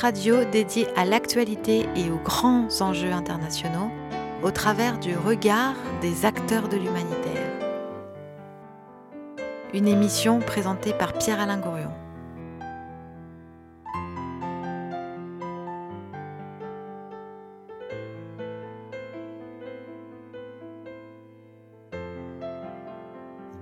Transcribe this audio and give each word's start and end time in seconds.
Radio 0.00 0.44
dédié 0.44 0.86
à 0.94 1.06
l'actualité 1.06 1.86
et 1.96 2.10
aux 2.10 2.22
grands 2.22 2.68
enjeux 2.82 3.12
internationaux 3.12 3.90
au 4.42 4.50
travers 4.50 4.98
du 4.98 5.16
regard 5.16 5.74
des 6.02 6.26
acteurs 6.26 6.68
de 6.68 6.76
l'humanitaire. 6.76 7.50
Une 9.72 9.88
émission 9.88 10.40
présentée 10.40 10.92
par 10.92 11.14
Pierre-Alain 11.14 11.56
Gourion. 11.56 12.05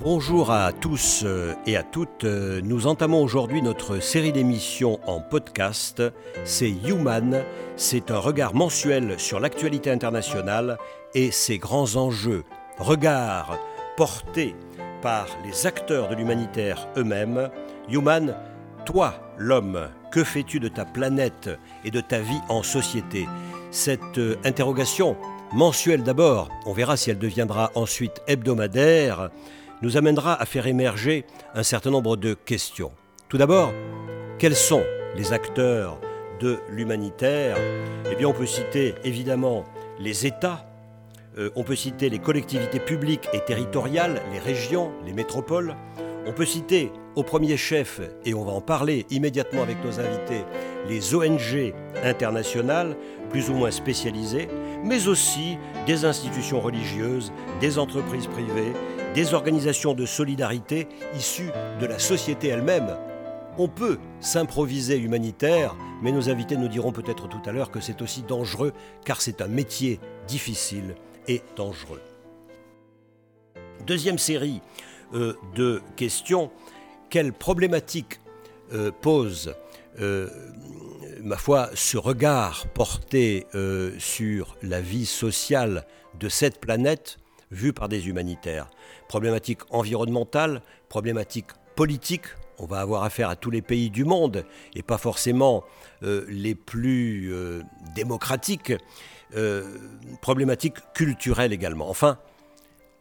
Bonjour 0.05 0.51
à 0.51 0.71
tous 0.71 1.23
euh, 1.25 1.55
et 1.65 1.79
à 1.79 1.83
toutes. 1.83 2.25
Euh, 2.25 2.61
nous 2.63 2.87
entamons 2.87 3.23
aujourd'hui 3.23 3.63
notre 3.63 4.01
série 4.01 4.33
d'émissions 4.33 5.01
en 5.07 5.19
podcast. 5.19 6.03
C'est 6.45 6.69
Human. 6.69 7.43
C'est 7.77 8.11
un 8.11 8.19
regard 8.19 8.55
mensuel 8.55 9.19
sur 9.19 9.41
l'actualité 9.41 9.91
internationale 9.91 10.77
et 11.15 11.31
ses 11.31 11.57
grands 11.57 11.97
enjeux. 11.97 12.45
Regard 12.77 13.59
porté 13.97 14.55
par 15.01 15.27
les 15.43 15.67
acteurs 15.67 16.11
de 16.11 16.17
l'humanitaire 16.17 16.87
eux-mêmes. 16.99 17.49
Human, 17.89 18.37
toi, 18.85 19.15
l'homme, 19.39 19.89
que 20.13 20.23
fais-tu 20.23 20.61
de 20.61 20.69
ta 20.69 20.85
planète 20.85 21.49
et 21.83 21.91
de 21.91 22.03
ta 22.03 22.19
vie 22.19 22.43
en 22.51 22.63
société? 22.63 23.27
Cette 23.71 24.19
euh, 24.19 24.37
interrogation 24.45 25.17
mensuelle 25.55 26.03
d'abord, 26.03 26.51
on 26.67 26.75
verra 26.75 26.99
si 26.99 27.11
elle 27.11 27.19
deviendra 27.19 27.71
ensuite 27.75 28.21
hebdomadaire 28.27 29.31
nous 29.83 29.97
amènera 29.97 30.41
à 30.41 30.47
faire 30.47 30.67
émerger 30.67 31.25
un 31.55 31.63
certain 31.63 31.91
nombre 31.91 32.17
de 32.17 32.35
questions. 32.35 32.93
Tout 33.29 33.39
d'abord, 33.39 33.73
quels 34.39 34.57
sont 34.57 34.85
les 35.17 35.33
acteurs 35.33 35.99
de 36.41 36.59
l'humanitaire? 36.69 37.57
Eh 38.11 38.15
bien, 38.17 38.29
on 38.29 38.33
peut 38.33 38.47
citer 38.47 38.95
évidemment 39.05 39.65
les 39.99 40.27
États, 40.27 40.67
euh, 41.39 41.51
on 41.57 41.65
peut 41.65 41.77
citer 41.77 42.11
les 42.11 42.19
collectivités 42.19 42.81
publiques 42.81 43.29
et 43.33 43.41
territoriales, 43.41 44.23
les 44.33 44.39
régions, 44.39 44.93
les 45.05 45.13
métropoles, 45.13 45.75
on 46.27 46.33
peut 46.33 46.47
citer 46.47 46.91
au 47.17 47.23
premier 47.23 47.57
chef, 47.57 48.01
et 48.25 48.35
on 48.35 48.45
va 48.45 48.53
en 48.53 48.61
parler 48.61 49.07
immédiatement 49.11 49.63
avec 49.63 49.85
nos 49.85 50.01
invités, 50.01 50.45
les 50.89 51.15
ONG 51.15 51.75
internationales, 52.03 52.97
plus 53.31 53.51
ou 53.51 53.55
moins 53.55 53.71
spécialisées, 53.71 54.49
mais 54.83 55.07
aussi 55.07 55.59
des 55.87 56.05
institutions 56.05 56.61
religieuses, 56.61 57.33
des 57.61 57.79
entreprises 57.79 58.27
privées, 58.27 58.73
des 59.15 59.33
organisations 59.33 59.95
de 59.95 60.07
solidarité 60.07 60.89
issues 61.17 61.51
de 61.81 61.87
la 61.87 61.99
société 61.99 62.49
elle-même. 62.49 62.97
On 63.57 63.69
peut 63.69 63.99
s'improviser 64.21 64.99
humanitaire, 64.99 65.77
mais 66.03 66.11
nos 66.11 66.29
invités 66.29 66.57
nous 66.57 66.67
diront 66.67 66.91
peut-être 66.91 67.29
tout 67.29 67.41
à 67.47 67.53
l'heure 67.53 67.71
que 67.71 67.81
c'est 67.81 68.03
aussi 68.03 68.23
dangereux, 68.23 68.73
car 69.05 69.21
c'est 69.21 69.41
un 69.41 69.47
métier 69.47 70.01
difficile 70.27 70.97
et 71.29 71.43
dangereux. 71.55 72.03
Deuxième 73.87 74.19
série 74.19 74.61
euh, 75.15 75.35
de 75.55 75.81
questions. 75.95 76.51
Quelle 77.09 77.33
problématique 77.33 78.19
euh, 78.73 78.91
pose, 78.91 79.55
euh, 80.01 80.29
ma 81.23 81.37
foi, 81.37 81.71
ce 81.75 81.97
regard 81.97 82.67
porté 82.75 83.47
sur 83.99 84.57
la 84.63 84.81
vie 84.81 85.07
sociale 85.07 85.87
de 86.19 86.29
cette 86.29 86.61
planète 86.61 87.19
vue 87.51 87.73
par 87.73 87.89
des 87.89 88.09
humanitaires 88.09 88.71
Problématique 89.09 89.61
environnementale, 89.71 90.63
problématique 90.89 91.47
politique, 91.77 92.27
on 92.59 92.67
va 92.67 92.81
avoir 92.81 93.03
affaire 93.05 93.29
à 93.29 93.37
tous 93.37 93.51
les 93.51 93.63
pays 93.63 93.91
du 93.91 94.05
monde 94.05 94.45
et 94.75 94.83
pas 94.83 94.99
forcément 94.99 95.65
les 96.03 96.55
plus 96.55 97.33
démocratiques, 97.97 98.73
problématique 100.21 100.77
culturelle 100.95 101.53
également. 101.53 101.91
Enfin, 101.91 102.19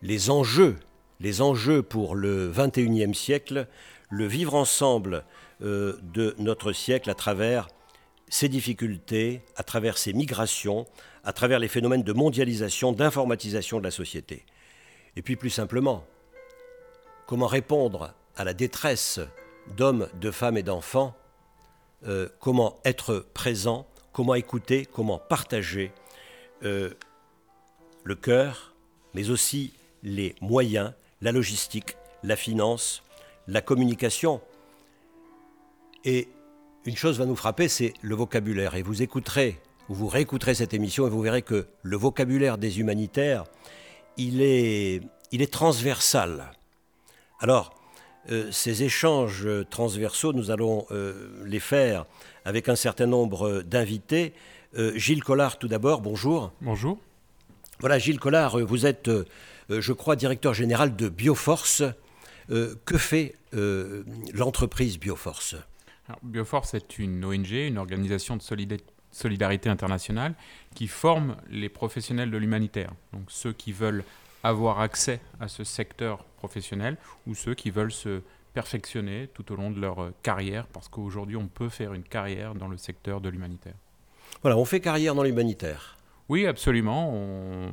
les 0.01 0.31
enjeux 0.31 0.77
les 1.23 1.41
enjeux 1.41 1.81
pour 1.81 2.15
le 2.15 2.51
21e 2.51 3.13
siècle, 3.13 3.67
le 4.09 4.27
vivre 4.27 4.55
ensemble 4.55 5.23
euh, 5.61 5.97
de 6.13 6.35
notre 6.37 6.73
siècle 6.73 7.09
à 7.09 7.15
travers 7.15 7.69
ces 8.27 8.49
difficultés, 8.49 9.41
à 9.55 9.63
travers 9.63 9.97
ces 9.97 10.11
migrations, 10.11 10.85
à 11.23 11.33
travers 11.33 11.59
les 11.59 11.67
phénomènes 11.67 12.03
de 12.03 12.13
mondialisation, 12.13 12.91
d'informatisation 12.91 13.79
de 13.79 13.83
la 13.83 13.91
société. 13.91 14.45
Et 15.15 15.21
puis 15.21 15.35
plus 15.35 15.49
simplement, 15.49 16.05
comment 17.27 17.47
répondre 17.47 18.13
à 18.35 18.43
la 18.43 18.53
détresse 18.53 19.19
d'hommes, 19.77 20.09
de 20.19 20.31
femmes 20.31 20.57
et 20.57 20.63
d'enfants, 20.63 21.15
euh, 22.07 22.27
comment 22.39 22.79
être 22.83 23.25
présent, 23.33 23.87
comment 24.11 24.35
écouter, 24.35 24.85
comment 24.85 25.17
partager 25.17 25.91
euh, 26.63 26.89
le 28.03 28.15
cœur, 28.15 28.73
mais 29.13 29.29
aussi 29.29 29.73
les 30.03 30.35
moyens 30.41 30.93
la 31.23 31.31
logistique, 31.31 31.95
la 32.21 32.35
finance, 32.35 33.01
la 33.47 33.61
communication. 33.61 34.41
Et 36.03 36.27
une 36.85 36.97
chose 36.97 37.17
va 37.17 37.25
nous 37.25 37.35
frapper, 37.35 37.69
c'est 37.69 37.93
le 38.01 38.13
vocabulaire. 38.13 38.75
Et 38.75 38.81
vous 38.81 39.01
écouterez, 39.01 39.59
ou 39.72 39.72
vous 39.89 40.07
réécouterez 40.07 40.55
cette 40.55 40.73
émission 40.73 41.07
et 41.07 41.09
vous 41.09 41.21
verrez 41.21 41.41
que 41.41 41.67
le 41.81 41.97
vocabulaire 41.97 42.57
des 42.57 42.79
humanitaires, 42.79 43.43
il 44.17 44.41
est, 44.41 45.01
il 45.31 45.41
est 45.41 45.51
transversal. 45.51 46.51
Alors, 47.39 47.75
euh, 48.31 48.51
ces 48.51 48.83
échanges 48.83 49.47
transversaux, 49.69 50.31
nous 50.33 50.49
allons 50.51 50.85
euh, 50.91 51.43
les 51.45 51.59
faire 51.59 52.05
avec 52.45 52.69
un 52.69 52.75
certain 52.75 53.05
nombre 53.05 53.61
d'invités. 53.63 54.33
Euh, 54.77 54.97
Gilles 54.97 55.23
Collard, 55.23 55.59
tout 55.59 55.67
d'abord, 55.67 56.01
bonjour. 56.01 56.53
Bonjour. 56.61 56.97
Voilà, 57.79 57.99
Gilles 57.99 58.19
Collard, 58.19 58.59
vous 58.59 58.85
êtes 58.85 59.09
je 59.69 59.93
crois, 59.93 60.15
directeur 60.15 60.53
général 60.53 60.95
de 60.95 61.09
Bioforce. 61.09 61.83
Que 62.49 62.97
fait 62.97 63.35
l'entreprise 63.51 64.99
Bioforce? 64.99 65.55
Bioforce 66.21 66.73
est 66.75 66.99
une 66.99 67.25
ONG, 67.25 67.51
une 67.51 67.77
organisation 67.77 68.37
de 68.37 68.41
solidarité 68.41 68.92
internationale 69.65 70.33
qui 70.75 70.87
forme 70.87 71.35
les 71.49 71.69
professionnels 71.69 72.31
de 72.31 72.37
l'humanitaire. 72.37 72.91
Donc 73.11 73.23
ceux 73.29 73.53
qui 73.53 73.71
veulent 73.71 74.03
avoir 74.43 74.79
accès 74.79 75.19
à 75.39 75.47
ce 75.47 75.63
secteur 75.63 76.23
professionnel 76.37 76.97
ou 77.27 77.35
ceux 77.35 77.53
qui 77.53 77.69
veulent 77.69 77.91
se 77.91 78.21
perfectionner 78.53 79.29
tout 79.33 79.51
au 79.51 79.55
long 79.55 79.71
de 79.71 79.79
leur 79.79 80.11
carrière, 80.21 80.67
parce 80.67 80.87
qu'aujourd'hui 80.87 81.37
on 81.37 81.47
peut 81.47 81.69
faire 81.69 81.93
une 81.93 82.03
carrière 82.03 82.53
dans 82.53 82.67
le 82.67 82.77
secteur 82.77 83.21
de 83.21 83.29
l'humanitaire. 83.29 83.75
Voilà, 84.41 84.57
on 84.57 84.65
fait 84.65 84.79
carrière 84.79 85.15
dans 85.15 85.23
l'humanitaire. 85.23 85.97
Oui, 86.29 86.45
absolument. 86.45 87.11
On, 87.13 87.69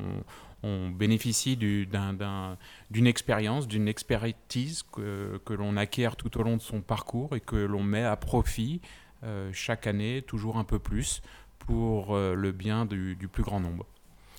on 0.63 0.91
bénéficie 0.91 1.57
d'une 1.57 3.07
expérience, 3.07 3.67
d'une 3.67 3.89
expertise 3.89 4.83
que, 4.83 5.41
l'on 5.49 5.77
acquiert 5.77 6.17
tout 6.17 6.39
au 6.39 6.43
long 6.43 6.57
de 6.57 6.63
son 6.63 6.81
parcours 6.81 7.35
et 7.35 7.41
que 7.41 7.57
l'on 7.57 7.83
met 7.83 8.05
à 8.05 8.17
profit 8.17 8.81
euh, 8.85 8.89
chaque 9.53 9.87
année 9.87 10.23
toujours 10.27 10.57
un 10.57 10.65
peu 10.65 10.79
plus 10.79 11.23
pour 11.61 12.17
euh, 12.17 12.35
le 12.35 12.53
bien 12.53 12.85
du, 12.85 13.17
plus 13.31 13.43
grand 13.43 13.61
nombre. 13.61 13.87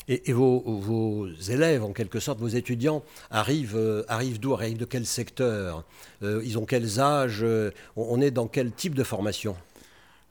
Et, 0.07 0.33
vos, 0.33 1.29
élèves, 1.49 1.83
en 1.83 1.93
quelque 1.93 2.19
sorte, 2.19 2.39
vos 2.39 2.49
étudiants, 2.49 3.03
arrivent, 3.29 3.77
euh, 3.77 4.03
arrivent 4.09 4.39
d'où 4.39 4.53
Arrivent 4.53 4.79
de 4.79 4.85
quel 4.85 5.05
secteur 5.05 5.85
Ils 6.21 6.57
ont 6.57 6.65
quels 6.65 6.99
âges 6.99 7.45
On 7.95 8.19
est 8.19 8.31
dans 8.31 8.47
quel 8.47 8.71
type 8.71 8.95
de 8.95 9.03
formation? 9.03 9.55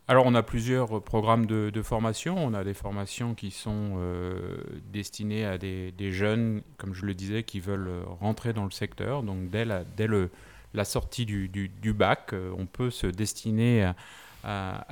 Alors 0.09 0.27
on 0.27 0.35
a 0.35 0.43
plusieurs 0.43 1.01
programmes 1.03 1.47
de, 1.47 1.83
formation. 1.83 2.37
On 2.37 2.53
a 2.53 2.65
des 2.65 2.75
formations 2.75 3.35
qui 3.35 3.53
sont 3.53 3.93
euh, 3.97 4.59
destinées 4.93 5.45
à 5.47 5.57
des, 5.57 6.13
jeunes, 6.13 6.63
comme 6.79 6.95
je 6.95 7.07
le 7.07 7.15
disais, 7.15 7.45
qui 7.45 7.61
veulent 7.61 8.03
rentrer 8.21 8.53
dans 8.53 8.65
le 8.65 8.73
secteur. 8.73 9.23
Donc 9.23 9.51
dès 9.51 9.65
la, 9.65 9.85
dès 9.85 10.09
le, 10.09 10.31
la 10.75 10.85
sortie 10.85 11.27
du, 11.27 11.93
bac, 11.95 12.33
euh, 12.33 12.53
on 12.59 12.67
peut 12.67 12.91
se 12.91 13.07
destiner 13.07 13.85
à, 13.85 13.97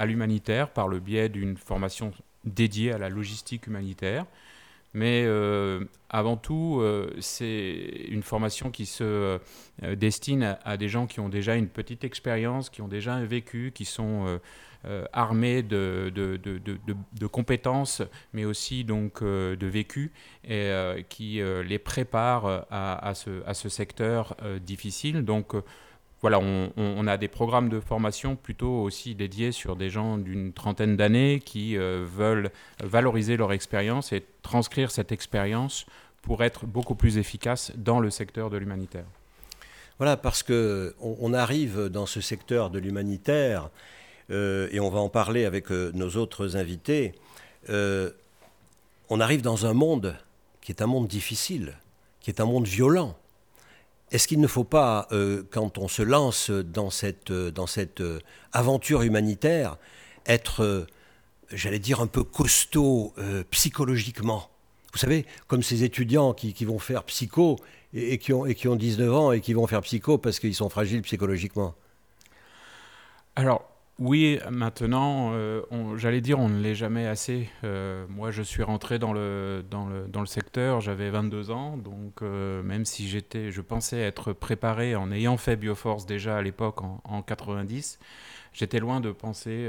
l'humanitaire 0.05 0.71
par 0.71 0.89
le 0.89 1.01
biais 1.01 1.29
d'une 1.29 1.57
formation 1.57 2.13
dédiée 2.45 2.93
à 2.93 2.99
la 2.99 3.09
logistique 3.09 3.67
humanitaire. 3.67 4.27
Mais 4.95 5.25
euh, 5.27 5.85
avant 6.09 6.37
tout, 6.37 6.83
c'est 7.21 8.07
une 8.09 8.23
formation 8.23 8.71
qui 8.71 8.87
se 8.87 9.39
destine 9.97 10.43
à, 10.43 10.59
à, 10.65 10.77
des 10.77 10.89
gens 10.89 11.07
qui 11.07 11.21
ont 11.21 11.29
déjà 11.29 11.57
une 11.57 11.69
petite 11.69 12.05
expérience, 12.05 12.71
qui 12.71 12.81
ont 12.81 12.89
déjà 12.89 13.15
un 13.15 13.25
vécu, 13.25 13.71
qui 13.75 13.85
sont 13.85 14.41
euh, 14.87 15.05
armés 15.13 15.65
de, 15.65 16.13
compétences, 17.33 18.01
mais 18.33 18.45
aussi 18.45 18.85
donc 18.85 19.23
euh, 19.23 19.57
de 19.57 19.67
vécu, 19.67 20.13
et 20.45 20.53
euh, 20.53 21.03
qui 21.09 21.41
les 21.65 21.81
prépare 21.81 22.67
à, 22.71 23.13
ce, 23.15 23.45
à 23.45 23.55
ce 23.55 23.69
secteur 23.69 24.37
difficile. 24.61 25.25
Donc 25.25 25.55
voilà, 26.21 26.41
on, 26.41 27.07
a 27.07 27.17
des 27.17 27.29
programmes 27.29 27.69
de 27.69 27.79
formation 27.79 28.35
plutôt 28.35 28.83
aussi 28.83 29.15
dédiés 29.15 29.53
sur 29.53 29.77
des 29.77 29.89
gens 29.89 30.19
d'une 30.19 30.53
trentaine 30.53 30.97
d'années 30.97 31.41
qui 31.45 31.77
veulent 31.77 32.51
valoriser 32.83 33.37
leur 33.37 33.53
expérience 33.53 34.13
et 34.13 34.25
transcrire 34.43 34.91
cette 34.91 35.13
expérience 35.13 35.87
pour 36.23 36.43
être 36.43 36.67
beaucoup 36.67 36.97
plus 36.97 37.19
efficace 37.19 37.71
dans 37.77 38.01
le 38.01 38.11
secteur 38.11 38.51
de 38.51 38.57
l'humanitaire. 38.57 39.05
Voilà, 39.99 40.17
parce 40.17 40.43
que 40.43 40.95
on, 41.01 41.33
arrive 41.35 41.87
dans 41.87 42.07
ce 42.07 42.21
secteur 42.21 42.71
de 42.71 42.79
l'humanitaire, 42.79 43.71
euh, 44.31 44.69
et 44.71 44.79
on 44.79 44.91
va 44.91 45.01
en 45.01 45.09
parler 45.09 45.45
avec 45.45 45.73
euh, 45.73 45.91
nos 45.95 46.11
autres 46.11 46.57
invités. 46.57 47.15
Euh, 47.69 48.11
on 49.09 49.21
arrive 49.21 49.43
dans 49.43 49.67
un 49.67 49.73
monde 49.73 50.17
qui 50.61 50.71
est 50.71 50.83
un 50.83 50.87
monde 50.87 51.09
difficile, 51.09 51.75
qui 52.21 52.31
est 52.31 52.41
un 52.41 52.45
monde 52.45 52.67
violent. 52.67 53.17
Est-ce 54.11 54.27
qu'il 54.27 54.41
ne 54.41 54.47
faut 54.47 54.65
pas, 54.65 55.09
quand 55.51 55.79
on 55.79 55.89
se 55.89 56.03
lance 56.03 56.51
dans 56.51 56.91
cette, 56.91 57.33
dans 57.33 57.67
cette 57.67 58.03
aventure 58.53 59.03
humanitaire, 59.03 59.77
être, 60.27 60.87
j'allais 61.51 61.79
dire, 61.79 62.01
un 62.01 62.07
peu 62.07 62.25
costaud 62.25 63.15
psychologiquement? 63.51 64.51
Vous 64.93 64.99
savez, 64.99 65.27
comme 65.47 65.63
ces 65.63 65.85
étudiants 65.85 66.33
qui, 66.33 66.55
qui 66.55 66.65
vont 66.65 66.79
faire 66.79 67.05
psycho 67.05 67.57
et, 67.93 68.19
qui 68.19 68.33
ont, 68.33 68.47
et 68.47 68.55
qui 68.55 68.69
ont 68.69 68.77
19 68.77 69.15
ans 69.15 69.33
et 69.33 69.41
qui 69.41 69.53
vont 69.53 69.67
faire 69.67 69.83
psycho 69.83 70.19
parce 70.19 70.41
qu'ils 70.41 70.55
sont 70.55 70.69
fragiles 70.71 71.03
psychologiquement? 71.03 71.75
Alors, 73.37 73.71
oui, 73.99 74.39
maintenant, 74.49 75.33
euh, 75.33 75.63
j'allais 75.97 76.21
dire, 76.21 76.39
on 76.39 76.49
ne 76.49 76.61
l'est 76.61 76.77
jamais 76.77 77.09
assez. 77.09 77.49
Euh, 77.65 78.07
moi, 78.09 78.31
je 78.31 78.43
suis 78.43 78.63
rentré 78.63 79.01
dans 79.01 79.13
le, 79.13 79.65
dans 79.69 79.87
le, 79.87 80.07
dans 80.07 80.21
le 80.21 80.27
secteur, 80.27 80.81
j'avais 80.81 81.11
22 81.11 81.51
ans, 81.51 81.77
donc 81.77 82.23
euh, 82.23 82.63
même 82.63 82.85
si 82.85 83.09
j'étais, 83.09 83.51
je 83.51 83.61
pensais 83.61 83.99
être 83.99 84.33
préparé 84.33 84.95
en 84.95 85.11
ayant 85.11 85.37
fait 85.37 85.57
Bioforce 85.57 86.07
déjà 86.07 86.37
à 86.37 86.43
l'époque 86.43 86.81
en, 86.83 87.01
en 87.03 87.23
90, 87.23 87.99
j'étais 88.53 88.79
loin 88.79 89.01
de 89.01 89.11
penser 89.11 89.69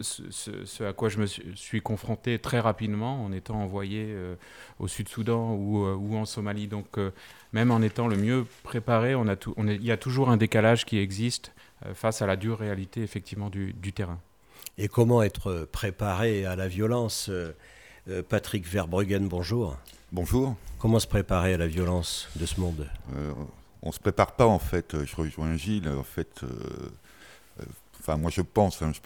ce, 0.00 0.82
à 0.82 0.92
quoi 0.92 1.08
je 1.10 1.18
me 1.18 1.26
suis, 1.26 1.80
confronté 1.80 2.40
très 2.40 2.58
rapidement 2.58 3.24
en 3.24 3.30
étant 3.30 3.62
envoyé 3.62 4.12
au 4.80 4.88
Sud-Soudan 4.88 5.52
ou, 5.54 6.16
en 6.16 6.24
Somalie. 6.24 6.66
Donc 6.66 6.98
même 7.52 7.70
en 7.70 7.80
étant 7.80 8.08
le 8.08 8.16
mieux 8.16 8.44
préparé, 8.64 9.14
il 9.56 9.84
y 9.84 9.92
a 9.92 9.96
toujours 9.96 10.30
un 10.30 10.36
décalage 10.36 10.84
qui 10.84 10.98
existe 10.98 11.52
face 11.94 12.22
à 12.22 12.26
la 12.26 12.36
dure 12.36 12.58
réalité 12.58 13.02
effectivement 13.02 13.50
du, 13.50 13.72
du, 13.72 13.92
terrain. 13.92 14.18
Et 14.76 14.88
comment 14.88 15.22
être 15.22 15.68
préparé 15.70 16.44
à 16.44 16.56
la 16.56 16.68
violence 16.68 17.30
Patrick 18.28 18.66
Verbruggen, 18.66 19.28
bonjour. 19.28 19.76
Bonjour. 20.10 20.56
Comment 20.78 20.98
se 20.98 21.06
préparer 21.06 21.54
à 21.54 21.58
la 21.58 21.66
violence 21.66 22.28
de 22.36 22.46
ce 22.46 22.60
monde? 22.60 22.88
On 23.82 23.92
se 23.92 24.00
prépare 24.00 24.32
pas 24.32 24.46
en 24.46 24.58
fait. 24.58 25.04
Je 25.04 25.16
rejoins 25.16 25.56
Gilles. 25.56 25.88
En 25.88 26.02
fait, 26.02 26.42
euh, 26.42 26.48
euh, 27.60 27.64
enfin 28.00 28.16
moi 28.16 28.30
je 28.30 28.42
pense, 28.42 28.82
hein, 28.82 28.92
je 28.94 29.00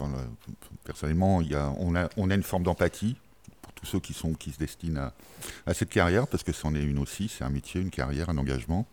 personnellement, 0.84 1.40
il 1.40 1.50
y 1.50 1.54
a, 1.54 1.72
on 1.78 1.94
a, 1.94 2.08
on 2.16 2.30
a 2.30 2.34
une 2.34 2.42
forme 2.42 2.62
d'empathie 2.62 3.16
ceux 3.82 4.00
qui 4.00 4.12
sont 4.12 4.32
qui 4.34 4.50
se 4.52 4.58
destinent 4.58 5.10
à, 5.66 5.74
cette 5.74 5.90
carrière 5.90 6.26
parce 6.26 6.42
que 6.42 6.52
c'en 6.52 6.74
est 6.74 6.82
une 6.82 6.98
aussi. 6.98 7.28
C'est 7.28 7.44
un 7.44 7.50
métier, 7.50 7.80
une 7.80 7.90
carrière, 7.90 8.30
un 8.30 8.38
engagement. 8.38 8.86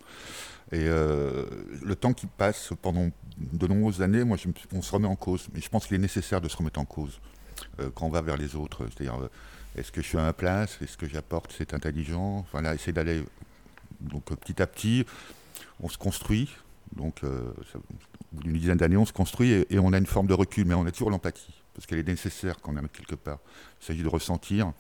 Et 0.72 0.84
euh, 0.88 1.46
le 1.82 1.96
temps 1.96 2.14
qui 2.14 2.28
passe 2.28 2.72
pendant 2.82 3.10
de 3.38 3.68
nombreuses 3.68 4.02
années, 4.02 4.24
moi, 4.24 4.38
on 4.74 4.82
se 4.82 4.92
remet 4.92 5.08
en 5.08 5.16
cause. 5.16 5.48
Mais 5.54 5.62
je 5.62 5.70
pense 5.70 5.88
qu'il 5.88 5.96
est 5.96 6.00
nécessaire 6.00 6.42
de 6.42 6.48
se 6.48 6.58
remettre 6.58 6.80
en 6.80 6.86
cause 6.86 7.20
quand 7.96 8.06
on 8.06 8.10
va 8.10 8.22
vers 8.22 8.38
les 8.38 8.56
autres. 8.56 8.86
C'est-à-dire, 8.88 9.18
est-ce 9.76 9.92
que 9.92 10.02
je 10.02 10.08
suis 10.08 10.18
à 10.18 10.22
ma 10.22 10.34
place? 10.34 10.78
Est-ce 10.82 10.98
que 10.98 11.10
j'apporte 11.10 11.54
C'est 11.58 11.74
intelligent 11.74 12.46
Voilà, 12.52 12.74
essayer 12.74 12.94
d'aller 12.94 13.24
donc 14.00 14.26
petit 14.26 14.62
à 14.62 14.68
petit 14.68 15.06
on 15.82 15.90
se 15.90 15.98
construit. 15.98 16.50
Donc, 16.96 17.24
euh, 17.24 17.54
une 18.46 18.54
dizaine 18.54 18.78
d'années, 18.78 18.98
on 18.98 19.06
se 19.06 19.14
construit 19.14 19.66
et, 19.70 19.80
on 19.80 19.94
a 19.94 19.98
une 19.98 20.06
forme 20.06 20.28
de 20.28 20.34
recul, 20.34 20.66
mais 20.66 20.74
on 20.74 20.86
a 20.86 20.92
toujours 20.92 21.12
l'empathie, 21.12 21.59
parce 21.80 21.88
qu'elle 21.88 22.00
est 22.00 22.08
nécessaire 22.08 22.58
quand 22.62 22.74
on 22.76 22.88
quelque 22.90 23.16
part. 23.16 23.40
Il 23.82 23.86
s'agit 23.86 24.04
de 24.04 24.10
ressentir, 24.10 24.74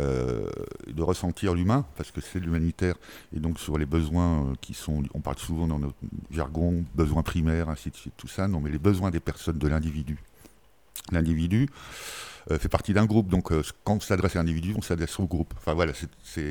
euh, 0.00 0.50
de 0.88 1.00
ressentir 1.00 1.54
l'humain, 1.54 1.86
parce 1.96 2.10
que 2.10 2.20
c'est 2.20 2.40
l'humanitaire, 2.40 2.96
et 3.32 3.38
donc 3.38 3.60
sur 3.60 3.78
les 3.78 3.86
besoins 3.86 4.42
euh, 4.42 4.54
qui 4.60 4.74
sont, 4.74 5.04
on 5.14 5.20
parle 5.20 5.38
souvent 5.38 5.68
dans 5.68 5.78
notre 5.78 5.94
jargon, 6.32 6.84
besoins 6.96 7.22
primaires, 7.22 7.68
ainsi 7.68 7.90
de 7.90 7.96
suite, 7.96 8.14
tout 8.16 8.26
ça, 8.26 8.48
non, 8.48 8.58
mais 8.58 8.70
les 8.70 8.80
besoins 8.80 9.12
des 9.12 9.20
personnes, 9.20 9.58
de 9.58 9.68
l'individu. 9.68 10.18
L'individu 11.12 11.70
fait 12.58 12.68
partie 12.68 12.94
d'un 12.94 13.04
groupe, 13.04 13.28
donc 13.28 13.52
quand 13.84 13.96
on 13.96 14.00
s'adresse 14.00 14.34
à 14.34 14.40
l'individu, 14.40 14.74
on 14.76 14.82
s'adresse 14.82 15.20
au 15.20 15.26
groupe. 15.26 15.54
Enfin 15.56 15.74
voilà, 15.74 15.92
c'est 16.22 16.50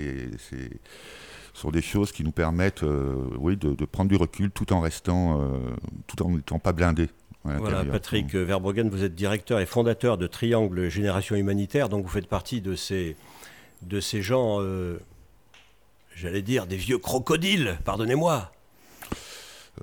sur 1.57 1.71
des 1.71 1.81
choses 1.81 2.11
qui 2.11 2.23
nous 2.23 2.31
permettent 2.31 2.83
euh, 2.83 3.15
oui, 3.39 3.57
de, 3.57 3.73
prendre 3.85 4.09
du 4.09 4.15
recul 4.15 4.51
tout 4.51 4.71
en 4.73 4.79
restant, 4.79 5.41
euh, 5.41 5.75
tout 6.05 6.21
en 6.21 6.29
n'étant 6.29 6.59
pas 6.59 6.71
blindé. 6.71 7.09
Voilà, 7.43 7.85
Patrick 7.85 8.35
Verbruggen, 8.35 8.89
vous 8.89 9.03
êtes 9.03 9.15
directeur 9.15 9.59
et 9.59 9.65
fondateur 9.65 10.17
de 10.17 10.27
Triangle 10.27 10.89
Génération 10.89 11.35
Humanitaire, 11.35 11.87
donc 11.87 12.03
vous 12.03 12.11
faites 12.11 12.27
partie 12.27 12.59
de 12.59 12.75
ces, 12.75 13.15
de 13.83 13.99
ces 14.01 14.21
gens, 14.21 14.57
euh, 14.59 14.99
j'allais 16.15 16.41
dire, 16.41 16.67
des 16.67 16.75
vieux 16.75 16.97
crocodiles, 16.97 17.77
pardonnez-moi. 17.85 18.51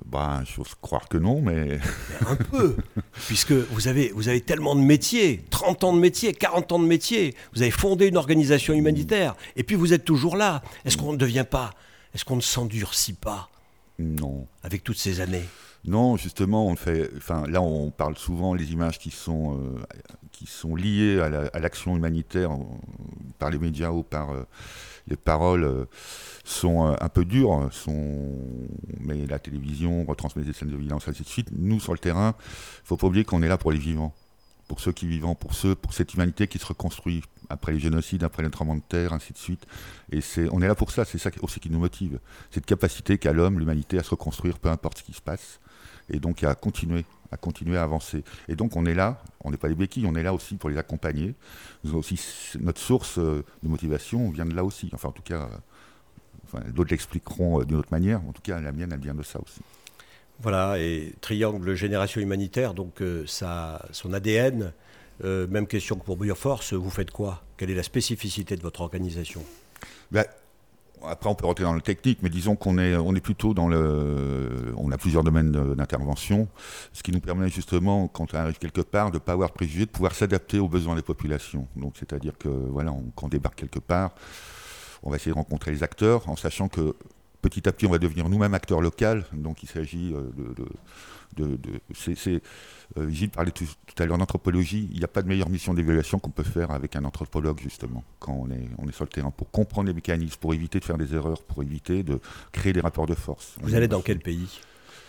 Ben, 0.05 0.43
j'ose 0.45 0.75
croire 0.81 1.07
que 1.07 1.17
non, 1.17 1.41
mais... 1.41 1.79
un 2.27 2.35
peu, 2.35 2.75
puisque 3.27 3.53
vous 3.53 3.87
avez, 3.87 4.09
vous 4.09 4.27
avez 4.27 4.41
tellement 4.41 4.75
de 4.75 4.81
métiers, 4.81 5.43
30 5.49 5.85
ans 5.85 5.93
de 5.93 5.99
métier, 5.99 6.33
40 6.33 6.73
ans 6.73 6.79
de 6.79 6.85
métier, 6.85 7.33
vous 7.53 7.61
avez 7.61 7.71
fondé 7.71 8.07
une 8.07 8.17
organisation 8.17 8.73
humanitaire, 8.73 9.35
et 9.55 9.63
puis 9.63 9.75
vous 9.75 9.93
êtes 9.93 10.03
toujours 10.03 10.35
là. 10.35 10.61
Est-ce 10.83 10.97
qu'on 10.97 11.13
ne 11.13 11.17
devient 11.17 11.45
pas, 11.49 11.71
est-ce 12.13 12.25
qu'on 12.25 12.35
ne 12.35 12.41
s'endurcit 12.41 13.13
pas 13.13 13.49
Non. 13.97 14.47
Avec 14.63 14.83
toutes 14.83 14.99
ces 14.99 15.21
années? 15.21 15.45
Non, 15.87 16.17
justement, 16.17 16.65
on 16.65 16.75
fait. 16.75 17.11
Enfin, 17.17 17.45
là, 17.47 17.61
on 17.61 17.91
parle 17.91 18.17
souvent 18.17 18.55
des 18.55 18.71
images 18.71 18.97
qui 18.97 19.11
sont 19.11 19.59
euh, 19.59 19.79
qui 20.31 20.47
sont 20.47 20.75
liées 20.75 21.19
à 21.19 21.59
l'action 21.59 21.95
humanitaire 21.95 22.51
par 23.37 23.51
les 23.51 23.59
médias 23.59 23.91
ou 23.91 24.01
par 24.01 24.31
euh, 24.31 24.43
les 25.07 25.15
paroles 25.15 25.63
euh, 25.63 25.85
sont 26.43 26.95
un 26.99 27.09
peu 27.09 27.23
dures, 27.23 27.69
mais 28.99 29.25
la 29.27 29.39
télévision 29.39 30.03
retransmet 30.05 30.43
des 30.43 30.53
scènes 30.53 30.71
de 30.71 30.77
violence, 30.77 31.07
ainsi 31.07 31.23
de 31.23 31.27
suite. 31.27 31.49
Nous, 31.55 31.79
sur 31.79 31.93
le 31.93 31.99
terrain, 31.99 32.35
il 32.37 32.81
ne 32.83 32.87
faut 32.87 32.97
pas 32.97 33.07
oublier 33.07 33.23
qu'on 33.23 33.43
est 33.43 33.47
là 33.47 33.57
pour 33.57 33.71
les 33.71 33.77
vivants, 33.77 34.13
pour 34.67 34.79
ceux 34.79 34.91
qui 34.91 35.05
vivent, 35.05 35.27
pour 35.39 35.53
ceux, 35.53 35.75
pour 35.75 35.93
cette 35.93 36.13
humanité 36.15 36.47
qui 36.47 36.57
se 36.57 36.65
reconstruit 36.65 37.23
après 37.49 37.73
les 37.73 37.79
génocides, 37.79 38.23
après 38.23 38.41
les 38.41 38.49
tremblements 38.49 38.77
de 38.77 38.83
terre, 38.87 39.13
ainsi 39.13 39.33
de 39.33 39.37
suite. 39.37 39.65
Et 40.11 40.21
c'est, 40.21 40.47
on 40.51 40.61
est 40.61 40.67
là 40.67 40.75
pour 40.75 40.91
ça, 40.91 41.05
c'est 41.05 41.19
ça 41.19 41.29
aussi 41.41 41.59
qui 41.59 41.69
nous 41.69 41.79
motive. 41.79 42.19
Cette 42.51 42.65
capacité 42.65 43.17
qu'a 43.17 43.33
l'homme, 43.33 43.59
l'humanité, 43.59 43.99
à 43.99 44.03
se 44.03 44.09
reconstruire, 44.11 44.57
peu 44.59 44.69
importe 44.69 44.99
ce 44.99 45.03
qui 45.03 45.13
se 45.13 45.21
passe, 45.21 45.59
et 46.09 46.19
donc 46.19 46.43
à 46.43 46.55
continuer 46.55 47.05
à 47.31 47.37
continuer 47.37 47.77
à 47.77 47.83
avancer. 47.83 48.23
Et 48.47 48.55
donc 48.55 48.75
on 48.75 48.85
est 48.85 48.93
là, 48.93 49.21
on 49.43 49.51
n'est 49.51 49.57
pas 49.57 49.67
les 49.67 49.75
béquilles, 49.75 50.05
on 50.05 50.15
est 50.15 50.23
là 50.23 50.33
aussi 50.33 50.55
pour 50.55 50.69
les 50.69 50.77
accompagner. 50.77 51.35
Nous 51.83 51.95
aussi, 51.95 52.19
notre 52.59 52.79
source 52.79 53.17
euh, 53.19 53.43
de 53.63 53.69
motivation 53.69 54.29
vient 54.29 54.45
de 54.45 54.55
là 54.55 54.63
aussi. 54.63 54.89
Enfin, 54.93 55.09
en 55.09 55.11
tout 55.11 55.21
cas, 55.21 55.49
enfin, 56.45 56.63
d'autres 56.73 56.91
l'expliqueront 56.91 57.61
euh, 57.61 57.65
d'une 57.65 57.77
autre 57.77 57.91
manière. 57.91 58.21
En 58.27 58.31
tout 58.31 58.41
cas, 58.41 58.59
la 58.59 58.71
mienne, 58.71 58.91
elle 58.93 58.99
vient 58.99 59.13
de 59.13 59.23
ça 59.23 59.39
aussi. 59.41 59.61
Voilà, 60.39 60.77
et 60.79 61.13
Triangle 61.21 61.75
Génération 61.75 62.19
Humanitaire, 62.19 62.73
donc 62.73 63.01
euh, 63.01 63.23
ça, 63.25 63.85
son 63.91 64.11
ADN, 64.13 64.73
même 65.23 65.65
question 65.65 65.95
que 65.95 66.03
pour 66.03 66.17
Bioforce, 66.17 66.73
vous 66.73 66.89
faites 66.89 67.09
quoi? 67.09 67.41
Quelle 67.55 67.71
est 67.71 67.75
la 67.75 67.83
spécificité 67.83 68.57
de 68.57 68.61
votre 68.61 68.81
organisation? 68.81 69.41
Ben, 70.11 70.25
après, 71.03 71.29
on 71.29 71.35
peut 71.35 71.45
rentrer 71.45 71.63
dans 71.63 71.73
le 71.73 71.81
technique, 71.81 72.19
mais 72.21 72.29
disons 72.29 72.55
qu'on 72.55 72.77
est, 72.77 72.95
on 72.95 73.15
est 73.15 73.21
plutôt 73.21 73.53
dans 73.53 73.67
le. 73.67 74.73
On 74.77 74.91
a 74.91 74.97
plusieurs 74.97 75.23
domaines 75.23 75.51
d'intervention, 75.51 76.47
ce 76.93 77.03
qui 77.03 77.11
nous 77.11 77.19
permet 77.19 77.49
justement, 77.49 78.07
quand 78.07 78.33
on 78.33 78.37
arrive 78.37 78.57
quelque 78.57 78.81
part, 78.81 79.11
de 79.11 79.15
ne 79.15 79.19
pas 79.19 79.33
avoir 79.33 79.51
préjugé, 79.51 79.85
de 79.85 79.91
pouvoir 79.91 80.13
s'adapter 80.13 80.59
aux 80.59 80.67
besoins 80.67 80.95
des 80.95 81.01
populations. 81.01 81.67
Donc, 81.75 81.95
c'est-à-dire 81.97 82.37
que, 82.37 82.49
voilà, 82.49 82.91
quand 83.15 83.27
on 83.27 83.29
débarque 83.29 83.55
quelque 83.55 83.79
part, 83.79 84.11
on 85.03 85.09
va 85.09 85.17
essayer 85.17 85.31
de 85.31 85.37
rencontrer 85.37 85.71
les 85.71 85.83
acteurs, 85.83 86.27
en 86.29 86.35
sachant 86.35 86.67
que 86.67 86.95
petit 87.41 87.67
à 87.69 87.71
petit, 87.71 87.85
on 87.85 87.91
va 87.91 87.99
devenir 87.99 88.27
nous-mêmes 88.29 88.53
acteurs 88.53 88.81
locaux. 88.81 89.21
Donc, 89.33 89.63
il 89.63 89.69
s'agit 89.69 90.13
euh, 90.13 90.21
de 90.57 90.65
de, 91.35 91.59
c'est, 91.93 92.41
euh, 92.97 93.09
Gilles 93.09 93.29
parlait 93.29 93.51
tout, 93.51 93.65
à 93.97 94.05
l'heure 94.05 94.17
d'anthropologie. 94.17 94.87
Il 94.91 94.97
n'y 94.97 95.03
a 95.03 95.07
pas 95.07 95.21
de 95.21 95.27
meilleure 95.27 95.49
mission 95.49 95.73
d'évaluation 95.73 96.19
qu'on 96.19 96.31
peut 96.31 96.43
faire 96.43 96.71
avec 96.71 96.95
un 96.95 97.05
anthropologue, 97.05 97.59
justement, 97.59 98.03
quand 98.19 98.33
on 98.33 98.51
est, 98.51 98.67
on 98.77 98.87
est 98.87 98.93
sur 98.93 99.05
le 99.05 99.09
terrain, 99.09 99.31
pour 99.31 99.49
comprendre 99.51 99.87
les 99.87 99.93
mécanismes, 99.93 100.37
pour 100.39 100.53
éviter 100.53 100.79
de 100.79 100.85
faire 100.85 100.97
des 100.97 101.13
erreurs, 101.13 101.41
pour 101.43 101.63
éviter 101.63 102.03
de 102.03 102.19
créer 102.51 102.73
des 102.73 102.81
rapports 102.81 103.07
de 103.07 103.15
force. 103.15 103.55
Vous 103.61 103.75
allez 103.75 103.87
dans 103.87 104.01
quel 104.01 104.19
pays? 104.19 104.59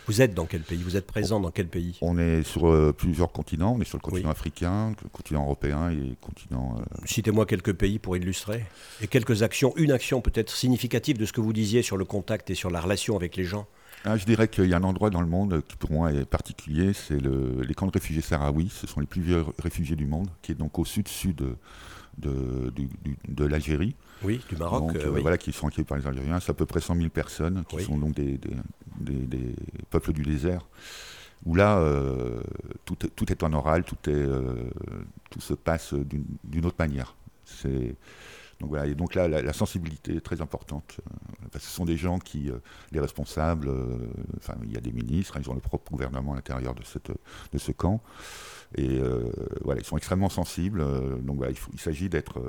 Vous 0.06 0.23
êtes 0.23 0.35
dans 0.35 0.47
quel 0.47 0.62
pays? 0.62 0.80
Vous 0.80 0.97
êtes 0.97 1.06
présent 1.06 1.40
dans 1.40 1.50
quel 1.50 1.66
pays? 1.66 1.99
On 2.00 2.16
est 2.16 2.45
sur 2.45 2.68
euh, 2.68 2.92
plusieurs 2.92 3.33
continents. 3.33 3.75
On 3.76 3.80
est 3.80 3.85
sur 3.85 3.99
le 3.99 4.02
continent 4.02 4.30
africain, 4.30 4.95
le 5.02 5.09
continent 5.09 5.42
européen 5.42 5.90
et 5.90 5.97
le 5.97 6.14
continent. 6.21 6.76
Euh, 6.78 6.85
Citez-moi 7.04 7.45
quelques 7.45 7.73
pays 7.73 7.99
pour 7.99 8.16
illustrer. 8.16 8.64
Et 9.00 9.09
quelques 9.09 9.42
actions, 9.42 9.73
une 9.76 9.90
action 9.90 10.21
peut-être 10.21 10.54
significative 10.54 11.18
de 11.18 11.26
ce 11.26 11.33
que 11.33 11.40
vous 11.40 11.52
disiez 11.52 11.83
sur 11.83 11.97
le 11.97 12.04
contact 12.04 12.50
et 12.50 12.54
sur 12.54 12.71
la 12.71 12.80
relation 12.80 13.16
avec 13.16 13.35
les 13.35 13.42
gens. 13.42 13.66
Ah, 14.05 14.17
je 14.17 14.25
dirais 14.25 14.47
qu'il 14.47 14.67
y 14.67 14.75
a 14.75 14.76
un 14.76 14.85
endroit 14.85 15.11
dans 15.11 15.21
le 15.21 15.26
monde 15.26 15.62
qui 15.67 15.76
pour 15.76 15.91
moi 15.91 16.12
est 16.12 16.25
particulier, 16.25 16.93
c'est 16.93 17.19
le, 17.19 17.62
les 17.62 17.75
camps 17.75 17.87
de 17.87 17.93
réfugiés 17.93 18.23
sahraouis. 18.23 18.69
Ce 18.69 18.87
sont 18.87 19.00
les 19.00 19.07
plus 19.07 19.21
vieux 19.21 19.45
réfugiés 19.59 19.97
du 19.97 20.07
monde, 20.07 20.29
qui 20.43 20.53
est 20.53 20.55
donc 20.55 20.79
au 20.79 20.85
sud-sud 20.85 21.43
de, 22.19 22.73
de, 23.29 23.45
l'Algérie. 23.45 23.95
Oui, 24.23 24.41
du 24.49 24.57
Maroc. 24.57 24.97
Euh, 24.97 25.11
oui. 25.11 25.21
Voilà, 25.21 25.38
qui 25.38 25.53
sont 25.53 25.67
accueillis 25.67 25.85
par 25.85 25.99
les 25.99 26.07
Algériens. 26.07 26.41
C'est 26.41 26.50
à 26.50 26.55
peu 26.55 26.67
près 26.67 26.81
100 26.81 26.97
000 26.97 27.09
personnes, 27.09 27.65
qui 27.69 27.83
sont 27.83 27.99
donc 27.99 28.15
des, 28.15 28.38
des, 29.00 29.55
peuples 29.91 30.12
du 30.12 30.23
désert. 30.23 30.67
Où 31.45 31.55
là, 31.55 31.79
euh, 31.79 32.41
tout, 32.85 32.97
tout, 32.97 33.31
est 33.31 33.43
en 33.43 33.53
oral, 33.53 33.85
tout, 33.85 34.11
est, 34.11 34.15
euh, 34.15 34.71
tout 35.31 35.41
se 35.41 35.55
passe 35.55 35.95
d'une 35.95 36.67
autre 36.67 36.76
manière. 36.79 37.15
C'est 37.45 37.95
Donc 38.61 38.71
voilà, 38.71 38.87
et 38.87 38.95
donc 38.95 39.15
là, 39.15 39.29
la, 39.29 39.53
sensibilité 39.53 40.17
est 40.17 40.21
très 40.21 40.41
importante. 40.41 40.99
parce 41.53 41.65
que 41.65 41.71
ce 41.71 41.77
sont 41.77 41.85
des 41.85 41.99
gens 41.99 42.19
qui, 42.19 42.51
les 42.91 43.01
responsables, 43.01 43.71
enfin, 44.39 44.55
il 44.65 44.73
y 44.73 44.79
a 44.79 44.81
des 44.81 44.93
ministres, 44.93 45.37
ils 45.39 45.51
ont 45.51 45.55
le 45.55 45.61
propre 45.61 45.93
gouvernement 45.93 46.33
à 46.33 46.37
l'intérieur 46.37 46.75
de, 46.75 46.83
cette, 46.83 47.11
de 47.53 47.59
ce 47.59 47.73
camp. 47.73 48.01
Et 48.77 48.99
voilà, 49.63 49.81
ils 49.81 49.85
sont 49.85 49.99
extrêmement 49.99 50.31
sensibles. 50.31 50.83
donc 51.23 51.37
voilà, 51.37 51.53
il, 51.53 51.59
il 51.75 51.81
s'agit 51.81 52.09
d'être 52.09 52.43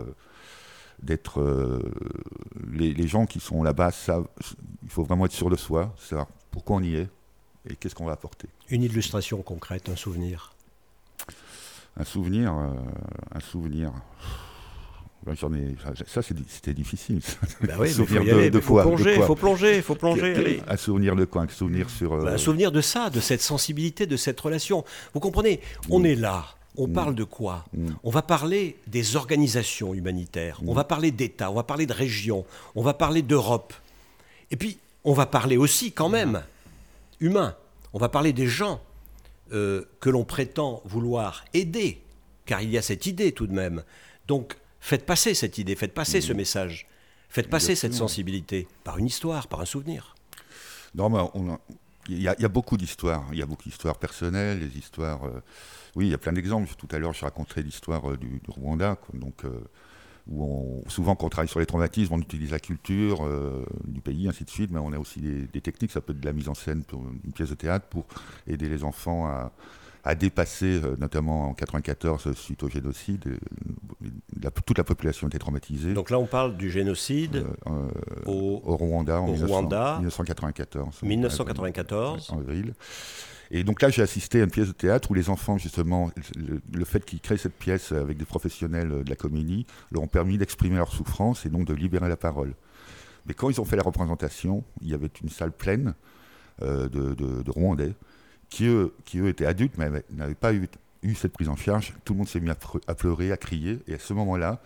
d'être 1.03 1.43
les, 2.71 2.91
les, 2.93 3.07
gens 3.07 3.27
qui 3.27 3.39
sont 3.39 3.61
là-bas 3.61 3.91
savent 3.91 4.27
il 4.81 4.89
faut 4.89 5.03
vraiment 5.03 5.27
être 5.27 5.31
sûr 5.31 5.47
de 5.47 5.55
soi 5.55 5.93
savoir 5.99 6.25
pourquoi 6.49 6.77
on 6.77 6.81
y 6.81 6.95
est 6.95 7.07
et 7.69 7.75
qu'est-ce 7.75 7.93
qu'on 7.93 8.05
va 8.05 8.13
apporter 8.13 8.47
une 8.69 8.81
illustration 8.81 9.43
concrète 9.43 9.89
un 9.89 9.95
souvenir? 9.95 10.53
Un 11.99 12.03
souvenir, 12.03 12.53
euh, 12.53 12.73
un 13.33 13.39
souvenir. 13.39 13.91
Ça, 15.35 16.21
c'était 16.21 16.73
difficile. 16.73 17.19
Bah 17.61 17.73
oui, 17.79 17.89
il 17.89 17.93
faut, 17.93 18.03
de, 18.05 18.49
de 18.49 18.59
faut, 18.59 18.79
plonger, 18.81 19.15
il 19.15 19.23
faut 19.23 19.35
plonger, 19.35 19.81
faut 19.81 19.95
plonger. 19.95 20.61
Un 20.67 20.77
souvenir 20.77 21.15
de 21.15 21.25
quoi? 21.25 21.43
Un 21.43 21.47
souvenir 21.49 21.89
sur. 21.89 22.13
Euh, 22.13 22.23
bah, 22.23 22.31
un 22.33 22.37
souvenir 22.37 22.71
de 22.71 22.81
ça, 22.81 23.09
de 23.09 23.19
cette 23.19 23.41
sensibilité, 23.41 24.05
de 24.05 24.15
cette 24.15 24.39
relation. 24.39 24.85
Vous 25.13 25.19
comprenez? 25.19 25.59
On 25.89 25.99
mm. 25.99 26.05
est 26.05 26.15
là. 26.15 26.45
On 26.77 26.87
mm. 26.87 26.93
parle 26.93 27.15
de 27.15 27.23
quoi? 27.23 27.65
Mm. 27.73 27.89
On 28.03 28.11
va 28.11 28.21
parler 28.21 28.77
des 28.87 29.15
organisations 29.15 29.93
humanitaires. 29.93 30.61
On 30.65 30.73
va 30.73 30.83
parler 30.83 31.11
d'États. 31.11 31.51
On 31.51 31.55
va 31.55 31.63
parler 31.63 31.85
de 31.85 31.93
régions. 31.93 32.45
On 32.75 32.83
va 32.83 32.93
parler 32.93 33.21
d'Europe. 33.21 33.73
Et 34.51 34.55
puis, 34.55 34.77
on 35.03 35.13
va 35.13 35.25
parler 35.25 35.57
aussi, 35.57 35.91
quand 35.91 36.09
même, 36.09 36.43
humain. 37.19 37.55
On 37.93 37.99
va 37.99 38.09
parler 38.09 38.33
des 38.33 38.47
gens 38.47 38.79
euh, 39.53 39.83
que 40.01 40.09
l'on 40.09 40.25
prétend 40.25 40.81
vouloir 40.85 41.45
aider, 41.53 42.01
car 42.45 42.61
il 42.61 42.69
y 42.69 42.77
a 42.77 42.81
cette 42.81 43.05
idée 43.05 43.31
tout 43.31 43.47
de 43.47 43.53
même. 43.53 43.83
Donc 44.27 44.57
faites 44.79 45.05
passer 45.05 45.33
cette 45.33 45.57
idée, 45.57 45.75
faites 45.75 45.93
passer 45.93 46.21
ce 46.21 46.33
message, 46.33 46.87
faites 47.29 47.49
passer 47.49 47.75
cette 47.75 47.93
sensibilité 47.93 48.67
par 48.83 48.97
une 48.97 49.07
histoire, 49.07 49.47
par 49.47 49.61
un 49.61 49.65
souvenir. 49.65 50.15
Non, 50.95 51.09
mais 51.09 51.19
il 52.09 52.21
y, 52.21 52.27
a 52.27 52.47
beaucoup 52.47 52.77
d'histoires. 52.77 53.25
Il 53.31 53.37
y 53.37 53.41
a 53.41 53.45
beaucoup 53.45 53.63
d'histoires 53.63 53.97
personnelles, 53.97 54.59
des 54.59 54.77
histoires. 54.77 55.25
Euh, 55.25 55.41
oui, 55.95 56.07
il 56.07 56.11
y 56.11 56.13
a 56.13 56.17
plein 56.17 56.31
d'exemples. 56.31 56.73
Tout 56.77 56.87
à 56.91 56.99
l'heure, 56.99 57.13
je 57.13 57.25
racontais 57.25 57.61
l'histoire 57.61 58.09
euh, 58.09 58.17
du, 58.17 58.39
Rwanda. 58.47 58.97
donc, 59.13 59.43
où 60.29 60.83
souvent 60.87 61.15
quand 61.15 61.27
on 61.27 61.29
travaille 61.29 61.47
sur 61.47 61.59
les 61.59 61.65
traumatismes, 61.65 62.13
on 62.13 62.19
utilise 62.19 62.51
la 62.51 62.59
culture 62.59 63.25
euh, 63.25 63.65
du 63.85 64.01
pays, 64.01 64.27
ainsi 64.27 64.43
de 64.43 64.49
suite, 64.49 64.71
mais 64.71 64.79
on 64.79 64.91
a 64.91 64.99
aussi 64.99 65.19
des, 65.21 65.61
techniques, 65.61 65.91
ça 65.91 66.01
peut 66.01 66.11
être 66.13 66.19
de 66.19 66.25
la 66.25 66.33
mise 66.33 66.49
en 66.49 66.53
scène 66.53 66.83
pour 66.83 67.01
une 67.23 67.31
pièce 67.31 67.49
de 67.49 67.55
théâtre 67.55 67.85
pour 67.87 68.05
aider 68.45 68.67
les 68.69 68.83
enfants 68.83 69.27
à, 69.27 69.51
dépasser, 70.15 70.81
euh, 70.83 70.95
notamment 70.97 71.49
en 71.49 71.53
94 71.53 72.33
suite 72.33 72.63
au 72.63 72.69
génocide, 72.69 73.25
euh, 73.27 74.49
toute 74.65 74.77
la 74.77 74.83
population 74.83 75.27
était 75.27 75.39
traumatisée. 75.39 75.93
Donc 75.93 76.09
là 76.09 76.19
on 76.19 76.25
parle 76.25 76.57
du 76.57 76.69
génocide 76.71 77.45
au, 78.25 78.61
Rwanda 78.63 79.21
en 79.21 79.31
1994. 79.31 81.03
1994. 81.03 82.29
En 82.31 82.39
avril. 82.39 82.73
Et 83.49 83.63
donc 83.63 83.81
là, 83.81 83.89
j'ai 83.89 84.01
assisté 84.01 84.41
à 84.41 84.43
une 84.43 84.51
pièce 84.51 84.67
de 84.67 84.73
théâtre 84.73 85.09
où 85.09 85.13
les 85.13 85.29
enfants, 85.29 85.57
justement, 85.57 86.11
le, 86.73 86.85
fait 86.85 87.05
qu'ils 87.05 87.21
créent 87.21 87.37
cette 87.37 87.57
pièce 87.57 87.93
avec 87.93 88.17
des 88.17 88.25
professionnels 88.25 89.05
de 89.05 89.09
la 89.09 89.15
comédie, 89.15 89.65
leur 89.91 90.03
ont 90.03 90.07
permis 90.07 90.37
d'exprimer 90.37 90.75
leur 90.75 90.91
souffrance 90.91 91.45
et 91.45 91.49
donc 91.49 91.65
de 91.65 91.73
libérer 91.73 92.09
la 92.09 92.17
parole. 92.17 92.55
Mais 93.25 93.33
quand 93.33 93.49
ils 93.49 93.61
ont 93.61 93.65
fait 93.65 93.75
la 93.75 93.83
représentation, 93.83 94.63
il 94.81 94.89
y 94.89 94.93
avait 94.93 95.09
une 95.21 95.29
salle 95.29 95.51
pleine 95.51 95.93
euh, 96.61 96.89
de, 96.89 97.51
Rwandais 97.51 97.93
qui 98.49 98.65
eux, 98.65 98.93
qui, 99.05 99.19
eux, 99.19 99.27
étaient 99.27 99.45
adultes, 99.45 99.77
mais 99.77 99.89
n'avaient 100.11 100.35
pas 100.35 100.53
eu, 100.53 100.67
eu, 101.03 101.15
cette 101.15 101.33
prise 101.33 101.49
en 101.49 101.55
charge. 101.55 101.93
Tout 102.05 102.13
le 102.13 102.19
monde 102.19 102.27
s'est 102.27 102.39
mis 102.39 102.49
à, 102.49 102.95
pleurer, 102.95 103.31
à 103.31 103.37
crier. 103.37 103.79
Et 103.87 103.95
à 103.95 103.99
ce 103.99 104.13
moment-là, 104.13 104.61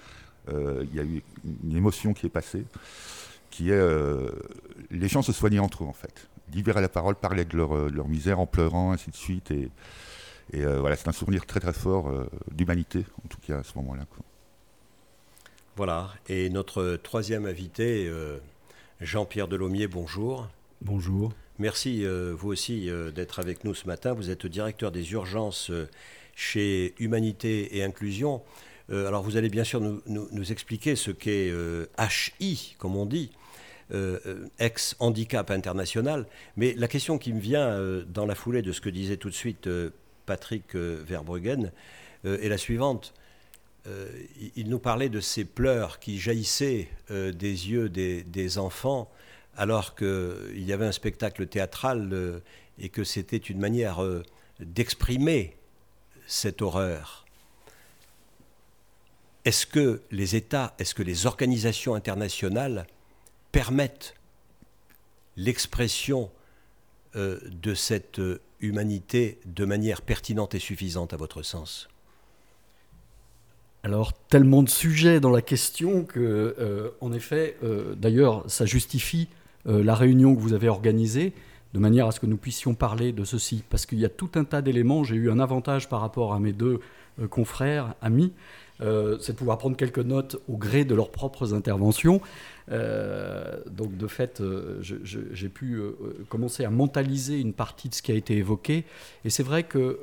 euh, 0.50 0.86
il 0.90 0.96
y 0.96 1.00
a 1.00 1.04
eu 1.04 1.24
une 1.64 1.76
émotion 1.76 2.14
qui 2.14 2.26
est 2.26 2.30
passée, 2.30 2.66
qui 3.50 3.70
est... 3.70 3.74
Euh, 3.74 4.30
les 4.90 5.08
gens 5.08 5.22
se 5.22 5.32
soignaient 5.32 5.60
entre 5.60 5.84
eux, 5.84 5.88
en 5.88 5.94
fait 5.94 6.28
libérer 6.54 6.82
la 6.82 6.90
parole, 6.90 7.16
parler 7.16 7.46
de 7.46 7.56
leur, 7.56 7.74
euh, 7.74 7.90
leur, 7.90 8.10
misère 8.10 8.42
en 8.42 8.46
pleurant, 8.46 8.92
ainsi 8.92 9.10
de 9.10 9.16
suite. 9.16 9.52
Et, 9.52 9.70
euh, 10.56 10.82
voilà, 10.82 10.98
c'est 10.98 11.08
un 11.08 11.14
souvenir 11.14 11.46
très 11.46 11.62
très 11.62 11.72
fort 11.72 12.12
d'humanité, 12.52 13.06
en 13.24 13.28
tout 13.30 13.38
cas 13.40 13.60
à 13.60 13.64
ce 13.64 13.72
moment-là. 13.78 14.04
Voilà, 15.78 16.10
et 16.28 16.50
notre 16.50 16.98
troisième 16.98 17.46
invité, 17.46 18.12
Jean-Pierre 19.00 19.48
Delaumier, 19.48 19.88
bonjour. 19.88 20.50
Bonjour. 20.82 21.32
Merci, 21.60 22.06
vous 22.06 22.50
aussi, 22.50 22.90
d'être 23.14 23.40
avec 23.40 23.64
nous 23.64 23.76
ce 23.76 23.86
matin. 23.88 24.14
Vous 24.14 24.30
êtes 24.30 24.48
directeur 24.48 24.92
des 24.92 25.12
urgences 25.12 25.72
chez 26.36 26.96
Humanité 27.00 27.78
et 27.78 27.84
Inclusion. 27.84 28.42
alors, 28.90 29.22
vous 29.22 29.38
allez 29.38 29.50
bien 29.50 29.64
sûr 29.64 29.80
nous, 29.80 30.52
expliquer 30.52 30.96
ce 30.96 31.12
qu'est 31.12 31.54
HI, 32.40 32.76
comme 32.80 32.96
on 32.96 33.06
dit. 33.06 33.32
Euh, 33.94 34.20
euh, 34.26 34.48
ex-handicap 34.60 35.52
international. 35.52 36.26
Mais 36.56 36.74
la 36.78 36.88
question 36.88 37.18
qui 37.18 37.34
me 37.34 37.42
vient 37.42 37.68
euh, 37.68 38.06
dans 38.08 38.26
la 38.26 38.36
foulée 38.36 38.62
de 38.62 38.72
ce 38.72 38.80
que 38.80 38.90
disait 38.90 39.18
tout 39.18 39.30
de 39.30 39.36
suite 39.36 39.68
Patrick 40.26 40.76
Verbruggen 40.76 41.72
est 42.24 42.48
la 42.48 42.58
suivante. 42.58 43.14
il 44.56 44.70
nous 44.70 44.80
parlait 44.80 45.10
de 45.10 45.20
ces 45.20 45.44
pleurs 45.44 46.00
qui 46.00 46.20
jaillissaient 46.20 46.88
des 47.10 47.32
yeux 47.70 47.90
des, 47.90 48.58
enfants 48.58 49.12
alors 49.58 49.96
qu'il 49.96 50.63
y 50.63 50.74
avait 50.74 50.86
un 50.86 50.91
spectacle 50.91 51.48
théâtral 51.48 52.41
et 52.79 52.89
que 52.89 53.03
c'était 53.03 53.38
une 53.38 53.60
manière 53.60 54.00
d'exprimer 54.60 55.55
cette 56.27 56.62
horreur. 56.62 57.25
Est-ce 59.43 59.65
que 59.65 60.01
les 60.12 60.36
États, 60.36 60.74
est-ce 60.77 60.93
que 60.93 61.03
les 61.03 61.25
organisations 61.25 61.96
internationales 61.96 62.86
permettent 63.51 64.15
l'expression 65.36 66.29
euh, 67.15 67.39
de 67.50 67.74
cette 67.74 68.20
euh, 68.20 68.39
humanité 68.60 69.39
de 69.46 69.65
manière 69.65 70.01
pertinente 70.01 70.53
et 70.53 70.60
suffisante 70.60 71.13
à 71.13 71.17
votre 71.17 71.41
sens? 71.41 71.89
Alors, 73.84 74.13
tellement 74.13 74.62
de 74.62 74.70
sujets 74.70 75.20
dans 75.20 75.31
la 75.31 75.41
question 75.41 76.05
que, 76.05 76.55
euh, 76.60 76.91
en 77.01 77.12
effet, 77.13 77.58
d'ailleurs, 77.98 78.43
ça 78.48 78.67
justifie 78.67 79.27
la 79.65 79.96
réunion 79.96 80.36
que 80.36 80.41
vous 80.41 80.53
avez 80.53 80.70
organisée, 80.70 81.34
de 81.74 81.80
manière 81.80 82.08
à 82.08 82.12
ce 82.12 82.20
que 82.20 82.25
nous 82.25 82.38
puissions 82.38 82.74
parler 82.74 83.12
de 83.12 83.24
ceci. 83.24 83.63
Parce 83.70 83.86
qu'il 83.86 84.00
y 84.00 84.06
a 84.06 84.10
tout 84.10 84.30
un 84.36 84.44
tas 84.44 84.62
d'éléments. 84.62 85.03
J'ai 85.03 85.15
eu 85.15 85.32
un 85.32 85.39
avantage 85.39 85.88
par 85.88 86.01
rapport 86.01 86.34
à 86.34 86.39
mes 86.39 86.53
deux 86.53 86.80
confrères, 87.30 87.96
amis, 88.01 88.34
c'est 88.82 89.34
de 89.34 89.38
pouvoir 89.38 89.58
prendre 89.58 89.78
quelques 89.78 90.00
notes 90.00 90.42
au 90.48 90.58
gré 90.58 90.86
de 90.86 90.96
leurs 90.96 91.12
propres 91.12 91.54
interventions. 91.54 92.22
Euh, 92.72 93.60
donc 93.70 93.98
de 93.98 94.08
fait, 94.08 94.40
euh, 94.40 94.82
j'ai 94.82 95.50
pu 95.50 95.76
euh, 95.76 95.94
commencer 96.30 96.64
à 96.64 96.70
mentaliser 96.70 97.40
une 97.40 97.54
partie 97.54 97.90
de 97.90 97.96
ce 97.96 98.02
qui 98.02 98.12
a 98.12 98.16
été 98.16 98.38
évoqué. 98.38 98.86
Et 99.26 99.30
c'est 99.30 99.44
vrai 99.44 99.64
que 99.64 100.00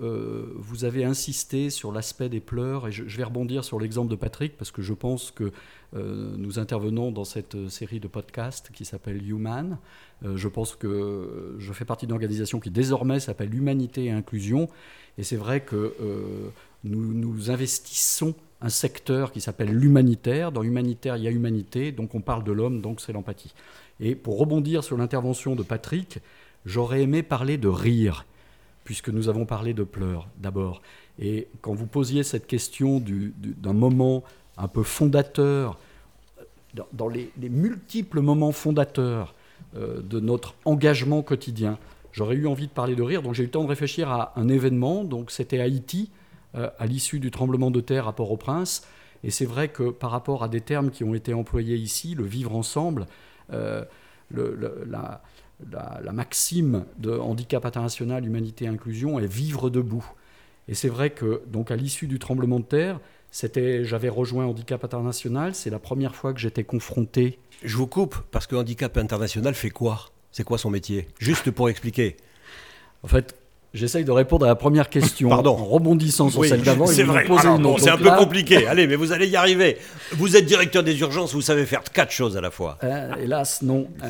vous 0.57 0.85
avez 0.85 1.05
insisté 1.05 1.71
sur 1.71 1.93
l'aspect 1.93 2.29
des 2.29 2.41
pleurs, 2.41 2.89
et 2.89 2.93
je, 2.93 3.05
vais 3.05 3.25
rebondir 3.25 3.65
sur 3.65 3.81
l'exemple 3.81 4.11
de 4.11 4.17
Patrick, 4.17 4.57
parce 4.57 4.71
que 4.71 4.83
je 4.83 4.95
pense 4.95 5.31
que 5.31 5.53
nous 5.95 6.59
intervenons 6.59 7.11
dans 7.11 7.25
cette 7.25 7.69
série 7.69 8.01
de 8.01 8.09
podcasts 8.09 8.71
qui 8.73 8.85
s'appelle 8.85 9.27
Human. 9.27 9.79
je 10.23 10.49
pense 10.49 10.77
que 10.77 11.57
je 11.59 11.73
fais 11.73 11.87
partie 11.87 12.07
d'une 12.07 12.13
organisation 12.13 12.61
qui 12.61 12.71
désormais 12.71 13.21
s'appelle 13.21 13.55
Humanité 13.55 14.05
et 14.05 14.11
Inclusion. 14.11 14.69
Et 15.17 15.23
c'est 15.23 15.37
vrai 15.37 15.61
que 15.61 15.95
nous, 16.85 17.15
nous 17.15 17.51
investissons 17.51 18.35
un 18.61 18.69
secteur 18.69 19.33
qui 19.33 19.41
s'appelle 19.41 19.71
l'humanitaire. 19.71 20.53
Dans 20.53 20.63
l'humanitaire, 20.63 21.17
il 21.17 21.25
y 21.25 21.29
a 21.29 21.31
humanité, 21.31 21.93
donc 21.93 22.15
on 22.15 22.21
parle 22.21 22.45
de 22.45 22.53
l'homme, 22.53 22.81
donc 22.81 23.01
c'est 23.01 23.13
l'empathie. 23.13 23.55
Et 24.01 24.15
pour 24.15 24.39
rebondir 24.39 24.85
sur 24.85 24.97
l'intervention 24.97 25.55
de 25.55 25.63
Patrick, 25.63 26.19
j'aurais 26.67 27.03
aimé 27.03 27.23
parler 27.23 27.57
de 27.57 27.69
rire, 27.69 28.27
puisque 28.85 29.09
nous 29.09 29.29
avons 29.29 29.47
parlé 29.47 29.75
de 29.75 29.85
pleurs 29.85 30.29
d'abord. 30.39 30.83
Et 31.19 31.49
quand 31.61 31.75
vous 31.75 31.87
posiez 31.87 32.23
cette 32.23 32.47
question 32.47 33.03
d'un 33.03 33.73
moment 33.73 34.23
un 34.57 34.69
peu 34.69 34.83
fondateur, 34.83 35.79
dans, 36.93 37.09
les, 37.09 37.31
multiples 37.41 38.21
moments 38.21 38.53
fondateurs 38.53 39.35
euh, 39.77 40.01
de 40.03 40.21
notre 40.21 40.55
engagement 40.65 41.23
quotidien, 41.23 41.79
j'aurais 42.13 42.37
eu 42.37 42.47
envie 42.47 42.67
de 42.67 42.73
parler 42.73 42.95
de 42.95 43.03
rire. 43.03 43.23
Donc 43.23 43.35
j'ai 43.35 43.43
eu 43.43 43.47
le 43.47 43.53
temps 43.53 43.65
de 43.65 43.69
réfléchir 43.69 44.11
à 44.11 44.33
un 44.37 44.49
événement. 44.49 45.05
Donc 45.05 45.31
c'était 45.31 45.61
Haïti 45.61 46.11
à 46.55 46.87
l'issue 46.87 47.21
du 47.21 47.31
tremblement 47.31 47.71
de 47.71 47.81
terre 47.81 48.09
à 48.09 48.15
Port-au-Prince. 48.15 48.83
Et 49.25 49.31
c'est 49.31 49.45
vrai 49.45 49.69
que 49.69 49.91
par 49.91 50.11
rapport 50.11 50.45
à 50.45 50.49
des 50.49 50.61
termes 50.61 50.91
qui 50.91 51.05
ont 51.05 51.15
été 51.15 51.35
employés 51.35 51.77
ici, 51.77 52.15
le 52.15 52.25
vivre 52.25 52.55
ensemble, 52.55 53.07
euh, 53.53 53.85
la, 54.31 56.13
maxime 56.13 56.85
de 56.99 57.11
handicap 57.11 57.65
international, 57.65 58.25
humanité 58.25 58.67
inclusion 58.67 59.19
est 59.19 59.27
vivre 59.27 59.71
debout. 59.71 60.07
Et 60.69 60.75
c'est 60.75 60.89
vrai 60.89 61.11
que 61.11 61.43
donc 61.47 61.71
à 61.71 61.77
l'issue 61.77 62.07
du 62.07 62.19
tremblement 62.19 62.61
de 62.61 62.65
terre, 62.65 63.01
c'était, 63.31 63.85
j'avais 63.85 64.09
rejoint 64.09 64.47
Handicap 64.47 64.85
International, 64.85 65.55
c'est 65.55 65.71
la 65.71 65.79
première 65.79 66.15
fois 66.15 66.33
que 66.33 66.41
j'étais 66.41 66.65
confronté. 66.65 67.39
Je 67.63 67.77
vous 67.77 67.87
coupe 67.87 68.17
parce 68.31 68.47
que 68.47 68.57
Handicap 68.57 68.97
International 68.97 69.55
fait 69.55 69.71
quoi? 69.71 70.11
C'est 70.31 70.45
quoi 70.45 70.59
son 70.59 70.71
métier? 70.71 71.09
Juste 71.19 71.51
pour 71.51 71.69
expliquer. 71.69 72.17
En 73.03 73.09
fait, 73.09 73.38
J'essaye 73.75 74.03
de 74.05 74.11
répondre 74.11 74.47
à 74.47 74.49
la 74.49 74.55
première 74.55 74.89
question 74.89 75.29
Pardon. 75.29 75.51
en 75.51 75.65
rebondissant 75.65 76.31
sur 76.31 76.41
Oui, 76.41 76.49
celle 76.49 76.63
d'avant. 76.63 76.87
c'est 76.87 77.03
vrai. 77.03 77.27
bon, 77.27 77.77
c'est 77.79 77.91
un 77.91 77.99
peu 77.99 78.05
là, 78.07 78.17
compliqué. 78.17 78.67
Allez, 78.67 78.87
mais 78.87 78.97
vous 78.97 79.13
allez 79.13 79.27
y 79.29 79.37
arriver. 79.37 79.77
Vous 80.13 80.37
êtes 80.37 80.47
directeur 80.47 80.83
des 80.83 80.99
urgences, 81.01 81.35
vous 81.35 81.43
savez 81.43 81.67
faire 81.67 81.83
quatre 81.85 82.11
choses 82.11 82.37
à 82.39 82.41
la 82.41 82.51
fois. 82.51 82.79
euh, 82.83 83.13
hélas, 83.23 83.61
non. 83.61 83.87
Euh, 84.03 84.09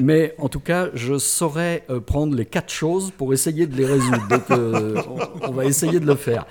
mais 0.00 0.34
en 0.38 0.48
tout 0.48 0.60
cas, 0.60 0.88
je 0.94 1.18
saurais 1.18 1.84
euh, 1.90 2.00
prendre 2.00 2.34
les 2.34 2.46
quatre 2.46 2.72
choses 2.72 3.12
pour 3.16 3.34
essayer 3.34 3.66
de 3.66 3.76
les 3.76 3.84
résoudre. 3.84 4.26
Donc, 4.28 4.50
euh, 4.50 5.02
on, 5.42 5.48
on 5.48 5.52
va 5.52 5.66
essayer 5.66 6.00
de 6.00 6.06
le 6.06 6.14
faire. 6.16 6.46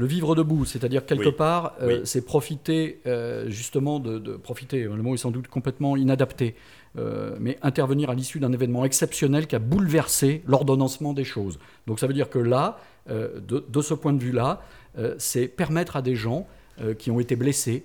Le 0.00 0.06
vivre 0.06 0.34
debout, 0.34 0.64
c'est-à-dire 0.64 1.04
quelque 1.04 1.26
Oui. 1.26 1.32
part, 1.32 1.74
euh, 1.82 1.86
Oui. 1.98 2.00
c'est 2.04 2.24
profiter 2.24 3.02
euh, 3.06 3.50
justement 3.50 4.00
de, 4.00 4.18
de 4.18 4.32
profiter. 4.32 4.84
Le 4.84 5.02
mot 5.02 5.12
est 5.12 5.18
sans 5.18 5.30
doute 5.30 5.46
complètement 5.48 5.94
inadapté, 5.94 6.54
euh, 6.96 7.36
mais 7.38 7.58
intervenir 7.60 8.08
à 8.08 8.14
l'issue 8.14 8.40
d'un 8.40 8.50
événement 8.50 8.86
exceptionnel 8.86 9.46
qui 9.46 9.56
a 9.56 9.58
bouleversé 9.58 10.42
l'ordonnancement 10.46 11.12
des 11.12 11.24
choses. 11.24 11.58
Donc 11.86 12.00
ça 12.00 12.06
veut 12.06 12.14
dire 12.14 12.30
que 12.30 12.38
là, 12.38 12.78
de, 13.10 13.62
de 13.68 13.80
ce 13.82 13.92
point 13.92 14.14
de 14.14 14.22
vue-là, 14.22 14.62
c'est 15.18 15.48
permettre 15.48 15.96
à 15.96 16.02
des 16.02 16.14
gens 16.14 16.46
qui 16.98 17.10
ont 17.10 17.20
été 17.20 17.34
blessés. 17.36 17.84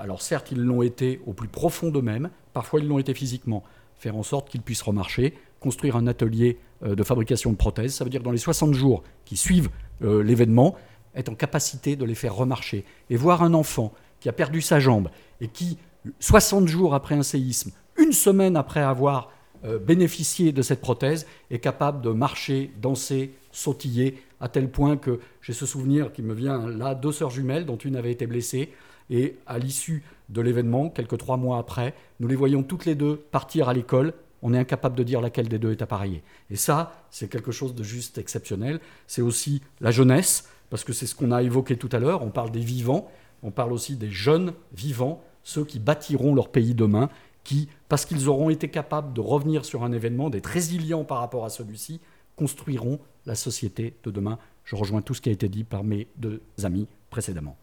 alors 0.00 0.20
certes, 0.20 0.50
ils 0.52 0.60
l'ont 0.60 0.82
été 0.82 1.20
au 1.26 1.32
plus 1.32 1.48
profond 1.48 1.90
d'eux-mêmes. 1.90 2.28
Parfois, 2.52 2.80
ils 2.80 2.88
l'ont 2.88 2.98
été 2.98 3.14
physiquement. 3.14 3.62
Faire 3.98 4.16
en 4.16 4.22
sorte 4.22 4.48
qu'ils 4.50 4.62
puissent 4.62 4.82
remarcher, 4.82 5.34
construire 5.60 5.96
un 5.96 6.06
atelier 6.08 6.58
de 6.84 7.02
fabrication 7.04 7.52
de 7.52 7.56
prothèses. 7.56 7.94
Ça 7.94 8.04
veut 8.04 8.10
dire 8.10 8.22
dans 8.22 8.32
les 8.32 8.38
60 8.38 8.74
jours 8.74 9.02
qui 9.24 9.36
suivent 9.36 9.70
l'événement, 10.00 10.74
être 11.18 11.28
en 11.28 11.34
capacité 11.34 11.96
de 11.96 12.04
les 12.04 12.14
faire 12.14 12.34
remarcher. 12.34 12.84
Et 13.10 13.16
voir 13.16 13.42
un 13.42 13.54
enfant 13.54 13.92
qui 14.20 14.28
a 14.28 14.32
perdu 14.32 14.60
sa 14.60 14.80
jambe 14.80 15.08
et 15.40 15.48
qui, 15.48 15.78
60 16.20 16.68
jours 16.68 16.94
après 16.94 17.14
un 17.14 17.22
séisme, 17.22 17.72
une 17.98 18.12
semaine 18.12 18.56
après 18.56 18.80
avoir 18.80 19.30
euh, 19.64 19.78
bénéficié 19.78 20.52
de 20.52 20.62
cette 20.62 20.80
prothèse, 20.80 21.26
est 21.50 21.58
capable 21.58 22.00
de 22.00 22.10
marcher, 22.10 22.70
danser, 22.80 23.34
sautiller, 23.50 24.22
à 24.40 24.48
tel 24.48 24.70
point 24.70 24.96
que 24.96 25.18
j'ai 25.42 25.52
ce 25.52 25.66
souvenir 25.66 26.12
qui 26.12 26.22
me 26.22 26.32
vient 26.32 26.68
là, 26.68 26.94
deux 26.94 27.10
sœurs 27.10 27.30
jumelles 27.30 27.66
dont 27.66 27.76
une 27.76 27.96
avait 27.96 28.12
été 28.12 28.26
blessée, 28.26 28.72
et 29.10 29.36
à 29.46 29.58
l'issue 29.58 30.04
de 30.28 30.40
l'événement, 30.40 30.90
quelques 30.90 31.18
trois 31.18 31.36
mois 31.36 31.58
après, 31.58 31.94
nous 32.20 32.28
les 32.28 32.36
voyons 32.36 32.62
toutes 32.62 32.84
les 32.84 32.94
deux 32.94 33.16
partir 33.16 33.68
à 33.68 33.74
l'école. 33.74 34.12
On 34.42 34.54
est 34.54 34.58
incapable 34.58 34.94
de 34.94 35.02
dire 35.02 35.20
laquelle 35.20 35.48
des 35.48 35.58
deux 35.58 35.72
est 35.72 35.82
appareillée. 35.82 36.22
Et 36.50 36.56
ça, 36.56 37.04
c'est 37.10 37.28
quelque 37.28 37.50
chose 37.50 37.74
de 37.74 37.82
juste 37.82 38.18
exceptionnel. 38.18 38.78
C'est 39.06 39.22
aussi 39.22 39.62
la 39.80 39.90
jeunesse, 39.90 40.48
parce 40.70 40.84
que 40.84 40.92
c'est 40.92 41.06
ce 41.06 41.14
qu'on 41.14 41.32
a 41.32 41.42
évoqué 41.42 41.76
tout 41.76 41.88
à 41.92 41.98
l'heure. 41.98 42.22
On 42.22 42.30
parle 42.30 42.50
des 42.50 42.60
vivants, 42.60 43.10
on 43.42 43.50
parle 43.50 43.72
aussi 43.72 43.96
des 43.96 44.10
jeunes 44.10 44.52
vivants, 44.72 45.22
ceux 45.44 45.64
qui 45.64 45.78
bâtiront 45.78 46.34
leur 46.34 46.48
pays 46.48 46.74
demain, 46.74 47.08
qui, 47.44 47.68
parce 47.88 48.04
qu'ils 48.04 48.28
auront 48.28 48.50
été 48.50 48.68
capables 48.68 49.12
de 49.14 49.20
revenir 49.20 49.64
sur 49.64 49.82
un 49.82 49.92
événement, 49.92 50.30
d'être 50.30 50.46
résilients 50.46 51.04
par 51.04 51.18
rapport 51.18 51.44
à 51.44 51.48
celui-ci, 51.48 52.00
construiront 52.36 53.00
la 53.26 53.34
société 53.34 53.94
de 54.04 54.10
demain. 54.10 54.38
Je 54.64 54.76
rejoins 54.76 55.02
tout 55.02 55.14
ce 55.14 55.20
qui 55.20 55.30
a 55.30 55.32
été 55.32 55.48
dit 55.48 55.64
par 55.64 55.82
mes 55.82 56.06
deux 56.16 56.42
amis 56.62 56.86
précédemment. 57.10 57.56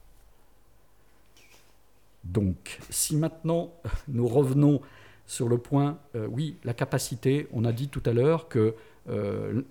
Donc, 2.24 2.80
si 2.90 3.16
maintenant 3.16 3.72
nous 4.08 4.28
revenons 4.28 4.82
sur 5.28 5.48
le 5.48 5.58
point, 5.58 5.98
euh, 6.16 6.28
oui, 6.30 6.56
la 6.64 6.74
capacité, 6.74 7.48
on 7.54 7.66
a 7.66 7.72
dit 7.72 7.88
tout 7.88 8.04
à 8.06 8.14
l'heure 8.14 8.48
que 8.48 8.76
euh, 9.10 9.62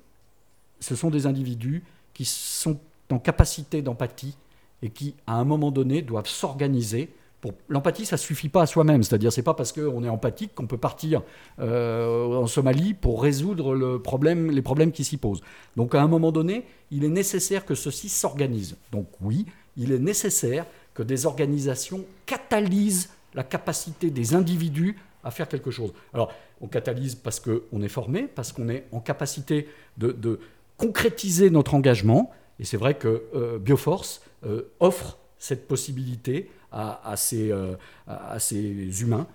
ce 0.81 0.95
sont 0.95 1.11
des 1.11 1.27
individus 1.27 1.83
qui 2.13 2.25
sont 2.25 2.79
en 3.15 3.19
capacité 3.19 3.81
d'empathie 3.81 4.37
et 4.83 4.91
qui, 4.91 5.15
à 5.27 5.35
un 5.35 5.45
moment 5.45 5.71
donné, 5.71 6.03
doivent 6.03 6.29
s'organiser. 6.29 7.11
Pour... 7.41 7.53
L'empathie, 7.69 8.05
ça 8.05 8.17
ne 8.17 8.21
suffit 8.21 8.49
pas 8.49 8.63
à 8.63 8.67
soi-même, 8.67 9.03
c'est-à-dire 9.03 9.33
c'est 9.33 9.43
pas 9.43 9.55
parce 9.55 9.73
qu'on 9.73 10.05
est 10.05 10.09
empathique 10.09 10.55
qu'on 10.55 10.67
peut 10.67 10.79
partir 10.79 11.23
euh, 11.61 12.27
en 12.37 12.47
Somalie 12.47 12.93
pour 12.95 13.23
résoudre 13.23 13.75
les 13.75 14.63
problèmes 14.63 14.93
qui 14.93 15.05
s'y 15.05 15.17
posent. 15.17 15.43
Donc 15.77 15.95
à 15.95 16.03
un 16.03 16.09
moment 16.09 16.33
donné, 16.33 16.65
il 16.91 17.05
est 17.05 17.09
nécessaire 17.09 17.65
que 17.65 17.75
ceci 17.75 18.09
s'organise. 18.09 18.77
Donc 18.93 19.07
oui, 19.21 19.47
il 19.77 19.93
est 19.93 19.99
nécessaire 19.99 20.67
que 20.93 21.03
des 21.03 21.27
organisations 21.27 22.05
catalysent 22.27 23.11
la 23.35 23.43
capacité 23.43 24.11
des 24.11 24.35
individus 24.35 24.97
à 25.25 25.31
faire 25.31 25.49
quelque 25.49 25.71
chose. 25.71 25.93
Alors, 26.13 26.33
on 26.61 26.69
catalyse 26.69 27.15
parce 27.15 27.41
qu'on 27.41 27.83
est 27.83 27.89
formé, 27.89 28.29
parce 28.33 28.53
qu'on 28.53 28.69
est 28.69 28.85
en 28.93 29.01
capacité 29.01 29.69
de 29.97 30.39
concrétiser 30.77 31.51
notre 31.51 31.75
engagement. 31.75 32.31
Et 32.61 32.65
c'est 32.65 32.77
vrai 32.77 32.95
que 32.95 33.25
euh, 33.35 33.59
Bioforce 33.59 34.23
euh, 34.47 34.63
offre 34.81 35.19
cette 35.39 35.69
possibilité 35.69 36.51
à, 36.73 37.15
ces, 37.17 37.53
euh, 37.53 37.77
à, 38.09 38.41
ces, 38.41 39.01
humains. 39.01 39.29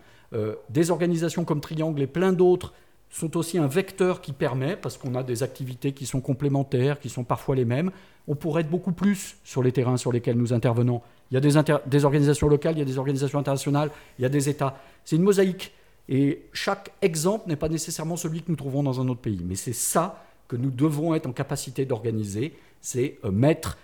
Des 0.70 0.92
organisations 0.92 1.46
comme 1.46 1.62
Triangle 1.62 2.02
et 2.02 2.08
plein 2.08 2.34
d'autres 2.34 2.74
sont 3.10 3.38
aussi 3.38 3.58
un 3.58 3.68
vecteur 3.68 4.20
qui 4.20 4.34
permet, 4.34 4.76
parce 4.76 4.98
qu'on 4.98 5.16
a 5.16 5.24
des 5.24 5.42
activités 5.42 5.94
qui 5.94 6.06
sont 6.06 6.20
complémentaires, 6.20 7.00
qui 7.00 7.08
sont 7.08 7.24
parfois 7.24 7.56
les 7.56 7.64
mêmes, 7.64 7.92
on 8.28 8.36
pourrait 8.36 8.62
être 8.62 8.70
beaucoup 8.70 8.92
plus 8.92 9.38
sur 9.46 9.64
les 9.64 9.72
terrains 9.72 9.96
sur 9.96 10.12
lesquels 10.12 10.36
nous 10.36 10.52
intervenons. 10.52 11.02
Il 11.32 11.36
y 11.36 11.38
a 11.38 11.80
des 11.86 12.06
organisations 12.06 12.50
locales, 12.50 12.76
il 12.76 12.80
y 12.80 12.82
a 12.82 12.86
des 12.86 12.98
organisations 12.98 13.40
internationales, 13.40 13.90
il 14.18 14.24
y 14.24 14.26
a 14.26 14.30
des 14.30 14.50
États. 14.50 14.78
C'est 15.06 15.16
une 15.16 15.24
mosaïque. 15.24 15.74
Et 16.10 16.48
chaque 16.54 16.92
exemple 17.02 17.48
n'est 17.48 17.56
pas 17.56 17.70
nécessairement 17.70 18.18
celui 18.18 18.42
que 18.42 18.50
nous 18.50 18.58
trouvons 18.58 18.84
dans 18.84 19.00
un 19.00 19.08
autre 19.08 19.22
pays. 19.22 19.42
Mais 19.46 19.56
c'est 19.56 19.74
ça 19.74 20.26
que 20.50 20.56
nous 20.56 20.72
devons 20.72 21.14
être 21.14 21.28
en 21.28 21.32
capacité 21.32 21.86
d'organiser, 21.86 22.56
c'est 22.82 23.18
euh, 23.24 23.32
mettre 23.32 23.78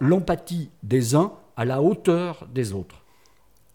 l'empathie 0.00 0.70
des 0.82 1.14
uns 1.14 1.32
à 1.56 1.64
la 1.64 1.82
hauteur 1.82 2.46
des 2.52 2.72
autres. 2.72 3.02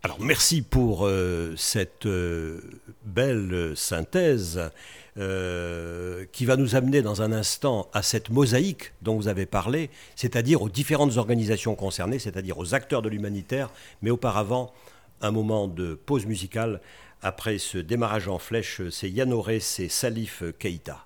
Alors 0.04 0.20
merci 0.20 0.62
pour 0.62 1.06
euh, 1.06 1.54
cette 1.58 2.06
euh, 2.06 2.62
belle 3.04 3.74
synthèse 3.76 4.72
qui 5.14 6.46
va 6.46 6.56
nous 6.56 6.76
amener 6.78 7.02
dans 7.02 7.22
un 7.22 7.34
instant 7.34 7.90
à 7.92 8.02
cette 8.02 8.30
mosaïque 8.30 8.94
dont 9.02 9.18
vous 9.18 9.28
avez 9.28 9.46
parlé, 9.46 9.90
c'est-à-dire 10.16 10.62
aux 10.62 10.70
différentes 10.70 11.18
organisations 11.18 11.76
concernées, 11.76 12.18
c'est-à-dire 12.18 12.58
aux 12.58 12.74
acteurs 12.74 13.02
de 13.02 13.10
l'humanitaire, 13.10 13.72
mais 14.02 14.10
auparavant 14.10 14.72
un 15.20 15.32
moment 15.32 15.68
de 15.68 15.96
pause 15.96 16.26
musicale. 16.26 16.80
Après 17.22 17.58
ce 17.58 17.78
démarrage 17.78 18.30
en 18.30 18.40
flèche, 18.40 18.82
c'est 18.90 19.10
Yanoré, 19.10 19.60
c'est 19.60 19.90
Salif 19.90 20.44
Keïta. 20.58 21.06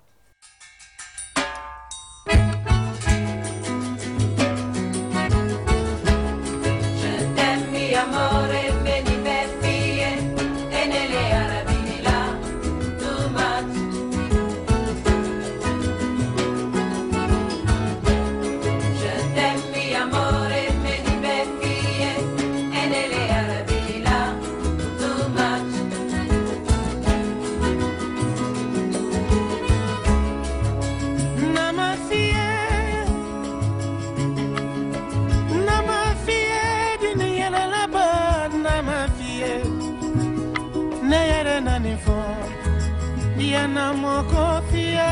elia 43.46 43.68
na 43.68 43.92
moko 43.94 44.60
fie. 44.70 45.10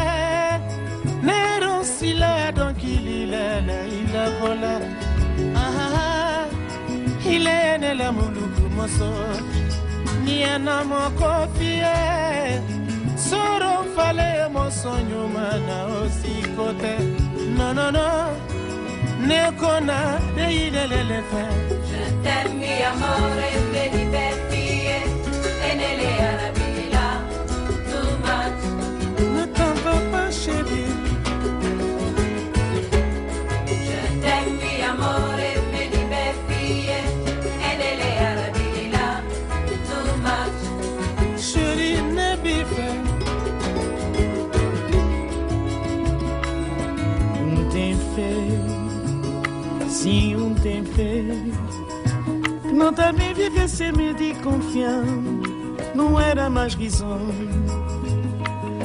Nero 1.22 1.80
nsila 1.82 2.52
donkililele 2.52 3.78
ilakola 3.98 4.74
aha 5.64 5.86
ah, 5.86 6.46
ah. 6.48 7.30
ilenela 7.34 8.12
muluku 8.12 8.64
moso. 8.76 9.10
Nia 10.24 10.58
na 10.58 10.84
moko 10.84 11.30
fie. 11.58 11.94
Soro 13.16 13.72
mfale 13.84 14.48
moso 14.52 14.92
nyuma 15.08 15.46
na 15.68 15.78
osiko 15.98 16.72
te 16.80 16.94
nonono 17.56 18.08
nekona 19.28 19.98
deyilelele 20.36 21.20
fe. 21.30 21.44
Je 21.88 22.02
t'aime, 22.24 22.54
mi 22.58 22.72
amore, 22.90 23.48
benibeti 23.72 24.63
feio 50.84 51.52
não 52.72 52.92
também 52.92 53.34
viver 53.34 53.68
sem 53.68 53.92
medo 53.92 54.22
e 54.22 54.34
confiança 54.36 55.10
não 55.94 56.18
era 56.18 56.48
mais 56.48 56.74
risonho 56.74 57.64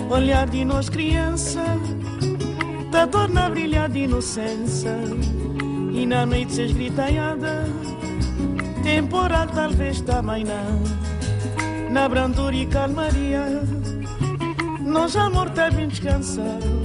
olhar 0.09 0.47
de 0.47 0.65
nós 0.65 0.89
criança 0.89 1.63
Da 2.91 3.05
torna 3.05 3.45
a 3.45 3.87
de 3.87 3.99
inocência. 3.99 4.95
E 5.93 6.05
na 6.05 6.25
noite 6.25 6.53
se 6.53 6.63
esgritanhada 6.63 7.65
Temporal 8.83 9.47
talvez 9.47 10.01
também 10.01 10.43
não 10.43 11.91
Na 11.91 12.09
brandura 12.09 12.55
e 12.55 12.65
calmaria 12.65 13.45
Nós 14.81 15.15
amor 15.15 15.49
bem 15.71 15.87
descansado 15.87 16.79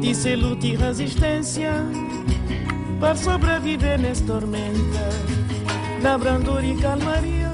Disse 0.00 0.36
luta 0.36 0.66
e 0.66 0.76
resistência 0.76 1.72
Para 3.00 3.14
sobreviver 3.14 3.96
nessa 4.00 4.24
tormenta 4.24 5.08
Na 6.02 6.18
brandura 6.18 6.64
e 6.64 6.76
calmaria 6.76 7.52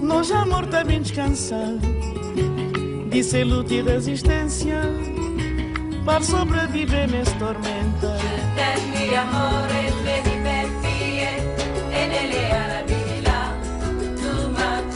Nós 0.00 0.30
amor 0.30 0.64
tá 0.66 0.84
bem 0.84 1.02
descansado 1.02 1.80
Disse 3.10 3.42
luta 3.42 3.74
e 3.74 3.82
resistência 3.82 4.80
Para 6.04 6.22
sobreviver 6.22 7.10
nessa 7.10 7.34
tormenta 7.36 8.16
Tempi 8.54 9.12
amore 9.16 9.90
vedi 10.04 10.36
per 10.42 10.68
fie 10.82 11.26
e 11.90 12.06
nelle 12.06 12.52
Arabi 12.52 13.22
là 13.26 13.58
too 14.22 14.50
much 14.50 14.94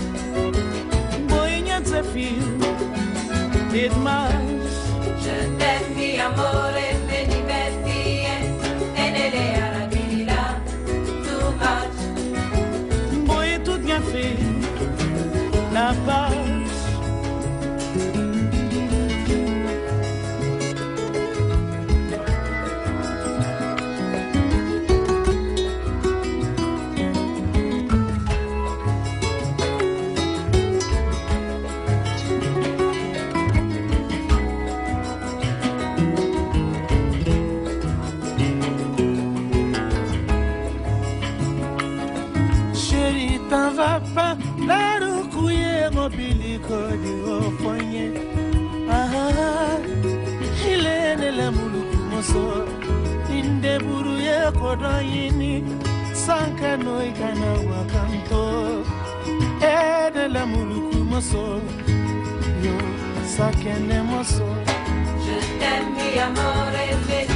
Boinha 1.28 1.80
desafio 1.80 2.60
De 3.72 3.88
demais 3.88 4.70
Je 5.20 5.48
t'aime 5.58 6.20
amore 6.20 6.99
ikana 57.40 57.52
wakanto 57.70 58.84
Ede 59.60 60.28
le 60.28 60.44
muluku 60.44 61.04
moso 61.04 61.60
Yo 62.64 62.76
sakene 63.36 64.02
moso 64.02 64.46
Je 65.24 65.36
t'aime 65.58 66.20
amore 66.20 66.96
vedi 67.06 67.29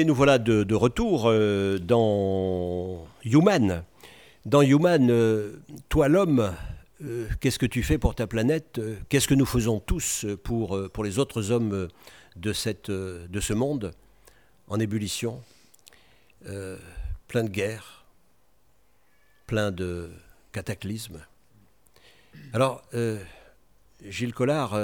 Et 0.00 0.04
nous 0.06 0.14
voilà 0.14 0.38
de, 0.38 0.74
retour 0.74 1.24
euh, 1.26 1.78
dans 1.78 3.06
Human. 3.22 3.84
Dans 4.46 4.62
Human, 4.62 5.10
euh, 5.10 5.56
toi 5.90 6.08
l'homme, 6.08 6.54
euh, 7.04 7.28
qu'est-ce 7.38 7.58
que 7.58 7.66
tu 7.66 7.82
fais 7.82 7.98
pour 7.98 8.14
ta 8.14 8.26
planète 8.26 8.80
Qu'est-ce 9.10 9.28
que 9.28 9.34
nous 9.34 9.44
faisons 9.44 9.78
tous 9.78 10.24
pour, 10.42 10.88
pour 10.92 11.04
les 11.04 11.18
autres 11.18 11.50
hommes 11.50 11.88
de, 12.36 12.52
cette, 12.54 12.90
de 12.90 13.40
ce 13.40 13.52
monde 13.52 13.92
en 14.68 14.80
ébullition 14.80 15.42
Plein 16.46 17.44
de 17.44 17.50
guerres, 17.50 18.06
plein 19.46 19.70
de 19.70 20.08
cataclysmes. 20.52 21.20
Alors, 22.54 22.82
Gilles 24.08 24.32
Collard, 24.32 24.80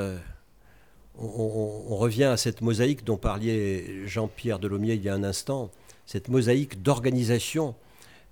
on, 1.19 1.97
revient 1.97 2.25
à 2.25 2.37
cette 2.37 2.61
mosaïque 2.61 3.05
dont 3.05 3.17
parlait 3.17 4.07
Jean-Pierre 4.07 4.59
Delomier 4.59 4.95
il 4.95 5.03
y 5.03 5.09
a 5.09 5.15
un 5.15 5.25
instant, 5.25 5.71
cette 6.05 6.29
mosaïque 6.29 6.83
d'organisation 6.83 7.75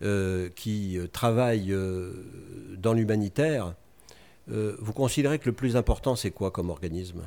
euh, 0.03 0.49
qui 0.55 0.99
euh, 0.99 1.07
travaille 1.07 1.73
euh, 1.73 2.12
dans 2.77 2.92
l'humanitaire. 2.92 3.75
Vous 4.47 4.92
considérez 4.92 5.38
que 5.38 5.47
le 5.47 5.55
plus 5.55 5.75
important, 5.75 6.16
c'est 6.16 6.31
quoi 6.31 6.51
comme 6.51 6.68
organisme? 6.68 7.23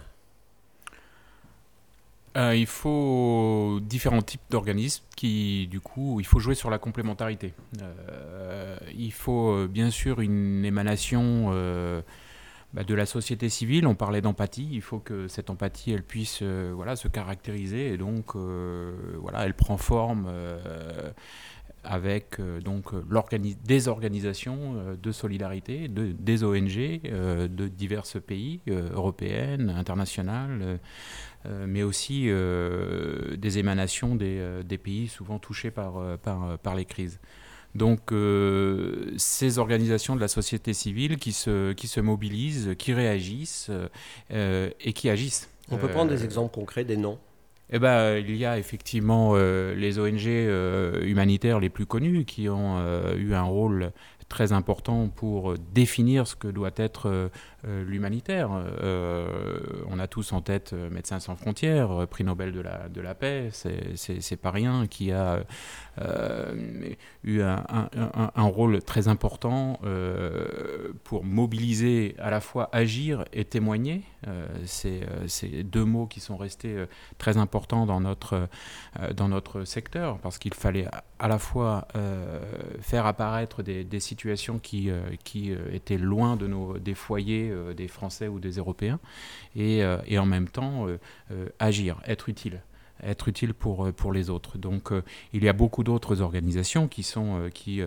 Il 2.36 2.68
faut 2.68 3.80
différents 3.82 4.22
types 4.22 4.44
d'organismes 4.52 5.04
qui, 5.16 5.66
du 5.66 5.80
coup, 5.80 6.20
il 6.20 6.28
faut 6.28 6.38
jouer 6.38 6.54
sur 6.54 6.70
la 6.70 6.78
complémentarité. 6.78 7.56
Il 8.96 9.12
faut 9.12 9.68
bien 9.68 9.90
sûr 9.90 10.22
une 10.22 10.64
émanation 10.64 11.52
bah, 12.74 12.84
de 12.84 12.94
la 12.94 13.06
société 13.06 13.50
civile. 13.50 13.88
On 13.88 13.96
parlait 13.96 14.22
d'empathie. 14.22 14.68
Il 14.72 14.82
faut 14.82 15.00
que 15.00 15.28
cette 15.28 15.50
empathie, 15.50 15.92
elle 15.92 16.04
puisse, 16.04 16.40
euh, 16.42 16.72
voilà, 16.76 16.96
se 16.96 17.08
caractériser 17.08 17.94
et 17.94 17.98
donc, 17.98 18.36
euh, 18.36 18.94
voilà, 19.22 19.46
elle 19.46 19.54
prend 19.54 19.78
forme. 19.78 20.26
euh, 20.28 21.12
avec 21.84 22.42
donc 22.66 22.88
des 23.64 23.88
organisations 23.88 24.98
de 25.02 25.12
solidarité, 25.14 25.88
de, 25.88 26.12
des 26.12 26.44
ONG 26.44 26.76
de 26.76 27.68
divers 27.70 28.04
pays, 28.26 28.60
européennes, 28.68 29.70
internationales, 29.70 30.80
mais 31.46 31.84
aussi 31.84 32.26
des 32.26 33.58
émanations 33.58 34.16
des, 34.16 34.78
pays 34.84 35.08
souvent 35.08 35.40
touchés 35.40 35.72
par, 35.72 36.18
par 36.18 36.76
les 36.76 36.84
crises. 36.84 37.22
Donc 37.78 38.12
euh, 38.12 39.14
ces 39.18 39.60
organisations 39.60 40.16
de 40.16 40.22
la 40.22 40.28
société 40.28 40.74
civile 40.74 41.18
qui 41.18 41.32
se, 41.32 41.74
qui 41.74 41.88
se 41.88 42.00
mobilisent, 42.00 42.72
qui 42.78 42.94
réagissent 42.94 43.70
euh, 44.32 44.70
et 44.82 44.94
qui 44.94 45.10
agissent. 45.10 45.50
On 45.70 45.78
peut 45.78 45.88
Euh, 45.88 45.90
prendre 45.90 46.12
des 46.12 46.24
exemples 46.26 46.54
concrets, 46.54 46.84
des 46.84 46.98
noms? 46.98 47.20
eh 47.70 47.80
ben, 47.80 48.18
il 48.18 48.36
y 48.38 48.46
a 48.46 48.58
effectivement 48.58 49.32
euh, 49.36 49.76
les 49.76 50.00
ONG 50.00 50.26
euh, 50.28 51.02
humanitaires 51.06 51.60
les 51.60 51.70
plus 51.70 51.86
connues 51.86 52.24
qui 52.26 52.48
ont 52.48 52.78
euh, 52.80 53.16
eu 53.18 53.34
un 53.34 53.44
rôle 53.44 53.92
très 54.30 54.52
important 54.54 55.10
pour 55.10 55.52
euh, 55.52 55.58
définir 55.74 56.28
ce 56.28 56.36
que 56.38 56.48
doit 56.48 56.72
être 56.78 57.08
euh, 57.10 57.28
euh, 57.68 57.84
l'humanitaire. 57.84 58.50
Euh, 58.82 59.28
on 59.90 60.00
a 60.00 60.08
tous 60.08 60.32
en 60.32 60.42
tête 60.42 60.72
euh, 60.74 60.90
Médecins 60.90 61.20
sans 61.20 61.36
frontières, 61.36 61.92
euh, 61.92 62.06
prix 62.06 62.24
Nobel 62.24 62.54
de 62.54 62.62
la, 62.62 62.88
de 62.88 63.02
la 63.02 63.16
paix, 63.16 63.50
c'est- 63.52 64.36
pas 64.38 64.52
rien, 64.52 64.88
qui 64.88 65.12
a 65.12 65.34
euh, 65.36 65.44
eu 67.24 67.42
un, 67.42 67.66
un- 67.70 68.32
un- 68.36 68.44
rôle 68.44 68.82
très 68.82 69.08
important 69.08 69.80
euh, 69.84 70.94
pour 71.04 71.24
mobiliser, 71.24 72.16
à 72.20 72.30
la 72.30 72.40
fois 72.40 72.70
agir 72.72 73.26
et 73.34 73.46
témoigner. 73.46 74.04
Euh, 74.28 74.48
c'est 74.66 75.04
euh, 75.04 75.28
c'est 75.28 75.64
deux 75.64 75.86
mots 75.86 76.08
qui 76.08 76.20
sont 76.20 76.38
restés 76.38 76.76
euh, 76.76 76.86
très 77.18 77.38
importants 77.38 77.86
dans 77.86 78.00
notre, 78.00 78.48
euh, 79.00 79.14
dans 79.14 79.28
notre 79.28 79.64
secteur, 79.64 80.18
parce 80.20 80.38
qu'il 80.38 80.54
fallait 80.54 80.88
à, 81.20 81.28
la 81.28 81.40
fois 81.40 81.88
euh, 81.96 82.40
faire 82.82 83.06
apparaître 83.06 83.64
des, 83.64 83.84
des 83.84 84.00
situations 84.00 84.60
qui, 84.60 84.90
euh, 84.90 85.02
qui 85.24 85.52
euh, 85.52 85.58
étaient 85.74 85.98
loin 85.98 86.36
de 86.36 86.48
nos, 86.48 86.78
des 86.78 86.96
foyers 86.96 87.50
euh, 87.52 87.74
des 87.74 87.88
Français 87.88 88.28
ou 88.28 88.40
des 88.40 88.52
Européens, 88.58 89.00
et, 89.56 89.84
euh, 89.84 89.98
et 90.08 90.18
en 90.20 90.26
même 90.26 90.48
temps 90.48 90.88
euh, 90.88 91.00
euh, 91.32 91.50
agir, 91.60 92.00
être 92.08 92.30
utile. 92.30 92.62
Être 93.04 93.28
utile 93.28 93.54
pour, 93.54 93.92
pour 93.94 94.12
les 94.12 94.30
autres. 94.30 94.58
Donc 94.58 94.92
il 95.34 95.44
y 95.44 95.50
a 95.50 95.54
beaucoup 95.54 95.84
d'autres 95.84 96.22
organisations 96.22 96.88
qui, 96.88 97.04
sont, 97.04 97.50
qui, 97.54 97.82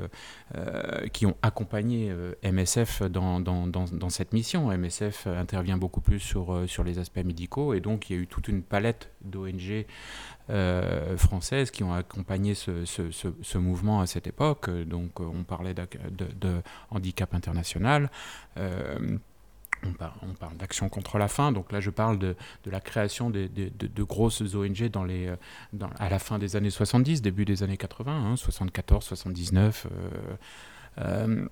qui 1.12 1.26
ont 1.26 1.36
accompagné 1.42 2.12
MSF 2.44 3.02
dans, 3.02 3.40
dans, 3.40 3.66
dans, 3.66 4.10
cette 4.10 4.32
mission. 4.32 4.76
MSF 4.76 5.26
intervient 5.26 5.76
beaucoup 5.76 6.00
plus 6.00 6.20
sur, 6.20 6.64
sur 6.66 6.84
les 6.84 6.98
aspects 6.98 7.24
médicaux 7.24 7.74
et 7.74 7.80
donc 7.80 8.10
il 8.10 8.16
y 8.16 8.18
a 8.18 8.22
eu 8.22 8.26
toute 8.26 8.48
une 8.48 8.62
palette 8.62 9.10
d'ONG 9.22 9.86
euh, 10.50 11.16
françaises 11.16 11.70
qui 11.70 11.84
ont 11.84 11.92
accompagné 11.92 12.54
ce, 12.54 12.84
ce, 12.84 13.02
ce, 13.12 13.58
mouvement 13.58 14.00
à 14.00 14.06
cette 14.06 14.26
époque. 14.26 14.68
Donc 14.70 15.20
on 15.20 15.44
parlait 15.44 15.74
de, 15.74 15.86
de, 16.40 16.60
handicap 16.90 17.34
international. 17.34 18.10
Euh, 19.84 20.06
on, 20.22 20.34
parle 20.34 20.56
d'action 20.56 20.88
contre 20.88 21.18
la 21.18 21.28
faim, 21.28 21.52
donc 21.52 21.72
là 21.72 21.80
je 21.80 21.90
parle 21.90 22.18
de, 22.18 22.36
de 22.64 22.70
la 22.70 22.80
création 22.80 23.30
de, 23.30 23.48
de, 23.48 24.02
grosses 24.02 24.42
ONG 24.54 24.88
dans 24.88 25.04
les, 25.04 25.32
dans, 25.72 25.90
à 25.98 26.08
la 26.08 26.18
fin 26.18 26.38
des 26.38 26.56
années 26.56 26.70
70, 26.70 27.22
début 27.22 27.44
des 27.44 27.62
années 27.62 27.76
80, 27.76 28.32
hein, 28.32 28.36
74, 28.36 29.04
79. 29.04 29.86
Euh, 30.98 31.46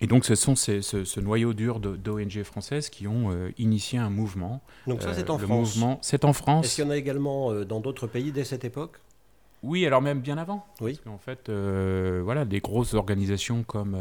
et 0.00 0.06
donc, 0.06 0.24
ce 0.24 0.34
sont 0.34 0.56
ces, 0.56 0.80
ce, 0.80 1.20
noyau 1.20 1.52
dur 1.52 1.78
d'ONG 1.78 2.42
françaises 2.42 2.88
qui 2.88 3.06
ont 3.06 3.30
euh, 3.30 3.50
initié 3.58 3.98
un 3.98 4.08
mouvement. 4.08 4.62
Donc 4.86 5.02
ça, 5.02 5.12
c'est 5.12 5.28
en, 5.28 5.38
France. 5.38 5.78
C'est 6.00 6.24
en 6.24 6.32
France. 6.32 6.66
Est-ce 6.66 6.74
qu'il 6.76 6.84
y 6.84 6.86
en 6.86 6.90
a 6.90 6.96
également 6.96 7.52
euh, 7.52 7.64
dans 7.64 7.80
d'autres 7.80 8.06
pays 8.06 8.32
dès 8.32 8.44
cette 8.44 8.64
époque? 8.64 8.98
Oui, 9.62 9.86
alors 9.86 10.02
même 10.02 10.20
bien 10.20 10.38
avant. 10.38 10.66
Oui. 10.80 10.92
Parce 10.92 11.04
qu'en 11.04 11.18
fait, 11.18 11.48
euh, 11.48 12.20
voilà, 12.24 12.44
des 12.44 12.60
grosses 12.60 12.94
organisations 12.94 13.62
comme, 13.62 13.96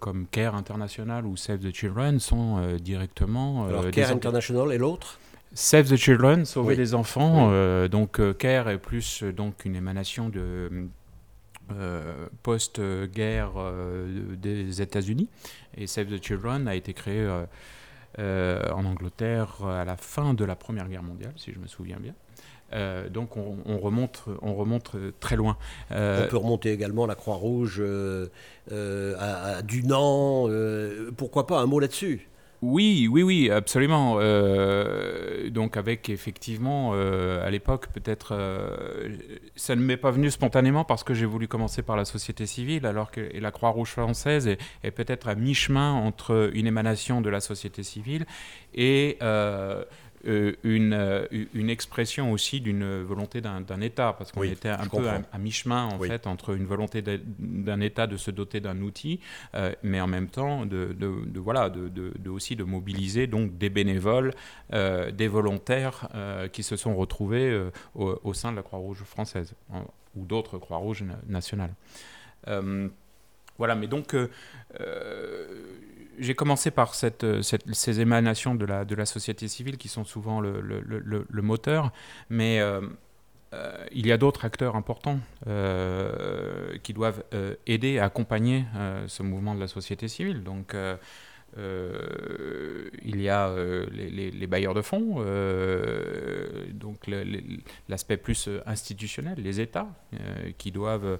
comme 0.00 0.26
CARE 0.30 0.54
International 0.54 1.26
ou 1.26 1.36
Save 1.36 1.60
the 1.60 1.74
Children 1.74 2.18
sont 2.18 2.76
directement. 2.80 3.66
Alors, 3.66 3.90
CARE 3.90 4.10
International 4.10 4.72
et 4.72 4.78
l'autre 4.78 5.18
Save 5.54 5.88
the 5.88 5.96
Children, 5.96 6.44
sauver 6.44 6.76
les 6.76 6.94
enfants. 6.94 7.50
donc 7.88 8.20
CARE 8.38 8.68
est 8.70 8.78
plus 8.78 9.22
donc 9.22 9.64
une 9.64 9.76
émanation 9.76 10.28
de 10.28 10.88
euh, 11.72 12.28
post-guerre 12.42 13.52
euh, 13.56 14.34
des 14.36 14.80
États-Unis. 14.80 15.28
Et 15.76 15.86
Save 15.86 16.06
the 16.06 16.22
Children 16.22 16.66
a 16.66 16.74
été 16.74 16.94
créé 16.94 17.28
euh, 18.18 18.62
en 18.72 18.86
Angleterre 18.86 19.62
à 19.66 19.84
la 19.84 19.98
fin 19.98 20.32
de 20.32 20.46
la 20.46 20.56
Première 20.56 20.88
Guerre 20.88 21.02
mondiale, 21.02 21.34
si 21.36 21.52
je 21.52 21.58
me 21.58 21.66
souviens 21.66 21.98
bien. 21.98 22.14
Donc 23.10 23.36
on, 23.36 23.78
remonte, 23.78 24.24
on 24.42 24.54
remonte 24.54 24.96
très 25.20 25.36
loin. 25.36 25.56
on 25.90 26.26
peut 26.28 26.36
remonter 26.36 26.72
également 26.72 27.06
la 27.06 27.14
Croix-Rouge 27.14 27.82
à, 28.70 29.56
à, 29.56 29.62
Dunan. 29.62 30.48
pourquoi 31.16 31.46
pas 31.46 31.60
un 31.60 31.66
mot 31.66 31.80
là-dessus? 31.80 32.28
Oui, 32.60 33.08
oui, 33.08 33.22
oui, 33.22 33.50
absolument. 33.50 34.16
Euh, 34.18 35.48
donc 35.48 35.76
avec 35.76 36.08
effectivement, 36.08 36.90
euh, 36.92 37.46
à 37.46 37.50
l'époque, 37.50 37.86
peut-être, 37.92 38.34
euh, 38.34 39.16
ça 39.54 39.76
ne 39.76 39.80
m'est 39.80 39.96
pas 39.96 40.10
venu 40.10 40.28
spontanément 40.28 40.84
parce 40.84 41.04
que 41.04 41.14
j'ai 41.14 41.24
voulu 41.24 41.46
commencer 41.46 41.82
par 41.82 41.96
la 41.96 42.04
société 42.04 42.46
civile, 42.46 42.84
alors 42.84 43.12
que 43.12 43.20
la 43.38 43.52
Croix-Rouge 43.52 43.90
française 43.90 44.48
est, 44.48 44.58
est 44.82 44.90
peut-être 44.90 45.28
à 45.28 45.36
mi-chemin 45.36 45.92
entre 45.92 46.50
une 46.52 46.66
émanation 46.66 47.20
de 47.20 47.30
la 47.30 47.38
société 47.38 47.84
civile 47.84 48.26
et 48.74 49.18
euh, 49.22 49.84
une, 50.24 50.92
euh, 50.92 51.26
une, 51.54 51.70
expression 51.70 52.32
aussi 52.32 52.60
d'une 52.60 53.02
volonté 53.02 53.40
d'un 53.40 53.80
État, 53.80 54.14
parce 54.16 54.32
qu'on 54.32 54.42
était 54.42 54.68
un 54.68 54.86
peu 54.86 55.08
à, 55.08 55.38
mi-chemin 55.38 55.86
en 55.86 55.98
fait 55.98 56.26
entre 56.26 56.56
une 56.56 56.66
volonté 56.66 57.02
d'un 57.02 57.80
État 57.80 58.06
de 58.06 58.16
se 58.16 58.30
doter 58.30 58.60
d'un 58.60 58.80
outil, 58.80 59.20
euh, 59.54 59.72
mais 59.82 60.00
en 60.00 60.06
même 60.06 60.28
temps 60.28 60.66
de, 60.66 60.94
de, 60.98 61.38
voilà, 61.38 61.70
de, 61.70 61.88
de, 61.88 62.30
aussi 62.30 62.56
de 62.56 62.64
mobiliser 62.64 63.26
donc 63.26 63.56
des 63.58 63.70
bénévoles, 63.70 64.34
des 64.72 65.28
volontaires 65.28 66.08
qui 66.52 66.62
se 66.62 66.76
sont 66.76 66.94
retrouvés 66.96 67.68
au, 67.94 68.18
au, 68.22 68.34
sein 68.34 68.50
de 68.50 68.56
la 68.56 68.62
Croix-Rouge 68.62 69.02
française 69.04 69.54
ou 70.16 70.24
d'autres 70.24 70.58
Croix-Rouges 70.58 71.04
nationales. 71.26 71.74
voilà, 73.58 73.74
mais 73.74 73.86
donc 73.86 74.14
j'ai 76.18 76.34
commencé 76.34 76.70
par 76.70 76.92
euh, 77.22 77.42
cette, 77.42 77.74
ces 77.74 78.00
émanations 78.00 78.54
de 78.54 78.64
la, 78.64 78.84
de 78.84 78.94
la 78.94 79.06
société 79.06 79.48
civile 79.48 79.76
qui 79.76 79.88
sont 79.88 80.04
souvent 80.04 80.40
le, 80.40 80.60
le, 80.60 80.80
le, 81.28 81.42
moteur, 81.42 81.92
mais 82.30 82.60
euh, 82.60 82.80
euh, 83.54 83.84
il 83.92 84.06
y 84.06 84.12
a 84.12 84.16
d'autres 84.16 84.44
acteurs 84.44 84.76
importants 84.76 85.20
qui 86.82 86.92
doivent 86.92 87.24
aider, 87.66 87.98
accompagner 87.98 88.64
ce 89.06 89.22
mouvement 89.22 89.54
de 89.54 89.60
la 89.60 89.68
société 89.68 90.08
civile. 90.08 90.42
Donc, 90.42 90.74
il 91.56 93.20
y 93.20 93.28
a 93.28 93.54
les, 93.90 94.30
les, 94.30 94.46
bailleurs 94.46 94.74
de 94.74 94.82
fonds, 94.82 95.24
donc 96.74 97.08
l'aspect 97.88 98.18
plus 98.18 98.50
institutionnel, 98.66 99.38
les 99.38 99.60
États 99.60 99.88
qui 100.58 100.70
doivent 100.70 101.18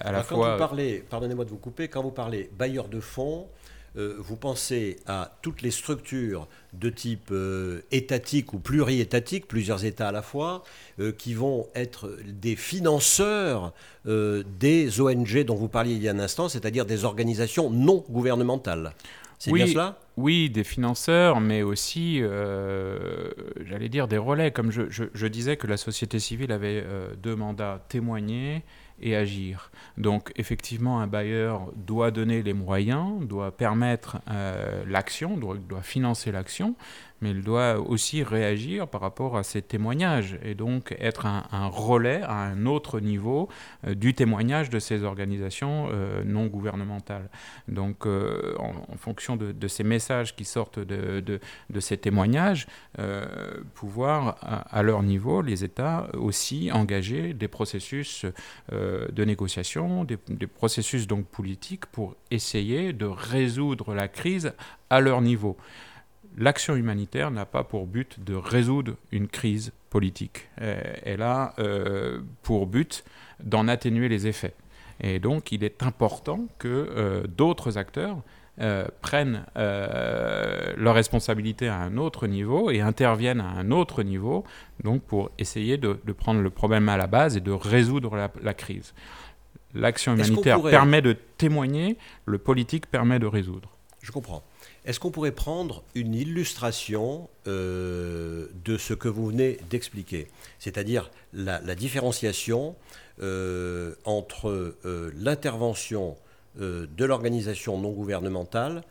à 0.00 0.12
la 0.12 0.22
quand 0.22 0.36
fois. 0.36 0.52
Vous 0.52 0.58
parlez, 0.58 1.04
pardonnez-moi 1.08 1.44
de 1.44 1.50
vous 1.50 1.58
couper, 1.58 1.88
quand 1.88 2.02
vous 2.02 2.10
parlez 2.10 2.50
bailleurs 2.56 2.88
de 2.88 3.00
fonds, 3.00 3.48
euh, 3.96 4.16
vous 4.18 4.36
pensez 4.36 4.96
à 5.06 5.36
toutes 5.42 5.60
les 5.60 5.70
structures 5.70 6.48
de 6.72 6.88
type 6.88 7.28
euh, 7.30 7.82
étatique 7.90 8.54
ou 8.54 8.58
pluriétatique, 8.58 9.46
plusieurs 9.46 9.84
États 9.84 10.08
à 10.08 10.12
la 10.12 10.22
fois, 10.22 10.64
euh, 10.98 11.12
qui 11.12 11.34
vont 11.34 11.66
être 11.74 12.16
des 12.26 12.56
financeurs 12.56 13.72
des 14.04 15.00
ONG 15.00 15.44
dont 15.44 15.54
vous 15.54 15.68
parliez 15.68 15.94
il 15.94 16.02
y 16.02 16.08
a 16.08 16.12
un 16.12 16.18
instant, 16.18 16.48
c'est-à-dire 16.48 16.86
des 16.86 17.04
organisations 17.04 17.70
non 17.70 18.04
gouvernementales. 18.10 18.94
C'est 19.38 19.52
bien 19.52 19.66
cela? 19.66 19.96
Oui, 20.16 20.50
des 20.50 20.64
financeurs, 20.64 21.40
mais 21.40 21.62
aussi, 21.62 22.20
j'allais 23.64 23.88
dire, 23.88 24.08
des 24.08 24.18
relais. 24.18 24.50
Comme 24.50 24.72
je, 24.72 24.82
je, 24.90 25.26
disais 25.28 25.56
que 25.56 25.68
la 25.68 25.76
société 25.76 26.18
civile 26.18 26.50
avait 26.50 26.84
deux 27.22 27.36
mandats, 27.36 27.84
témoigner 27.88 28.64
et 29.02 29.16
agir. 29.16 29.70
Donc 29.98 30.32
effectivement, 30.36 31.00
un 31.00 31.06
bailleur 31.06 31.70
doit 31.76 32.10
donner 32.10 32.42
les 32.42 32.52
moyens, 32.52 33.26
doit 33.26 33.56
permettre 33.56 34.18
euh, 34.30 34.84
l'action, 34.86 35.36
doit, 35.36 35.56
doit, 35.56 35.82
financer 35.82 36.32
l'action, 36.32 36.74
mais 37.22 37.30
il 37.30 37.42
doit 37.42 37.78
aussi 37.78 38.22
réagir 38.22 38.88
par 38.88 39.00
rapport 39.00 39.36
à 39.36 39.44
ces 39.44 39.62
témoignages 39.62 40.38
et 40.42 40.54
donc 40.54 40.94
être 40.98 41.24
un, 41.24 41.68
relais 41.68 42.20
à 42.22 42.34
un 42.34 42.66
autre 42.66 43.00
niveau 43.00 43.48
euh, 43.86 43.94
du 43.94 44.12
témoignage 44.12 44.68
de 44.68 44.80
ces 44.80 45.04
organisations 45.04 45.88
euh, 45.92 46.24
non 46.24 46.46
gouvernementales. 46.46 47.30
Donc 47.68 48.06
euh, 48.06 48.54
en, 48.58 48.96
fonction 48.96 49.36
de, 49.36 49.68
ces 49.68 49.84
messages 49.84 50.34
qui 50.34 50.44
sortent 50.44 50.80
de, 50.80 51.20
de, 51.20 51.80
ces 51.80 51.96
témoignages, 51.96 52.66
pouvoir 53.74 54.36
à, 54.40 54.82
leur 54.82 55.02
niveau, 55.02 55.42
les 55.42 55.64
États 55.64 56.08
aussi 56.14 56.70
engager 56.72 57.32
des 57.34 57.48
processus 57.48 58.26
de 58.70 59.24
négociation, 59.24 60.04
des, 60.04 60.18
des 60.28 60.46
processus 60.46 61.06
donc 61.06 61.26
politiques 61.26 61.86
pour 61.86 62.16
essayer 62.30 62.92
de 62.92 63.06
résoudre 63.06 63.94
la 63.94 64.08
crise 64.08 64.52
à 64.90 65.00
leur 65.00 65.22
niveau 65.22 65.56
l'action 66.36 66.76
humanitaire 66.76 67.30
n'a 67.30 67.46
pas 67.46 67.64
pour 67.64 67.86
but 67.86 68.22
de 68.22 68.34
résoudre 68.34 68.94
une 69.10 69.28
crise 69.28 69.72
politique. 69.90 70.48
Euh, 70.60 70.80
elle 71.04 71.22
a 71.22 71.54
euh, 71.58 72.20
pour 72.42 72.66
but 72.66 73.04
d'en 73.42 73.68
atténuer 73.68 74.08
les 74.08 74.26
effets. 74.26 74.54
Et 75.00 75.18
donc, 75.18 75.52
il 75.52 75.64
est 75.64 75.82
important 75.82 76.46
que 76.58 76.68
euh, 76.68 77.26
d'autres 77.26 77.78
acteurs 77.78 78.18
prennent 79.00 79.44
leurs 79.56 80.94
responsabilités 80.94 81.68
à 81.68 81.78
un 81.78 81.96
autre 81.96 82.26
niveau 82.26 82.70
et 82.70 82.80
interviennent 82.82 83.40
à 83.40 83.48
un 83.48 83.70
autre 83.70 84.02
niveau, 84.02 84.44
donc 84.84 85.02
pour 85.02 85.30
essayer 85.38 85.78
de, 85.78 85.94
prendre 86.12 86.42
le 86.42 86.50
problème 86.50 86.88
à 86.90 86.98
la 86.98 87.06
base 87.06 87.36
et 87.36 87.40
de 87.40 87.50
résoudre 87.50 88.14
la, 88.14 88.30
la 88.42 88.54
crise. 88.54 88.94
L'action 89.74 90.14
humanitaire 90.14 90.62
permet 90.62 91.00
de 91.00 91.16
témoigner, 91.38 91.96
le 92.26 92.38
politique 92.38 92.86
permet 92.86 93.18
de 93.18 93.26
résoudre. 93.26 93.70
Je 94.02 94.12
comprends. 94.12 94.44
Est-ce 94.84 94.98
qu'on 94.98 95.12
pourrait 95.12 95.32
prendre 95.32 95.84
une 95.94 96.14
illustration 96.14 97.28
euh, 97.46 98.48
de 98.64 98.76
ce 98.76 98.94
que 98.94 99.08
vous 99.08 99.28
venez 99.28 99.58
d'expliquer? 99.70 100.26
C'est-à-dire 100.58 101.10
la, 101.32 101.60
différenciation 101.76 102.74
euh, 103.20 103.94
entre 104.04 104.48
euh, 104.84 105.12
l'intervention 105.16 106.16
de 106.58 107.04
l'organisation 107.06 107.78
non 107.78 107.92
gouvernementale 107.92 108.82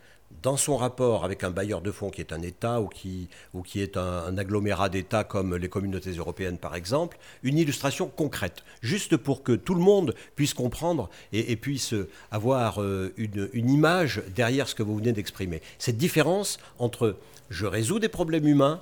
dans 0.41 0.57
son 0.57 0.77
rapport 0.77 1.23
avec 1.23 1.43
un 1.43 1.51
bailleur 1.51 1.81
de 1.81 1.91
fonds 1.91 2.09
qui 2.09 2.21
est 2.21 2.33
un 2.33 2.41
État 2.41 2.81
ou 2.81 2.87
qui, 2.87 3.27
ou 3.53 3.61
qui 3.61 3.81
est 3.81 3.97
un, 3.97 4.37
agglomérat 4.37 4.89
d'États 4.89 5.23
comme 5.23 5.55
les 5.55 5.69
communautés 5.69 6.11
européennes 6.11 6.57
par 6.57 6.75
exemple, 6.75 7.17
une 7.43 7.57
illustration 7.57 8.07
concrète, 8.07 8.63
juste 8.81 9.17
pour 9.17 9.43
que 9.43 9.51
tout 9.51 9.75
le 9.75 9.81
monde 9.81 10.15
puisse 10.35 10.53
comprendre 10.53 11.09
et, 11.31 11.55
puisse 11.55 11.93
avoir 12.31 12.81
euh, 12.81 13.13
une, 13.17 13.69
image 13.69 14.23
derrière 14.35 14.67
ce 14.67 14.75
que 14.75 14.83
vous 14.83 14.95
venez 14.95 15.11
d'exprimer. 15.13 15.61
Cette 15.77 15.97
différence 15.97 16.59
entre 16.79 17.17
je 17.49 17.65
résous 17.65 17.99
des 17.99 18.09
problèmes 18.09 18.47
humains 18.47 18.81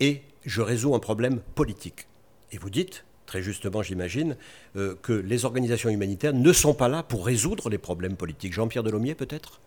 et 0.00 0.22
je 0.44 0.62
résous 0.62 0.94
un 0.94 0.98
problème 0.98 1.40
politique. 1.54 2.06
Et 2.50 2.58
vous 2.58 2.70
dites, 2.70 3.04
très 3.26 3.42
justement 3.42 3.82
j'imagine, 3.82 4.36
euh, 4.76 4.96
que 5.02 5.12
les 5.12 5.44
organisations 5.44 5.90
humanitaires 5.90 6.34
ne 6.34 6.52
sont 6.52 6.74
pas 6.74 6.88
là 6.88 7.02
pour 7.02 7.24
résoudre 7.24 7.70
les 7.70 7.78
problèmes 7.78 8.16
politiques. 8.16 8.52
Jean-Pierre 8.52 8.82
Delomier 8.82 9.14
peut-être? 9.14 9.60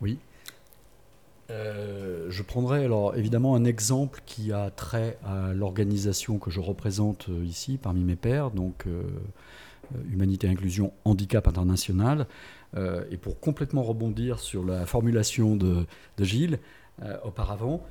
Oui. 0.00 0.18
Euh, 1.50 2.26
je 2.28 2.42
prendrai 2.42 2.84
alors 2.84 3.16
évidemment 3.16 3.54
un 3.54 3.64
exemple 3.64 4.20
qui 4.26 4.52
a 4.52 4.70
trait 4.70 5.16
à 5.24 5.52
l'organisation 5.52 6.38
que 6.38 6.50
je 6.50 6.58
représente 6.58 7.28
euh, 7.28 7.44
ici 7.44 7.78
parmi 7.80 8.02
mes 8.02 8.16
pairs, 8.16 8.50
donc 8.50 8.86
euh, 8.86 9.02
Humanité 10.10 10.48
Inclusion 10.48 10.92
Handicap 11.04 11.46
International. 11.46 12.26
Et 13.10 13.16
pour 13.16 13.40
complètement 13.40 13.82
rebondir 13.82 14.38
sur 14.38 14.62
la 14.62 14.84
formulation 14.84 15.56
de, 15.56 15.86
de 16.18 16.24
Gilles 16.24 16.58
auparavant, 17.24 17.86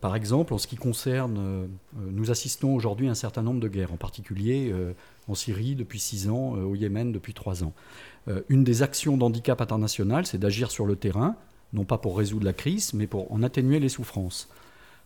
par 0.00 0.14
exemple, 0.14 0.54
en 0.54 0.58
ce 0.58 0.68
qui 0.68 0.76
concerne, 0.76 1.68
nous 1.96 2.30
assistons 2.30 2.76
aujourd'hui 2.76 3.08
à 3.08 3.10
un 3.10 3.14
certain 3.14 3.42
nombre 3.42 3.58
de 3.58 3.66
guerres, 3.66 3.92
en 3.92 3.96
particulier 3.96 4.72
en 5.26 5.34
Syrie 5.34 5.74
depuis 5.74 5.98
six 5.98 6.28
ans, 6.28 6.52
au 6.52 6.76
Yémen 6.76 7.10
depuis 7.10 7.34
trois 7.34 7.64
ans. 7.64 7.72
Une 8.48 8.62
des 8.62 8.82
actions 8.82 9.16
d'handicap 9.16 9.60
international, 9.60 10.26
c'est 10.26 10.38
d'agir 10.38 10.70
sur 10.70 10.86
le 10.86 10.94
terrain, 10.94 11.34
non 11.72 11.84
pas 11.84 11.98
pour 11.98 12.16
résoudre 12.18 12.44
la 12.44 12.52
crise, 12.52 12.94
mais 12.94 13.06
pour 13.06 13.30
en 13.32 13.42
atténuer 13.42 13.78
les 13.80 13.88
souffrances. 13.88 14.48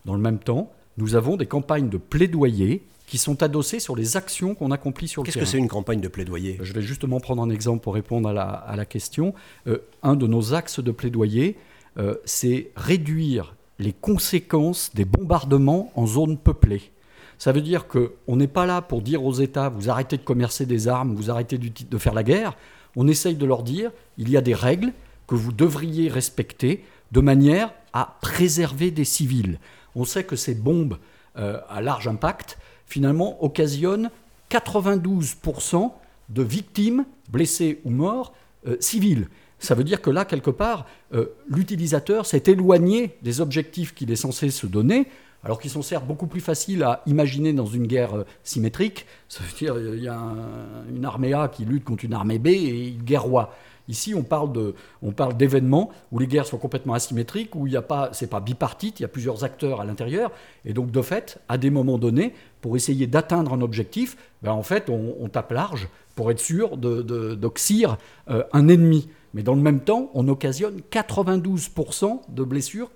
Dans 0.04 0.14
le 0.14 0.20
même 0.20 0.38
temps, 0.38 0.72
nous 0.96 1.14
avons 1.14 1.36
des 1.36 1.46
campagnes 1.46 1.88
de 1.88 1.96
plaidoyer 1.96 2.82
qui 3.06 3.18
sont 3.18 3.42
adossées 3.42 3.80
sur 3.80 3.94
les 3.96 4.16
actions 4.16 4.54
qu'on 4.54 4.70
accomplit 4.70 5.08
sur 5.08 5.22
le 5.22 5.26
Qu'est-ce 5.26 5.34
terrain. 5.34 5.44
que 5.44 5.50
c'est 5.50 5.58
une 5.58 5.68
campagne 5.68 6.00
de 6.00 6.08
plaidoyer? 6.08 6.58
Je 6.62 6.72
vais 6.72 6.82
justement 6.82 7.20
prendre 7.20 7.42
un 7.42 7.50
exemple 7.50 7.82
pour 7.82 7.94
répondre 7.94 8.28
à 8.28 8.32
la, 8.32 8.44
à 8.44 8.76
la 8.76 8.84
question. 8.86 9.34
Euh, 9.66 9.78
un 10.02 10.16
de 10.16 10.26
nos 10.26 10.54
axes 10.54 10.80
de 10.80 10.90
plaidoyer, 10.92 11.56
euh, 11.98 12.14
c'est 12.24 12.70
réduire 12.76 13.54
les 13.78 13.92
conséquences 13.92 14.94
des 14.94 15.04
bombardements 15.04 15.92
en 15.94 16.06
zone 16.06 16.38
peuplée. 16.38 16.90
Ça 17.38 17.52
veut 17.52 17.60
dire 17.60 17.86
qu'on 17.88 18.36
n'est 18.36 18.46
pas 18.46 18.66
là 18.66 18.80
pour 18.80 19.02
dire 19.02 19.24
aux 19.24 19.32
États, 19.32 19.68
vous 19.68 19.90
arrêtez 19.90 20.16
de 20.16 20.22
commercer 20.22 20.64
des 20.64 20.86
armes, 20.88 21.14
vous 21.14 21.28
arrêtez 21.30 21.58
de 21.58 21.98
faire 21.98 22.14
la 22.14 22.22
guerre. 22.22 22.56
On 22.94 23.08
essaye 23.08 23.34
de 23.34 23.44
leur 23.44 23.62
dire, 23.62 23.90
il 24.16 24.30
y 24.30 24.36
a 24.36 24.40
des 24.40 24.54
règles 24.54 24.92
que 25.26 25.34
vous 25.34 25.52
devriez 25.52 26.08
respecter 26.08 26.84
de 27.12 27.20
manière 27.20 27.72
à 27.92 28.16
préserver 28.22 28.90
des 28.90 29.04
civils. 29.04 29.58
On 29.94 30.04
sait 30.04 30.24
que 30.24 30.36
ces 30.36 30.54
bombes 30.54 30.98
euh, 31.38 31.58
à 31.68 31.80
large 31.80 32.08
impact, 32.08 32.58
finalement, 32.86 33.42
occasionnent 33.44 34.10
92% 34.50 35.90
de 36.28 36.42
victimes, 36.42 37.04
blessées 37.30 37.80
ou 37.84 37.90
morts, 37.90 38.34
euh, 38.66 38.76
civiles. 38.80 39.28
Ça 39.58 39.74
veut 39.74 39.84
dire 39.84 40.00
que 40.02 40.10
là, 40.10 40.24
quelque 40.24 40.50
part, 40.50 40.86
euh, 41.14 41.26
l'utilisateur 41.48 42.26
s'est 42.26 42.44
éloigné 42.46 43.16
des 43.22 43.40
objectifs 43.40 43.94
qu'il 43.94 44.10
est 44.10 44.16
censé 44.16 44.50
se 44.50 44.66
donner, 44.66 45.06
alors 45.44 45.60
qu'ils 45.60 45.70
sont 45.70 45.82
certes 45.82 46.06
beaucoup 46.06 46.26
plus 46.26 46.40
faciles 46.40 46.82
à 46.82 47.02
imaginer 47.06 47.52
dans 47.52 47.66
une 47.66 47.86
guerre 47.86 48.24
symétrique. 48.44 49.06
Ça 49.28 49.42
veut 49.42 49.56
dire 49.56 49.76
il 49.78 50.02
y 50.02 50.08
a 50.08 50.16
un- 50.18 50.86
une 50.94 51.04
armée 51.04 51.32
A 51.32 51.48
qui 51.48 51.64
lutte 51.64 51.84
contre 51.84 52.04
une 52.04 52.12
armée 52.14 52.38
B 52.38 52.48
et 52.48 52.86
ils 52.88 53.04
guerroient. 53.04 53.54
Ici, 53.92 54.14
on 54.14 54.22
parle 54.22 54.52
de, 54.52 54.74
on 55.02 55.12
parle 55.12 55.36
d'événements 55.36 55.90
où 56.12 56.18
les 56.18 56.26
guerres 56.26 56.46
sont 56.46 56.56
complètement 56.56 56.94
asymétriques, 56.94 57.54
où 57.54 57.66
il 57.66 57.70
n'y 57.70 57.76
a 57.76 57.82
pas, 57.82 58.08
c'est 58.12 58.26
pas 58.26 58.40
bipartite, 58.40 59.00
il 59.00 59.02
y 59.02 59.04
a 59.04 59.08
plusieurs 59.08 59.44
acteurs 59.44 59.82
à 59.82 59.84
l'intérieur, 59.84 60.32
et 60.64 60.72
donc 60.72 60.90
de 60.90 61.02
fait, 61.02 61.38
à 61.50 61.58
des 61.58 61.68
moments 61.68 61.98
donnés, 61.98 62.32
pour 62.62 62.74
essayer 62.74 63.06
d'atteindre 63.06 63.52
un 63.52 63.60
objectif, 63.60 64.16
ben, 64.42 64.52
en 64.52 64.62
fait, 64.62 64.88
on, 64.88 65.28
tape 65.28 65.52
large 65.52 65.90
pour 66.14 66.30
être 66.30 66.40
sûr 66.40 66.78
de, 66.78 67.02
de- 67.02 67.34
d'oxyre 67.34 67.98
euh, 68.30 68.44
un 68.54 68.68
ennemi. 68.68 69.10
Mais 69.34 69.42
dans 69.42 69.54
le 69.54 69.60
même 69.60 69.80
temps, 69.80 70.10
on 70.14 70.26
occasionne 70.26 70.80
92% 70.90 72.20
de 72.30 72.44
blessures 72.44 72.90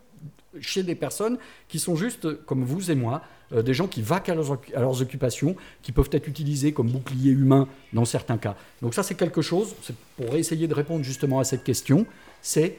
chez 0.61 0.83
des 0.83 0.95
personnes 0.95 1.39
qui 1.69 1.79
sont 1.79 1.97
juste, 1.97 2.45
comme 2.45 2.65
vous 2.65 2.91
et 2.91 2.95
moi, 2.95 3.23
euh, 3.53 3.63
des 3.63 3.75
gens 3.75 3.87
qui 3.87 4.03
vaquent 4.03 4.29
à 4.29 4.35
leurs, 4.35 5.03
occupations, 5.03 5.57
qui 5.83 5.93
peuvent 5.93 6.09
être 6.13 6.27
utilisés 6.27 6.73
comme 6.73 6.91
boucliers 6.91 7.31
humains 7.31 7.69
dans 7.93 8.05
certains 8.05 8.39
cas. 8.39 8.57
Donc 8.83 8.95
ça, 8.95 9.03
c'est 9.03 9.15
quelque 9.15 9.43
chose, 9.43 9.75
pour 10.17 10.35
essayer 10.35 10.67
de 10.67 10.75
répondre 10.75 11.05
justement 11.05 11.39
à 11.39 11.45
cette 11.45 11.63
question, 11.63 12.07
c'est 12.43 12.79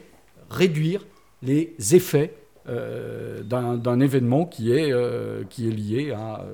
réduire 0.50 1.06
les 1.42 1.74
effets 1.92 2.34
euh, 2.68 3.42
d'un 3.42 4.00
événement 4.00 4.44
qui 4.44 4.72
est, 4.72 4.92
euh, 4.92 5.42
qui 5.48 5.68
est 5.68 5.70
lié 5.70 6.12
à 6.12 6.44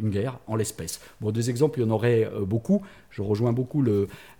une 0.00 0.08
guerre 0.08 0.38
en 0.46 0.56
l'espèce. 0.56 1.00
Bon, 1.20 1.30
des 1.30 1.50
exemples, 1.50 1.80
il 1.80 1.82
y 1.82 1.84
en 1.86 1.90
aurait 1.90 2.30
beaucoup. 2.40 2.80
Je 3.10 3.20
rejoins 3.20 3.52
beaucoup 3.52 3.84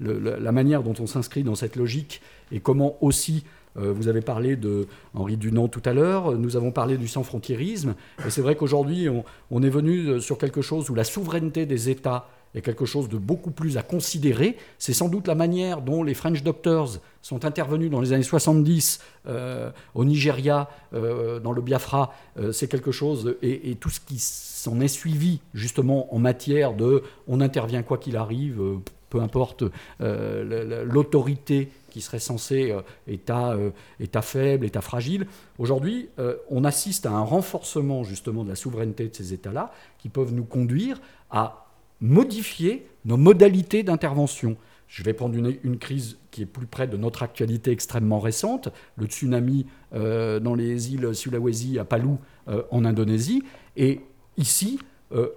la 0.01 0.53
manière 0.53 0.83
dont 0.83 0.95
on 0.99 1.07
s'inscrit 1.07 1.43
dans 1.43 1.55
cette 1.55 1.77
logique 1.77 2.23
et 2.51 2.61
comment 2.61 2.97
aussi 3.03 3.45
vous 3.77 4.09
avez 4.09 4.21
parlé 4.21 4.57
de 4.57 4.87
Henri 5.15 5.37
Dunant 5.37 5.69
tout 5.69 5.83
à 5.85 5.93
l'heure, 5.93 6.33
nous 6.33 6.57
avons 6.57 6.71
parlé 6.73 6.97
du 6.99 7.09
sans-frontiérisme, 7.09 7.95
et 8.27 8.31
c'est 8.31 8.43
vrai 8.43 8.55
qu'aujourd'hui, 8.57 9.09
on, 9.51 9.63
est 9.63 9.71
venu 9.71 10.07
euh, 10.09 10.21
sur 10.21 10.37
quelque 10.39 10.61
chose 10.63 10.91
où 10.91 10.95
la 10.95 11.05
souveraineté 11.05 11.65
des 11.67 11.89
États 11.89 12.29
est 12.55 12.61
quelque 12.61 12.85
chose 12.85 13.09
de 13.09 13.17
beaucoup 13.17 13.51
plus 13.51 13.79
à 13.79 13.83
considérer. 13.83 14.59
C'est 14.79 14.93
sans 14.93 15.09
doute 15.09 15.27
la 15.27 15.35
manière 15.35 15.81
dont 15.81 16.03
les 16.03 16.13
French 16.13 16.43
Doctors 16.43 16.99
sont 17.23 17.47
intervenus 17.47 17.91
dans 17.91 18.01
les 18.03 18.13
années 18.13 18.23
70 18.23 19.01
euh, 19.27 19.71
au 19.95 20.05
Nigeria, 20.05 20.69
euh, 20.93 21.41
dans 21.41 21.53
le 21.53 21.63
Biafra. 21.63 22.13
euh, 22.39 22.53
c'est 22.53 22.69
quelque 22.69 22.93
chose, 22.93 23.37
et, 23.41 23.75
tout 23.81 23.89
ce 23.89 24.01
qui 24.01 24.19
s'en 24.19 24.81
est 24.81 24.89
suivi 24.89 25.41
justement 25.55 26.15
en 26.15 26.19
matière 26.19 26.75
de 26.75 27.03
on 27.27 27.41
intervient 27.41 27.83
quoi 27.83 27.97
qu'il 27.97 28.19
arrive, 28.19 28.61
euh, 28.61 28.77
peu 29.09 29.21
importe 29.21 29.65
euh, 30.03 30.45
la- 30.45 30.65
la- 30.65 30.85
l'autorité 30.85 31.71
qui 31.93 32.01
serait 32.01 32.19
censée 32.19 32.71
euh, 32.71 32.81
état, 33.07 33.53
euh, 33.53 33.71
état 34.01 34.23
faible, 34.23 34.65
état 34.65 34.81
fragile. 34.81 35.27
Aujourd'hui, 35.59 36.09
euh, 36.19 36.37
on 36.49 36.65
assiste 36.65 37.05
à 37.05 37.11
un 37.11 37.21
renforcement 37.21 38.03
justement 38.03 38.45
de 38.45 38.49
la 38.49 38.57
souveraineté 38.57 39.09
de 39.09 39.15
ces 39.15 39.35
États-là 39.35 39.71
qui 39.99 40.09
peuvent 40.09 40.33
nous 40.33 40.45
conduire 40.45 41.01
à 41.31 41.67
modifier 42.01 42.89
nos 43.05 43.19
modalités 43.19 43.83
d'intervention. 43.83 44.57
Je 44.89 45.03
vais 45.03 45.13
prendre 45.13 45.37
une, 45.37 45.79
crise 45.79 46.19
qui 46.31 46.43
est 46.43 46.47
plus 46.47 46.67
près 46.67 46.87
de 46.87 46.97
notre 46.97 47.23
actualité 47.23 47.71
extrêmement 47.71 48.21
récente, 48.21 48.69
le 48.97 49.07
tsunami 49.07 49.65
dans 49.93 50.55
les 50.55 50.93
îles 50.93 51.15
Sulawesi 51.15 51.79
à 51.79 51.85
Palu 51.87 52.17
euh, 52.49 52.63
en 52.71 52.85
Indonésie. 52.85 53.43
Et 53.77 54.01
ici, 54.37 54.79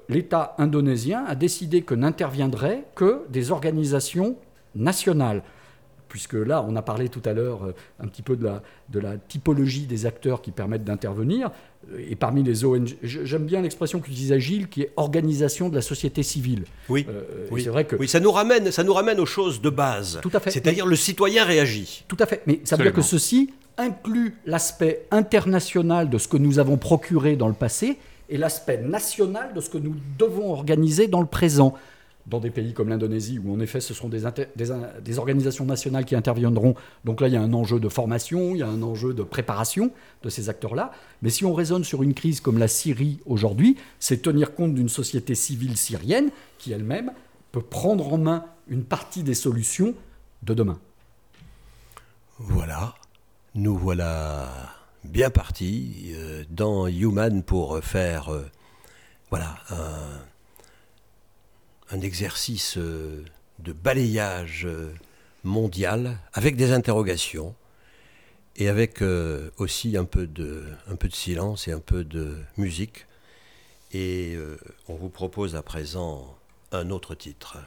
l'État 0.10 0.56
indonésien 0.58 1.24
a 1.26 1.36
décidé 1.36 1.84
que 1.84 1.96
n'interviendraient 1.96 2.86
que 2.96 3.22
des 3.30 3.52
organisations 3.52 4.36
nationales 4.74 5.44
puisque 6.08 6.34
là, 6.34 6.65
on 6.68 6.76
a 6.76 6.82
parlé 6.82 7.10
tout 7.10 7.22
à 7.26 7.34
l'heure 7.34 7.65
euh, 7.65 7.74
un 8.00 8.08
petit 8.08 8.22
peu 8.22 8.36
de 8.36 8.44
la, 8.46 8.62
de 8.89 9.00
la 9.00 9.18
typologie 9.18 9.86
des 9.86 10.06
acteurs 10.06 10.41
qui 10.41 10.52
permettent 10.52 10.84
d'intervenir. 10.84 11.50
Euh, 11.94 12.00
Et 12.10 12.15
parmi 12.15 12.44
les 12.44 12.65
ONG, 12.65 12.96
j'aime 13.04 13.46
bien 13.46 13.62
l'expression 13.62 14.00
qu'utilisait 14.00 14.39
Gilles, 14.39 14.68
qui 14.70 14.82
est 14.84 14.91
organisation 14.98 15.70
de 15.70 15.76
la 15.76 15.82
société 15.82 16.24
civile. 16.24 16.63
Oui. 16.89 17.06
Euh, 17.10 17.48
Oui. 17.52 17.63
C'est 17.63 17.70
vrai 17.70 17.86
que 17.86 17.96
Oui, 17.96 18.08
ça 18.08 18.20
nous 18.20 18.32
ramène, 18.32 18.72
ça 18.72 18.84
nous 18.84 18.94
ramène 18.94 19.20
aux 19.20 19.26
choses 19.26 19.62
de 19.62 19.70
base. 19.70 20.20
Tout 20.22 20.32
à 20.34 20.39
fait. 20.39 20.52
C'est-à-dire 20.52 20.86
le 20.86 20.96
citoyen 20.96 21.44
réagit. 21.44 22.06
Tout 22.08 22.18
à 22.20 22.26
fait. 22.26 22.41
Mais 22.48 22.62
ça 22.63 22.76
veut 22.76 22.84
dire 22.84 22.94
que 22.94 23.02
ceci 23.02 23.52
inclut 23.78 24.38
l'aspect 24.46 25.06
international 25.12 26.10
de 26.10 26.18
ce 26.18 26.28
que 26.28 26.38
nous 26.38 26.60
avons 26.60 26.78
procuré 26.78 27.36
dans 27.36 27.48
le 27.50 27.54
passé 27.54 27.98
et 28.30 28.38
l'aspect 28.38 28.78
national 28.78 29.54
de 29.54 29.62
ce 29.62 29.70
que 29.70 29.78
nous 29.78 29.96
devons 30.18 30.52
organiser 30.52 31.08
dans 31.08 31.20
le 31.22 31.28
présent. 31.28 31.74
Dans 32.28 32.40
des 32.40 32.50
pays 32.50 32.74
comme 32.74 32.90
l'Indonésie, 32.90 33.38
où 33.38 33.54
en 33.54 33.60
effet 33.60 33.80
ce 33.80 33.94
sont 33.94 34.10
des, 34.10 34.26
organisations 35.20 35.66
nationales 35.66 36.06
qui 36.06 36.16
interviendront, 36.16 36.74
donc 37.04 37.22
là 37.22 37.28
il 37.28 37.34
y 37.36 37.38
a 37.38 37.42
un 37.42 37.54
enjeu 37.54 37.80
de 37.80 37.88
formation, 37.88 38.56
il 38.56 38.60
y 38.60 38.64
a 38.64 38.68
un 38.68 38.82
enjeu 38.82 39.14
de 39.14 39.22
préparation 39.22 39.92
de 40.24 40.30
ces 40.30 40.50
acteurs-là. 40.50 40.92
Mais 41.22 41.30
si 41.30 41.46
on 41.46 41.54
raisonne 41.54 41.84
sur 41.84 42.02
une 42.02 42.16
crise 42.16 42.42
comme 42.42 42.58
la 42.58 42.68
Syrie 42.68 43.20
aujourd'hui, 43.28 43.78
c'est 44.00 44.24
tenir 44.24 44.56
compte 44.56 44.74
d'une 44.74 44.90
société 44.90 45.36
civile 45.36 45.78
syrienne 45.78 46.32
qui 46.58 46.72
elle-même 46.72 47.12
peut 47.52 47.62
prendre 47.62 48.12
en 48.12 48.18
main 48.18 48.46
une 48.68 48.84
partie 48.84 49.22
des 49.22 49.36
solutions 49.36 49.94
de 50.42 50.56
demain. 50.56 50.80
Voilà, 52.40 52.96
nous 53.54 53.78
voilà 53.78 54.50
bien 55.04 55.30
partis 55.30 56.12
euh, 56.16 56.44
dans 56.50 56.88
Human 56.88 57.44
pour 57.44 57.80
faire 57.84 58.34
euh, 58.34 58.46
voilà 59.30 59.56
un 61.91 62.02
exercice 62.02 62.78
euh, 62.78 63.24
de 63.60 63.74
balayage 63.74 64.65
euh, 64.65 64.93
mondial 65.43 66.17
avec 66.34 66.56
des 66.56 66.71
interrogations 66.71 67.56
et 68.56 68.69
avec 68.69 69.02
euh, 69.02 69.52
aussi 69.58 69.98
un 69.98 70.06
peu, 70.06 70.28
de, 70.28 70.63
silence 71.12 71.67
et 71.67 71.71
un 71.71 71.80
peu 71.80 72.04
de 72.04 72.38
musique. 72.58 73.06
Et 73.93 74.38
on 74.89 74.95
vous 74.95 75.08
propose 75.08 75.56
à 75.56 75.62
présent 75.62 76.38
un 76.74 76.89
autre 76.89 77.15
titre. 77.15 77.60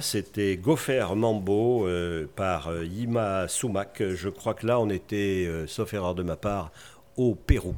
C'était 0.00 0.56
Gopher 0.56 1.14
Mambo 1.14 1.86
euh, 1.86 2.26
par 2.36 2.68
euh, 2.68 2.84
Yima 2.84 3.48
Sumak. 3.48 4.02
Je 4.02 4.28
crois 4.28 4.54
que 4.54 4.66
là, 4.66 4.80
on 4.80 4.88
était, 4.88 5.44
euh, 5.46 5.66
sauf 5.66 5.94
erreur 5.94 6.14
de 6.14 6.22
ma 6.22 6.36
part, 6.36 6.70
au 7.16 7.34
Pérou. 7.34 7.74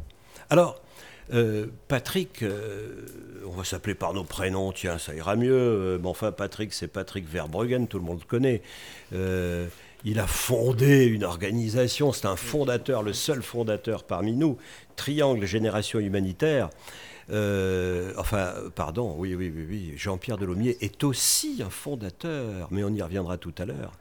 Alors, 0.50 0.80
Patrick, 1.86 2.44
on 3.46 3.52
va 3.52 3.62
s'appeler 3.62 3.94
par 3.94 4.14
nos 4.14 4.24
prénoms, 4.24 4.72
tiens, 4.72 4.98
ça 4.98 5.14
ira 5.14 5.36
mieux. 5.36 5.96
Mais 6.02 6.08
enfin, 6.08 6.32
Patrick, 6.32 6.72
c'est 6.72 6.88
Patrick 6.88 7.28
Verbruggen, 7.28 7.86
tout 7.86 8.00
le 8.00 8.04
monde 8.04 8.18
le 8.18 8.26
connaît. 8.26 8.62
Il 10.04 10.18
a 10.18 10.26
fondé 10.26 11.04
une 11.04 11.22
organisation, 11.22 12.12
c'est 12.12 12.26
un 12.26 12.34
fondateur, 12.34 13.04
le 13.04 13.12
seul 13.12 13.42
fondateur 13.42 14.02
parmi 14.02 14.32
nous, 14.32 14.58
Triangle 14.96 15.46
Génération 15.46 16.00
Humanitaire. 16.00 16.70
Euh, 17.30 18.12
enfin, 18.16 18.54
pardon, 18.74 19.14
oui, 19.16 19.34
oui, 19.34 19.52
oui, 19.54 19.66
oui. 19.68 19.92
Jean-Pierre 19.96 20.38
Delomier 20.38 20.76
est 20.80 21.04
aussi 21.04 21.62
un 21.64 21.70
fondateur, 21.70 22.68
mais 22.70 22.82
on 22.82 22.90
y 22.90 23.02
reviendra 23.02 23.38
tout 23.38 23.54
à 23.58 23.64
l'heure. 23.64 23.92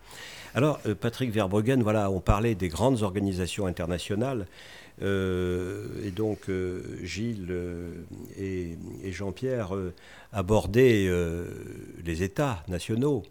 Alors, 0.56 0.80
euh, 0.88 0.96
Patrick 0.96 1.32
Verbruggen, 1.32 1.82
voilà, 1.84 2.10
on 2.10 2.22
parlait 2.22 2.56
des 2.56 2.70
grandes 2.70 3.04
organisations 3.04 3.68
internationales. 3.68 4.48
euh, 5.02 5.86
et 6.04 6.12
donc, 6.12 6.50
Gilles 7.04 7.54
et, 8.38 8.78
Jean-Pierre 9.12 9.72
abordaient 10.34 11.10
les 12.04 12.24
États 12.24 12.64
nationaux, 12.68 13.24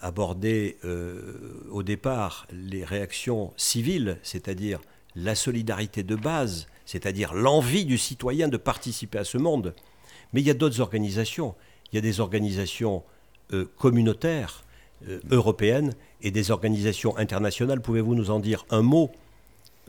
abordaient 0.00 0.76
au 1.70 1.82
départ 1.82 2.46
les 2.52 2.84
réactions 2.84 3.52
civiles, 3.56 4.18
c'est-à-dire 4.22 4.80
la 5.16 5.34
solidarité 5.34 6.02
de 6.02 6.16
base, 6.16 6.66
c'est-à-dire 6.90 7.34
l'envie 7.34 7.84
du 7.84 7.98
citoyen 7.98 8.48
de 8.48 8.56
participer 8.56 9.18
à 9.18 9.24
ce 9.24 9.38
monde. 9.38 9.74
Mais 10.32 10.40
il 10.40 10.46
y 10.46 10.50
a 10.50 10.54
d'autres 10.54 10.80
organisations. 10.80 11.54
Il 11.92 11.94
y 11.94 11.98
a 11.98 12.00
des 12.00 12.18
organisations 12.18 13.04
euh, 13.52 13.64
communautaires, 13.78 14.64
euh, 15.06 15.20
européennes, 15.30 15.94
et 16.20 16.32
des 16.32 16.50
organisations 16.50 17.16
internationales. 17.16 17.80
Pouvez-vous 17.80 18.16
nous 18.16 18.30
en 18.32 18.40
dire 18.40 18.66
un 18.70 18.82
mot 18.82 19.12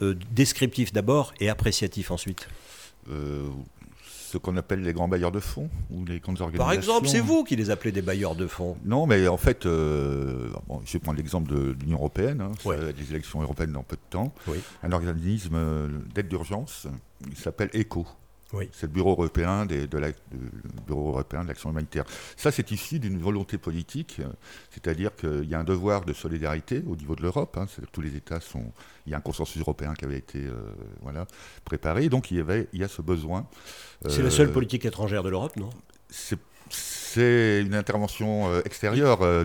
euh, 0.04 0.16
descriptif 0.30 0.93
d'abord 0.93 1.34
et 1.39 1.49
appréciatif 1.49 2.12
ensuite? 2.12 2.47
Ce 4.32 4.38
qu'on 4.38 4.55
appelle 4.55 4.82
les 4.82 4.93
grands 4.93 5.09
bailleurs 5.09 5.32
de 5.32 5.39
fonds 5.41 5.69
ou 5.91 6.05
les 6.05 6.19
grandes 6.19 6.39
organisations. 6.39 6.63
Par 6.65 6.71
exemple, 6.73 7.07
c'est 7.09 7.19
vous 7.19 7.43
qui 7.43 7.55
les 7.57 7.69
appelez 7.69 7.91
des 7.91 8.01
bailleurs 8.01 8.36
de 8.36 8.47
fonds. 8.47 8.77
Non, 8.86 9.05
mais 9.05 9.27
en 9.27 9.38
fait, 9.38 9.65
euh, 9.65 10.49
bon, 10.67 10.82
je 10.86 10.93
vais 10.93 10.99
prendre 10.99 11.17
l'exemple 11.17 11.51
de 11.53 11.75
l'Union 11.82 11.97
européenne, 11.97 12.39
hein, 12.41 12.51
Ouais. 12.63 12.77
ça 12.77 12.91
des 12.93 13.11
élections 13.11 13.41
européennes 13.41 13.73
dans 13.73 13.84
peu 13.84 13.97
de 13.97 14.01
temps. 14.09 14.34
Oui. 14.47 14.57
Un 14.84 14.91
organisme 14.93 15.55
euh, 15.55 15.88
d'aide 16.15 16.29
d'urgence, 16.29 16.88
il 17.29 17.36
s'appelle 17.36 17.69
ECHO. 17.73 18.05
Oui. 18.54 18.70
C'est 18.74 18.88
le 18.88 18.91
Bureau 18.93 19.12
européen, 19.12 19.66
des- 19.66 19.88
de 19.88 19.97
la- 19.97 20.12
de- 20.12 20.16
le 20.32 20.82
Bureau 20.86 21.10
européen 21.10 21.43
de 21.43 21.47
l'action 21.47 21.70
humanitaire. 21.72 22.04
Ça, 22.36 22.52
c'est 22.52 22.70
issu 22.72 22.99
d'une 22.99 23.18
volonté 23.20 23.58
politique, 23.58 24.18
euh, 24.20 24.28
c'est-à-dire 24.72 25.16
qu'il 25.16 25.45
y 25.49 25.56
a 25.56 25.60
un 25.60 25.64
devoir 25.64 26.04
de 26.04 26.12
solidarité 26.14 26.84
au 26.88 26.95
niveau 26.95 27.16
de 27.16 27.22
l'Europe. 27.22 27.56
hein, 27.58 27.66
c'est-à-dire 27.68 27.89
que 27.89 27.95
tous 27.95 28.02
les 28.02 28.16
États 28.16 28.39
sont. 28.41 28.72
Il 29.06 29.12
y 29.12 29.16
a 29.16 29.18
un 29.18 29.22
consensus 29.22 29.62
européen 29.62 29.93
qui 29.93 30.06
avait 30.06 30.18
été 30.18 30.39
euh, 30.45 30.54
voilà, 31.02 31.26
préparé, 31.66 32.10
donc 32.10 32.30
il 32.32 32.38
y 32.38 32.39
avait, 32.41 32.68
il 32.74 32.80
y 32.82 32.84
a 32.84 32.88
ce 32.88 33.02
besoin. 33.02 33.47
C'est 34.08 34.20
Euh, 34.20 34.24
la 34.24 34.30
seule 34.32 34.52
politique 34.52 34.86
étrangère 34.86 35.24
de 35.24 35.30
l'Europe, 35.30 35.56
non? 35.56 35.70
C'est 36.10 36.38
c'est 36.70 37.62
une 37.62 37.74
intervention 37.76 38.49
euh, 38.49 38.62
extérieure 38.64 39.20
euh, 39.22 39.43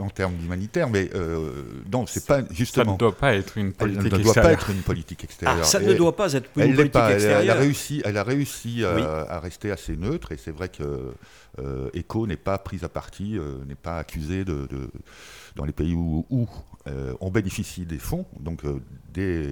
en 0.00 0.10
termes 0.10 0.34
humanitaires, 0.44 0.90
mais 0.90 1.10
euh, 1.14 1.62
non, 1.92 2.06
c'est 2.06 2.26
pas 2.26 2.40
Ça 2.40 2.46
justement. 2.50 2.94
ne 2.94 2.98
doit 2.98 3.16
pas 3.16 3.34
être 3.34 3.56
une 3.56 3.68
Elle 3.68 3.72
politique 3.74 4.02
ne 4.04 4.08
doit 4.10 4.18
extérieure. 4.20 4.42
pas 4.44 4.52
être 4.52 4.70
une 4.70 4.82
politique 4.82 5.22
extérieure. 5.24 5.58
Ah, 5.62 5.64
ça 5.64 5.80
Et 5.82 5.86
ne 5.86 5.94
doit 5.94 6.16
pas 6.16 6.32
être 6.32 6.50
une 6.56 6.62
elle 6.62 6.74
politique 6.74 6.92
pas. 6.92 7.10
Elle, 7.12 7.22
elle 7.22 7.26
a 7.26 7.34
extérieure. 7.36 7.58
réussi, 7.58 8.02
elle 8.04 8.16
a 8.16 8.24
réussi 8.24 8.84
à, 8.84 8.94
Oui. 8.96 9.02
à 9.02 9.38
rester 9.40 9.70
assez 9.70 9.96
neutre, 9.96 10.32
et 10.32 10.36
c'est 10.36 10.50
vrai 10.50 10.68
que 10.68 11.12
euh, 11.60 11.88
ECHO 11.94 12.26
n'est 12.26 12.36
pas 12.36 12.58
prise 12.58 12.82
à 12.82 12.88
partie, 12.88 13.38
euh, 13.38 13.64
n'est 13.68 13.76
pas 13.76 13.98
accusé 13.98 14.44
de, 14.44 14.66
de- 14.68 14.90
dans 15.54 15.64
les 15.64 15.72
pays 15.72 15.94
où, 15.94 16.26
où, 16.30 16.48
euh, 16.88 17.14
on 17.20 17.30
bénéficie 17.30 17.86
des 17.86 17.98
fonds, 18.00 18.26
donc 18.40 18.64
euh, 18.64 18.80
des, 19.14 19.48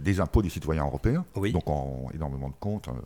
des 0.00 0.20
impôts 0.20 0.42
des 0.42 0.50
citoyens 0.50 0.84
européens, 0.84 1.24
Oui. 1.36 1.52
donc 1.52 1.68
en 1.68 2.08
énormément 2.14 2.48
de 2.48 2.54
comptes. 2.60 2.88
hein. 2.88 2.96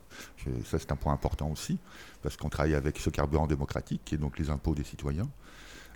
Ça, 0.64 0.78
c'est 0.78 0.90
un 0.90 0.96
point 0.96 1.12
important 1.12 1.50
aussi, 1.50 1.78
parce 2.22 2.36
qu'on 2.36 2.48
travaille 2.48 2.74
avec 2.74 2.98
ce 2.98 3.10
carburant 3.10 3.46
démocratique, 3.46 4.00
qui 4.04 4.14
est 4.14 4.18
donc 4.18 4.38
les 4.38 4.50
impôts 4.50 4.74
des 4.74 4.84
citoyens. 4.84 5.28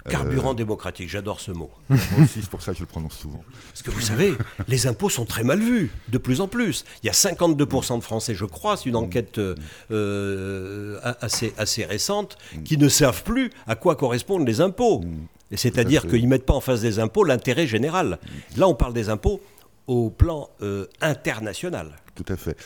Carburant 0.09 0.53
démocratique, 0.53 1.09
j'adore 1.09 1.39
ce 1.39 1.53
mot. 1.53 1.71
Euh, 1.93 1.97
moi 2.17 2.25
aussi, 2.25 2.41
c'est 2.43 2.51
pour 2.51 2.61
ça 2.61 2.73
que 2.73 2.79
je 2.79 2.83
le 2.83 2.89
prononce 2.89 3.17
souvent. 3.17 3.45
Parce 3.71 3.83
que 3.83 3.93
vous 3.93 4.01
savez, 4.01 4.35
les 4.67 4.89
impôts 4.89 5.09
sont 5.09 5.25
très 5.25 5.45
mal 5.45 5.61
vus, 5.61 5.93
de 6.09 6.19
plus 6.19 6.41
en 6.41 6.49
plus. 6.49 6.85
Il 7.03 7.07
y 7.07 7.09
a 7.09 7.13
52% 7.13 7.99
de 7.99 8.03
Français, 8.03 8.35
je 8.35 8.45
crois, 8.45 8.77
c'est 8.77 8.89
une 8.89 8.97
enquête 8.97 9.39
euh, 9.39 9.55
euh, 9.93 10.99
assez, 11.21 11.55
assez 11.57 11.85
récente, 11.85 12.37
qui 12.65 12.77
ne 12.79 12.89
savent 12.89 13.23
plus 13.23 13.51
à 13.69 13.77
quoi 13.77 13.95
correspondent 13.95 14.47
les 14.47 14.61
impôts. 14.61 15.05
Et 15.53 15.57
C'est-à-dire 15.57 16.07
qu'ils 16.09 16.25
ne 16.25 16.29
mettent 16.31 16.47
pas 16.47 16.55
en 16.55 16.61
face 16.61 16.81
des 16.81 16.99
impôts 16.99 17.25
l'intérêt 17.25 17.67
général. 17.67 18.19
Là, 18.57 18.67
on 18.69 18.75
parle 18.75 18.95
des 18.95 19.09
impôts 19.11 19.41
au 19.87 20.11
plan 20.11 20.51
euh, 20.61 20.87
international. 21.01 21.93
Tout 22.15 22.25
à 22.29 22.37
fait. 22.37 22.57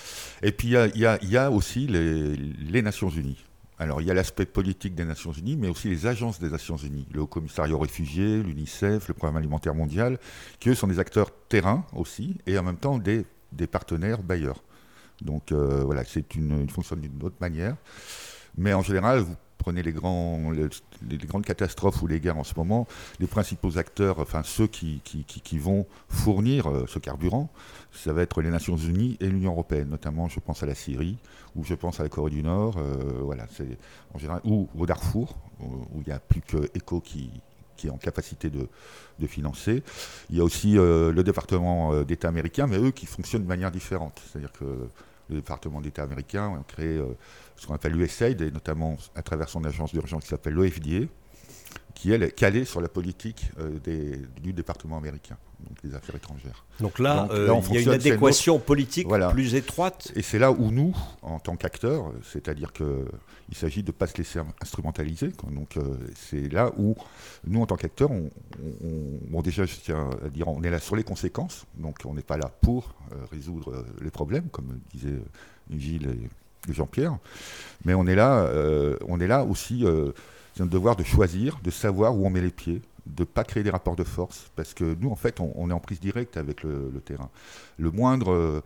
Et 0.43 0.53
puis 0.53 0.69
il 0.69 1.01
y 1.01 1.37
a, 1.37 1.51
aussi 1.51 1.87
les, 1.87 2.83
Nations 2.83 3.09
Unies. 3.09 3.45
Alors 3.79 4.01
il 4.01 4.07
y 4.07 4.11
a 4.11 4.15
l'aspect 4.15 4.47
politique 4.47 4.95
des 4.95 5.05
Nations 5.05 5.33
Unies, 5.33 5.57
mais 5.57 5.69
aussi 5.69 5.89
les 5.89 6.07
agences 6.07 6.41
des 6.41 6.49
Nations 6.49 6.77
Unies, 6.77 7.07
le 7.13 7.21
Haut 7.23 7.27
Commissariat 7.27 7.75
aux 7.75 7.79
réfugiés, 7.79 8.43
l'UNICEF, 8.43 9.09
le 9.09 9.15
Programme 9.15 9.37
alimentaire 9.37 9.75
mondial, 9.75 10.19
qui 10.59 10.71
eux 10.71 10.75
sont 10.75 10.87
des 10.87 10.99
acteurs 10.99 11.31
terrain 11.49 11.85
aussi, 11.95 12.39
et 12.47 12.59
en 12.59 12.63
même 12.63 12.79
temps 12.79 12.99
des, 12.99 13.25
partenaires 13.71 14.23
bailleurs. 14.23 14.63
Donc 15.21 15.53
euh, 15.53 15.83
voilà, 15.85 16.05
c'est 16.05 16.35
une, 16.35 16.69
fonctionne 16.69 17.01
d'une 17.01 17.23
autre 17.23 17.37
manière. 17.41 17.77
Mais 18.59 18.73
en 18.73 18.83
général, 18.83 19.21
vous 19.21 19.37
prenez 19.67 19.83
les, 19.83 19.93
grandes 19.93 21.45
catastrophes 21.45 22.01
ou 22.01 22.07
les 22.07 22.21
guerres 22.21 22.39
en 22.39 22.45
ce 22.45 22.55
moment, 22.57 22.87
les 23.19 23.27
principaux 23.27 23.79
acteurs, 23.79 24.21
enfin 24.21 24.45
ceux 24.45 24.69
qui, 24.69 25.03
vont 25.59 25.87
fournir 26.09 26.71
euh, 26.71 26.85
ce 26.87 27.01
carburant, 27.01 27.51
ça 27.93 28.13
va 28.13 28.23
être 28.23 28.43
les 28.43 28.51
Nations 28.51 28.77
Unies 28.77 29.17
et 29.19 29.27
l'Union 29.27 29.51
Européenne, 29.51 29.89
notamment 29.89 30.29
je 30.29 30.39
pense 30.39 30.63
à 30.63 30.67
la 30.67 30.77
Syrie, 30.77 31.19
ou 31.57 31.65
je 31.65 31.75
pense 31.75 31.99
à 31.99 32.05
la 32.05 32.09
Corée 32.09 32.31
du 32.31 32.45
Nord, 32.45 32.77
euh, 32.79 32.95
voilà, 33.23 33.47
en 34.15 34.19
général, 34.19 34.41
ou 34.45 34.69
au 34.79 34.87
Darfour, 34.87 35.37
où 35.59 36.01
il 36.01 36.07
n'y 36.07 36.13
a 36.13 36.21
plus 36.21 36.43
que 36.43 36.69
qui, 37.01 37.31
est 37.85 37.91
en 37.91 37.99
capacité 37.99 38.51
de, 38.51 38.69
financer. 39.27 39.83
Il 40.31 40.37
y 40.37 40.41
a 40.41 40.45
aussi 40.45 40.79
euh, 40.79 41.11
le 41.11 41.25
département 41.25 42.05
d'État 42.05 42.29
américain, 42.29 42.69
mais 42.69 42.79
eux 42.79 42.93
qui 42.93 43.07
fonctionnent 43.07 43.43
de 43.43 43.49
manière 43.49 43.73
différente. 43.73 44.23
C'est-à-dire 44.31 44.53
que 44.53 44.89
le 45.29 45.35
département 45.35 45.81
d'État 45.81 46.05
américain 46.05 46.55
a 46.55 46.63
créé 46.73 47.03
ce 47.57 47.67
qu'on 47.67 47.75
appelle 47.75 47.93
l'USAID, 47.93 48.41
et 48.43 48.51
notamment 48.51 48.97
à 49.15 49.23
travers 49.23 49.49
son 49.49 49.65
agence 49.65 49.93
d'urgence 49.93 50.23
qui 50.25 50.29
s'appelle 50.29 50.55
l'OFDA, 50.55 51.07
qui 51.95 52.13
elle 52.13 52.23
est 52.23 52.31
calée 52.31 52.67
sur 52.67 52.81
la 52.83 52.89
politique 52.89 53.51
euh, 53.59 53.79
des- 53.83 54.21
du 54.43 54.53
département 54.53 54.99
américain, 54.99 55.39
donc 55.67 55.83
des 55.83 55.95
affaires 55.95 56.15
étrangères. 56.17 56.67
Donc 56.81 56.99
là, 56.99 57.23
Donc 57.23 57.31
euh, 57.33 57.47
là, 57.47 57.61
il 57.71 57.75
y 57.75 57.79
a 57.79 57.81
une 57.81 57.89
adéquation 57.89 58.59
politique 58.59 59.07
Voilà. 59.09 59.31
plus 59.31 59.55
étroite. 59.55 60.13
Et 60.15 60.21
c'est 60.21 60.39
là 60.39 60.53
où 60.53 60.71
nous, 60.71 60.95
en 61.23 61.39
tant 61.39 61.57
qu'acteurs, 61.57 62.13
c'est-à-dire 62.23 62.75
qu'il 62.75 63.57
s'agit 63.57 63.83
de 63.83 63.89
ne 63.89 63.93
pas 63.93 64.07
se 64.07 64.19
laisser 64.19 64.41
instrumentaliser. 64.61 65.33
Donc 65.51 65.79
euh, 65.79 65.97
c'est 66.15 66.53
là 66.53 66.71
où 66.77 66.95
nous, 67.47 67.63
en 67.63 67.67
tant 67.67 67.77
qu'acteurs, 67.77 68.11
on, 68.11 68.31
on- 68.63 68.87
on- 68.87 69.31
bon, 69.31 69.41
déjà, 69.41 69.65
je 69.65 69.77
tiens 69.77 70.11
à 70.23 70.29
dire, 70.29 70.49
on 70.49 70.63
est 70.63 70.71
là 70.71 70.79
sur 70.81 70.97
les 70.97 71.05
conséquences. 71.05 71.65
Donc 71.77 71.97
on 72.05 72.13
n'est 72.13 72.21
pas 72.23 72.37
là 72.37 72.51
pour 72.61 72.95
euh, 73.13 73.25
résoudre 73.33 73.87
les 74.03 74.11
problèmes, 74.11 74.51
comme 74.51 74.79
disaient 74.93 75.09
euh, 75.13 75.75
Gilles 75.79 76.09
et 76.09 76.29
Jean-Pierre. 76.73 77.17
Mais 77.85 77.95
on 77.95 78.07
est 78.07 78.15
là, 78.15 78.41
euh, 78.41 78.97
aussi, 79.49 79.85
euh, 79.85 80.13
c'est 80.55 80.63
un 80.63 80.67
devoir 80.67 80.97
de 80.97 81.05
choisir, 81.05 81.59
de 81.63 81.71
savoir 81.71 82.17
où 82.17 82.27
on 82.27 82.31
met 82.31 82.41
les 82.41 82.51
pieds 82.51 82.83
de 83.07 83.23
ne 83.23 83.25
pas 83.25 83.45
créer 83.45 83.63
des 83.63 83.71
rapports 83.71 83.97
de 83.97 84.05
force, 84.05 84.51
parce 84.57 84.75
que 84.75 84.97
nous, 85.01 85.11
en 85.11 85.17
fait, 85.17 85.41
on, 85.41 85.53
on 85.55 85.71
est 85.71 85.73
en 85.73 85.79
prise 85.81 86.01
directe 86.01 86.37
avec 86.37 86.63
le, 86.63 86.91
le 86.93 87.01
terrain. 87.01 87.31
Le 87.79 87.91
moindre, 87.91 88.33
euh, 88.33 88.63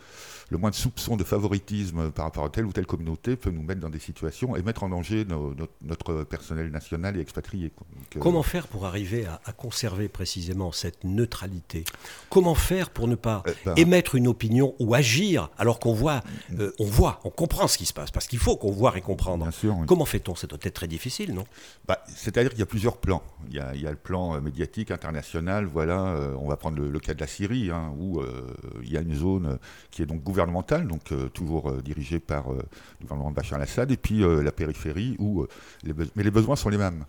le 0.51 0.59
moindre 0.59 0.77
soupçon 0.77 1.17
de 1.17 1.25
favoritisme 1.25 2.11
par 2.11 2.25
rapport 2.27 2.45
à 2.45 2.49
telle 2.49 2.65
ou 2.65 2.73
telle 2.73 2.87
communauté 2.87 3.37
peut 3.37 3.51
nous 3.51 3.63
mettre 3.63 3.81
dans 3.81 3.91
des 3.91 3.99
situations 3.99 4.57
et 4.57 4.63
mettre 4.63 4.83
en 4.83 4.89
danger 4.89 5.25
nos- 5.25 5.55
notre, 5.55 5.73
notre 5.83 6.25
personnel 6.25 6.71
national 6.71 7.17
et 7.17 7.21
expatrié. 7.21 7.71
euh, 8.17 8.19
Comment 8.21 8.43
faire 8.43 8.67
pour 8.69 8.87
arriver 8.87 9.27
à, 9.27 9.41
à 9.45 9.53
conserver 9.53 10.09
précisément 10.09 10.73
cette 10.73 11.05
neutralité? 11.05 11.85
Comment 12.31 12.55
faire 12.55 12.91
pour 12.91 13.09
ne 13.09 13.15
pas 13.17 13.43
euh, 13.47 13.53
ben, 13.65 13.75
émettre 13.77 14.15
une 14.15 14.27
opinion 14.29 14.75
ou 14.79 14.95
agir 14.95 15.51
alors 15.59 15.79
qu'on 15.81 15.93
voit, 15.93 16.23
euh, 16.59 16.73
on 16.79 16.87
voit, 16.87 17.21
on 17.25 17.31
comprend 17.31 17.69
ce 17.69 17.77
qui 17.79 17.87
se 17.87 17.93
passe? 17.93 18.11
Parce 18.11 18.27
qu'il 18.27 18.39
faut 18.39 18.57
qu'on 18.57 18.71
voit 18.73 18.97
et 18.97 19.01
comprendre. 19.01 19.43
bien 19.45 19.51
sûr, 19.53 19.77
oui. 19.77 19.87
Comment 19.87 20.05
fait-on? 20.07 20.35
Ça 20.35 20.47
doit 20.47 20.59
être 20.63 20.75
très 20.75 20.89
difficile, 20.89 21.35
non? 21.35 21.45
Bah, 21.87 22.03
C'est-à-dire 22.17 22.51
qu'il 22.51 22.61
y 22.61 22.63
a 22.63 22.67
plusieurs 22.67 22.97
plans. 22.97 23.23
Il 23.49 23.55
y 23.57 23.61
a, 23.61 23.75
il 23.75 23.81
y 23.83 23.87
a 23.87 23.91
le 23.91 23.97
plan 23.97 24.30
euh, 24.35 24.41
médiatique, 24.41 24.91
international. 24.91 25.67
Voilà, 25.67 26.07
euh, 26.09 26.35
on 26.39 26.49
va 26.49 26.57
prendre 26.57 26.81
le, 26.81 26.99
cas 27.01 27.15
de 27.15 27.21
la 27.21 27.27
Syrie, 27.27 27.71
hein, 27.71 27.93
où 27.99 28.21
euh, 28.21 28.47
il 28.83 28.91
y 28.91 28.97
a 28.97 29.01
une 29.01 29.15
zone 29.15 29.59
qui 29.91 30.03
est 30.03 30.07
donc 30.07 30.23
gouvernementale, 30.23 30.87
donc 30.87 31.13
toujours 31.33 31.73
dirigée 31.83 32.21
par 32.21 32.51
le 32.51 32.63
gouvernement 33.03 33.31
de 33.31 33.37
Bachar 33.37 33.59
al-Assad, 33.59 33.91
et 33.91 33.97
puis 33.97 34.21
la 34.21 34.53
périphérie, 34.53 35.17
où 35.19 35.47
les 35.83 35.95
mais 36.17 36.23
les 36.23 36.31
besoins 36.31 36.57
sont 36.57 36.69
les 36.69 36.79
mêmes. 36.79 37.05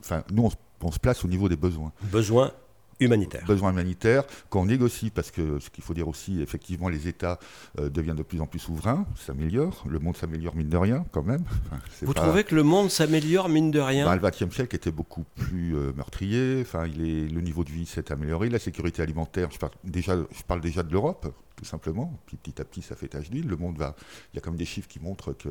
Enfin, 0.00 0.22
nous, 0.30 0.48
on, 0.80 0.90
se- 0.90 0.98
place 0.98 1.24
au 1.24 1.28
niveau 1.28 1.48
des 1.48 1.56
besoins. 1.56 1.92
Besoin 2.02 2.52
humanitaire. 3.00 3.44
besoins 3.46 3.70
humanitaires 3.72 4.24
qu'on 4.50 4.66
négocie 4.66 5.10
parce 5.10 5.30
que 5.30 5.58
ce 5.58 5.70
qu'il 5.70 5.82
faut 5.84 5.94
dire 5.94 6.08
aussi, 6.08 6.40
effectivement, 6.42 6.88
les 6.88 7.08
États 7.08 7.38
euh, 7.78 7.88
deviennent 7.90 8.16
de 8.16 8.22
plus 8.22 8.40
en 8.40 8.46
plus 8.46 8.58
souverains, 8.58 9.06
s'améliorent, 9.16 9.84
le 9.88 9.98
monde 9.98 10.16
s'améliore 10.16 10.54
mine 10.56 10.68
de 10.68 10.76
rien 10.76 11.04
quand 11.12 11.22
même. 11.22 11.44
Enfin, 11.66 11.80
Vous 12.02 12.12
pas- 12.12 12.22
trouvez 12.22 12.44
que 12.44 12.54
le 12.54 12.62
monde 12.62 12.90
s'améliore, 12.90 13.48
mine 13.48 13.70
de 13.70 13.80
rien? 13.80 14.04
Bah, 14.04 14.16
le 14.16 14.22
XXe 14.46 14.54
siècle 14.54 14.76
était 14.76 14.90
beaucoup 14.92 15.24
plus 15.34 15.76
euh, 15.76 15.92
meurtrier. 15.96 16.58
Enfin, 16.62 16.86
il 16.86 17.00
est, 17.02 17.28
le 17.28 17.40
niveau 17.40 17.64
de 17.64 17.70
vie 17.70 17.86
s'est 17.86 18.12
amélioré. 18.12 18.48
La 18.48 18.58
sécurité 18.58 19.02
alimentaire, 19.02 19.48
je 19.52 19.58
parle 19.58 19.72
déjà, 19.84 20.16
je 20.16 20.42
parle 20.46 20.60
déjà 20.60 20.82
de 20.82 20.92
l'Europe, 20.92 21.26
tout 21.56 21.64
simplement. 21.64 22.18
Puis 22.26 22.36
petit 22.36 22.60
à 22.60 22.64
petit, 22.64 22.82
ça 22.82 22.94
fait 22.96 23.08
tache 23.08 23.30
d'huile. 23.30 23.48
Le 23.48 23.56
monde 23.56 23.78
va. 23.78 23.94
Il 24.32 24.36
y 24.36 24.38
a 24.38 24.40
quand 24.42 24.50
même 24.50 24.58
des 24.58 24.64
chiffres 24.64 24.88
qui 24.88 25.00
montrent 25.00 25.32
que 25.32 25.48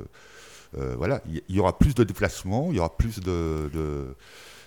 euh, 0.78 0.96
voilà, 0.98 1.22
il 1.28 1.41
y- 1.56 1.60
aura 1.60 1.78
plus 1.78 1.94
de 1.94 2.04
déplacements, 2.04 2.68
il 2.72 2.78
y 2.78 2.80
aura 2.80 2.96
plus 2.98 3.20
de, 3.20 3.70
de- 3.72 4.16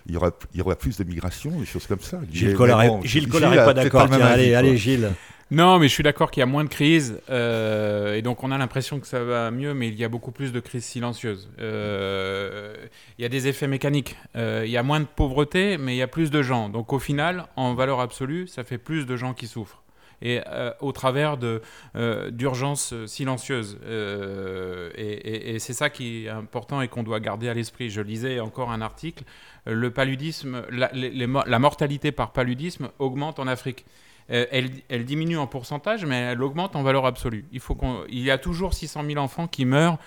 il 0.09 0.15
y 0.15 0.17
aura, 0.17 0.31
il 0.55 0.59
y 0.59 0.63
aura 0.63 0.77
plus 0.77 0.97
de 0.99 1.05
migration, 1.05 1.51
des 1.51 1.67
choses 1.67 1.87
comme 1.87 2.01
ça. 2.01 2.21
Gilles 2.33 2.55
Collard 2.55 2.83
est- 2.83 2.89
bon, 2.89 3.03
Gilles 3.03 3.29
Collard 3.29 3.55
est 3.55 3.59
a 3.59 3.65
pas 3.65 3.75
d'accord. 3.75 4.13
allez, 4.13 4.55
allez, 4.55 4.77
Gilles. 4.77 5.11
Non, 5.53 5.79
mais 5.79 5.87
je 5.87 5.93
suis 5.93 6.03
d'accord 6.03 6.33
qu'il 6.33 6.41
y 6.41 6.43
a 6.43 6.47
moins 6.47 6.65
de 6.65 6.69
crises 6.69 7.21
euh, 7.31 8.15
et 8.17 8.23
donc 8.23 8.43
on 8.43 8.51
a 8.51 8.59
l'impression 8.59 8.99
que 8.99 9.07
ça 9.07 9.23
va 9.23 9.53
mieux, 9.53 9.75
mais 9.75 9.87
il 9.87 9.95
y 9.95 10.03
a 10.03 10.09
beaucoup 10.09 10.33
plus 10.33 10.51
de 10.51 10.59
crises 10.59 10.85
silencieuses. 10.85 11.49
Euh, 11.61 12.75
il 13.19 13.23
y 13.23 13.25
a 13.25 13.29
des 13.29 13.47
effets 13.47 13.69
mécaniques. 13.69 14.17
Euh, 14.35 14.63
il 14.65 14.73
y 14.73 14.77
a 14.77 14.83
moins 14.83 14.99
de 14.99 15.07
pauvreté, 15.07 15.79
mais 15.79 15.95
il 15.95 15.99
y 15.99 16.03
a 16.03 16.09
plus 16.09 16.33
de 16.33 16.43
gens. 16.43 16.69
Donc 16.69 16.93
au 16.93 16.99
final, 16.99 17.47
en 17.55 17.75
valeur 17.75 18.01
absolue, 18.01 18.49
ça 18.49 18.65
fait 18.65 18.79
plus 18.79 19.07
de 19.07 19.17
gens 19.17 19.35
qui 19.35 19.47
souffrent. 19.47 19.83
Et 20.23 20.41
euh, 20.47 20.73
au 20.81 20.93
travers 20.93 21.37
de 21.37 21.61
euh, 21.95 22.31
d'urgences 22.31 22.95
silencieuses. 23.07 23.79
Euh, 23.85 24.91
et 24.97 25.55
et- 25.55 25.59
c'est 25.59 25.73
ça 25.73 25.91
qui 25.91 26.27
est 26.27 26.29
important 26.29 26.81
et 26.81 26.89
qu'on 26.89 27.03
doit 27.03 27.21
garder 27.21 27.49
à 27.49 27.55
l'esprit. 27.55 27.91
Je 27.91 28.01
lisais 28.01 28.41
encore 28.41 28.71
un 28.71 28.81
article. 28.81 29.25
Le 29.67 29.91
paludisme, 29.91 30.63
la, 30.71 31.59
mortalité 31.59 32.13
par 32.13 32.33
paludisme 32.33 32.91
augmente 32.99 33.39
en 33.39 33.47
Afrique. 33.47 33.85
Elle, 34.29 35.05
diminue 35.05 35.39
en 35.39 35.47
pourcentage, 35.47 36.05
mais 36.05 36.19
elle 36.21 36.43
augmente 36.43 36.77
en 36.77 36.83
valeur 36.83 37.07
absolue. 37.07 37.45
Il, 37.53 37.61
faut 37.61 37.77
il 38.09 38.21
y 38.21 38.31
a 38.31 38.39
toujours 38.39 38.75
600 38.75 39.05
000 39.05 39.19
enfants 39.19 39.49
qui 39.49 39.65
meurent 39.65 39.99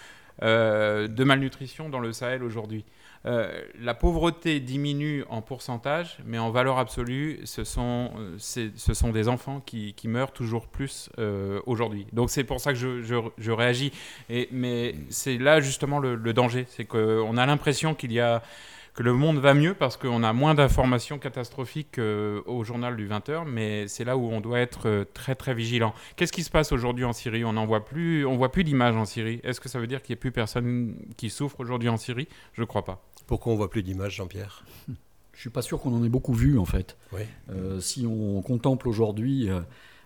de 0.41 1.23
malnutrition 1.23 1.89
dans 1.89 1.99
le 1.99 2.13
Sahel 2.13 2.43
aujourd'hui. 2.43 2.85
Euh, 3.25 3.61
la 3.81 3.93
pauvreté 3.93 4.59
diminue 4.59 5.25
en 5.29 5.41
pourcentage, 5.41 6.19
mais 6.25 6.37
en 6.37 6.51
valeur 6.51 6.77
absolue, 6.77 7.41
ce 7.43 7.63
sont, 7.63 8.11
euh, 8.17 9.11
des 9.11 9.27
enfants 9.27 9.61
qui, 9.65 9.93
meurent 10.05 10.31
toujours 10.31 10.67
plus 10.67 11.09
euh, 11.19 11.59
aujourd'hui. 11.65 12.07
Donc 12.13 12.29
c'est 12.29 12.43
pour 12.43 12.59
ça 12.59 12.73
que 12.73 12.79
je, 12.79 13.51
réagis. 13.51 13.91
Mais 14.51 14.95
c'est 15.09 15.37
là 15.37 15.59
justement 15.59 15.99
le, 15.99 16.33
danger, 16.33 16.65
c'est 16.69 16.85
qu'on 16.85 17.37
a 17.37 17.45
l'impression 17.45 17.93
qu'il 17.93 18.13
y 18.13 18.19
a 18.19 18.41
que 18.95 19.03
le 19.03 19.13
monde 19.13 19.37
va 19.37 19.53
mieux 19.53 19.75
parce 19.75 19.97
qu'on 19.97 20.23
a 20.23 20.33
moins 20.33 20.55
d'informations 20.55 21.19
catastrophiques 21.19 21.99
au 21.99 22.63
journal 22.63 22.95
du 22.95 23.07
20h, 23.07 23.45
mais 23.45 23.87
c'est 23.87 24.03
là 24.03 24.17
où 24.17 24.29
on 24.31 24.41
doit 24.41 24.59
être 24.59 25.05
très 25.13 25.35
très 25.35 25.53
vigilant. 25.53 25.93
Qu'est-ce 26.15 26.33
qui 26.33 26.43
se 26.43 26.49
passe 26.49 26.71
aujourd'hui 26.71 27.05
en 27.05 27.13
Syrie? 27.13 27.45
On 27.45 27.53
n'en 27.53 27.65
voit 27.65 27.85
plus, 27.85 28.25
on 28.25 28.35
voit 28.35 28.51
plus 28.51 28.63
d'images 28.63 28.95
en 28.95 29.05
Syrie. 29.05 29.39
Est-ce 29.43 29.61
que 29.61 29.69
ça 29.69 29.79
veut 29.79 29.87
dire 29.87 30.01
qu'il 30.01 30.13
n'y 30.13 30.19
a 30.19 30.21
plus 30.21 30.31
personne 30.31 30.95
qui 31.17 31.29
souffre 31.29 31.59
aujourd'hui 31.59 31.89
en 31.89 31.97
Syrie? 31.97 32.27
Je 32.53 32.63
crois 32.63 32.83
pas. 32.83 33.08
Pourquoi 33.29 33.53
on 33.53 33.55
voit 33.55 33.69
plus 33.69 33.83
d'images, 33.83 34.15
Jean-Pierre? 34.15 34.65
Je 35.33 35.39
suis 35.39 35.51
pas 35.51 35.61
sûr 35.61 35.79
qu'on 35.79 35.93
en 35.93 36.03
ait 36.03 36.09
beaucoup 36.09 36.33
vu 36.33 36.57
en 36.57 36.65
fait. 36.65 36.97
Oui. 37.13 37.21
Euh, 37.51 37.79
si 37.79 38.07
on 38.07 38.41
contemple 38.41 38.87
aujourd'hui 38.89 39.51
euh, 39.51 39.59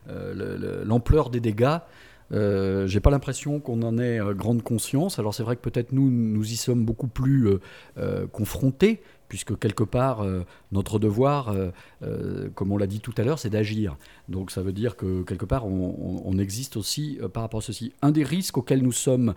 euh, 0.10 0.34
le- 0.34 0.58
le- 0.58 0.84
l'ampleur 0.84 1.30
des 1.30 1.40
dégâts, 1.40 1.78
euh, 2.34 2.86
j'ai 2.86 3.00
pas 3.00 3.12
l'impression 3.12 3.62
qu'on 3.62 3.82
en 3.82 3.98
ait 3.98 4.20
grande 4.36 4.62
conscience. 4.62 5.20
Alors 5.20 5.34
c'est 5.34 5.44
vrai 5.44 5.56
que 5.56 5.62
peut-être 5.62 5.94
nous, 5.94 6.12
nous 6.12 6.52
y 6.52 6.58
sommes 6.58 6.84
beaucoup 6.84 7.08
plus 7.08 7.48
confrontés, 8.34 9.02
puisque 9.30 9.58
quelque 9.58 9.86
part, 9.86 10.20
euh, 10.22 10.42
notre 10.74 11.00
devoir, 11.00 11.48
euh, 11.48 11.72
euh, 12.02 12.50
comme 12.56 12.74
on 12.74 12.78
l'a 12.78 12.88
dit 12.88 13.00
tout 13.00 13.14
à 13.16 13.24
l'heure, 13.24 13.40
c'est 13.40 13.50
d'agir. 13.50 13.96
Donc 14.28 14.52
ça 14.52 14.62
veut 14.62 14.74
dire 14.74 14.98
que 14.98 15.24
quelque 15.24 15.46
part, 15.46 15.66
on, 15.66 16.38
existe 16.38 16.76
aussi 16.76 17.20
par 17.32 17.44
rapport 17.44 17.60
à 17.60 17.64
ceci. 17.64 17.94
Un 18.02 18.12
des 18.12 18.26
risques 18.26 18.58
auxquels 18.58 18.82
nous 18.84 18.92
sommes 18.92 19.34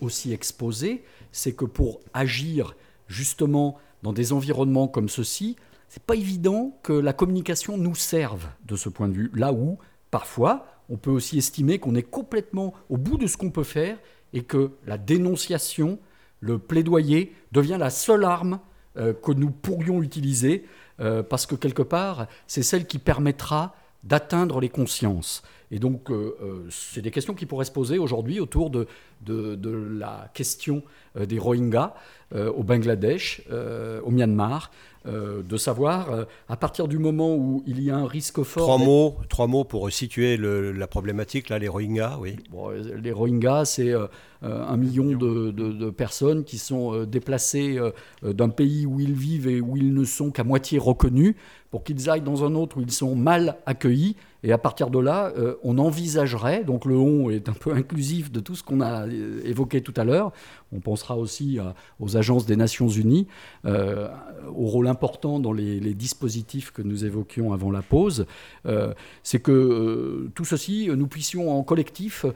aussi 0.00 0.32
exposés, 0.32 1.04
c'est 1.30 1.52
que 1.52 1.66
pour 1.66 2.00
agir 2.14 2.74
justement 3.08 3.76
dans 4.02 4.12
des 4.12 4.32
environnements 4.32 4.86
comme 4.88 5.08
ceci, 5.08 5.56
c'est 5.88 6.02
pas 6.02 6.14
évident 6.14 6.78
que 6.82 6.92
la 6.92 7.12
communication 7.12 7.78
nous 7.78 7.94
serve 7.94 8.46
de 8.66 8.76
ce 8.76 8.88
point 8.88 9.08
de 9.08 9.14
vue. 9.14 9.30
Là 9.34 9.52
où, 9.52 9.78
parfois, 10.10 10.66
on 10.88 10.96
peut 10.96 11.10
aussi 11.10 11.38
estimer 11.38 11.78
qu'on 11.78 11.94
est 11.94 12.02
complètement 12.02 12.74
au 12.88 12.96
bout 12.96 13.16
de 13.16 13.26
ce 13.26 13.36
qu'on 13.36 13.50
peut 13.50 13.64
faire 13.64 13.98
et 14.32 14.42
que 14.42 14.72
la 14.86 14.98
dénonciation, 14.98 15.98
le 16.40 16.58
plaidoyer 16.58 17.34
devient 17.52 17.78
la 17.78 17.90
seule 17.90 18.24
arme 18.24 18.60
euh, 18.96 19.12
que 19.12 19.32
nous 19.32 19.50
pourrions 19.50 20.02
utiliser 20.02 20.64
euh, 21.00 21.22
parce 21.22 21.46
que 21.46 21.54
quelque 21.54 21.82
part, 21.82 22.26
c'est 22.46 22.62
celle 22.62 22.86
qui 22.86 22.98
permettra 22.98 23.74
d'atteindre 24.04 24.60
les 24.60 24.68
consciences. 24.68 25.42
Et 25.70 25.78
donc, 25.78 26.10
euh, 26.10 26.34
euh, 26.42 26.66
c'est 26.70 27.02
des 27.02 27.10
questions 27.10 27.34
qui 27.34 27.44
pourraient 27.46 27.64
se 27.66 27.72
poser 27.72 27.98
aujourd'hui 27.98 28.40
autour 28.40 28.70
de, 28.70 28.86
de, 29.26 29.54
de 29.54 29.70
la 29.70 30.30
question 30.32 30.82
euh, 31.16 31.26
des 31.26 31.38
Rohingyas 31.38 31.94
euh, 32.34 32.50
au 32.52 32.62
Bangladesh, 32.62 33.42
euh, 33.50 34.00
au 34.02 34.10
Myanmar, 34.10 34.70
de 35.06 35.56
savoir, 35.56 36.26
à 36.50 36.56
partir 36.58 36.86
du 36.86 36.98
moment 36.98 37.34
où 37.34 37.62
il 37.66 37.82
y 37.82 37.90
a 37.90 37.96
un 37.96 38.06
risque 38.06 38.42
fort... 38.42 38.64
Trois 38.64 38.76
mots, 38.78 39.16
trois 39.30 39.46
mots 39.46 39.64
pour 39.64 39.90
situer 39.90 40.36
le- 40.36 40.70
la 40.72 40.86
problématique, 40.86 41.48
là, 41.48 41.58
les 41.58 41.68
Rohingyas, 41.68 42.18
oui. 42.20 42.36
Bon, 42.50 42.68
les 42.68 43.12
Rohingyas, 43.12 43.64
c'est 43.64 43.94
un 44.42 44.76
million 44.76 45.06
de, 45.16 45.50
de- 45.50 45.88
personnes 45.88 46.44
qui 46.44 46.58
sont 46.58 47.04
déplacées 47.04 47.78
d'un 48.22 48.50
pays 48.50 48.84
où 48.84 49.00
ils 49.00 49.14
vivent 49.14 49.48
et 49.48 49.62
où 49.62 49.78
ils 49.78 49.94
ne 49.94 50.04
sont 50.04 50.30
qu'à 50.30 50.44
moitié 50.44 50.78
reconnus 50.78 51.36
pour 51.70 51.84
qu'ils 51.84 52.10
aillent 52.10 52.20
dans 52.20 52.44
un 52.44 52.54
autre 52.54 52.76
où 52.76 52.82
ils 52.82 52.92
sont 52.92 53.14
mal 53.16 53.56
accueillis. 53.64 54.14
Et 54.44 54.52
à 54.52 54.58
partir 54.58 54.90
de 54.90 54.98
là, 54.98 55.32
euh, 55.36 55.56
on 55.64 55.78
envisagerait, 55.78 56.62
donc 56.62 56.84
le 56.84 56.96
on 56.96 57.30
est 57.30 57.48
un 57.48 57.54
peu 57.54 57.72
inclusif 57.74 58.30
de 58.30 58.40
tout 58.40 58.54
ce 58.54 58.62
qu'on 58.62 58.80
a 58.80 59.06
euh, 59.06 59.40
évoqué 59.44 59.80
tout 59.80 59.94
à 59.96 60.04
l'heure, 60.04 60.32
on 60.72 60.80
pensera 60.80 61.16
aussi 61.16 61.58
aux 61.98 62.16
agences 62.16 62.44
des 62.44 62.56
Nations 62.56 62.88
Unies, 62.88 63.26
euh, 63.64 64.08
au 64.54 64.66
rôle 64.66 64.86
important 64.86 65.38
dans 65.40 65.52
les, 65.52 65.78
dispositifs 65.94 66.70
que 66.70 66.82
nous 66.82 67.06
évoquions 67.06 67.52
avant 67.52 67.70
la 67.70 67.80
pause, 67.80 68.26
c'est 69.22 69.40
que 69.40 70.28
tout 70.34 70.44
ceci, 70.44 70.90
nous 70.94 71.06
puissions 71.06 71.58
en 71.58 71.62
collectif 71.62 72.26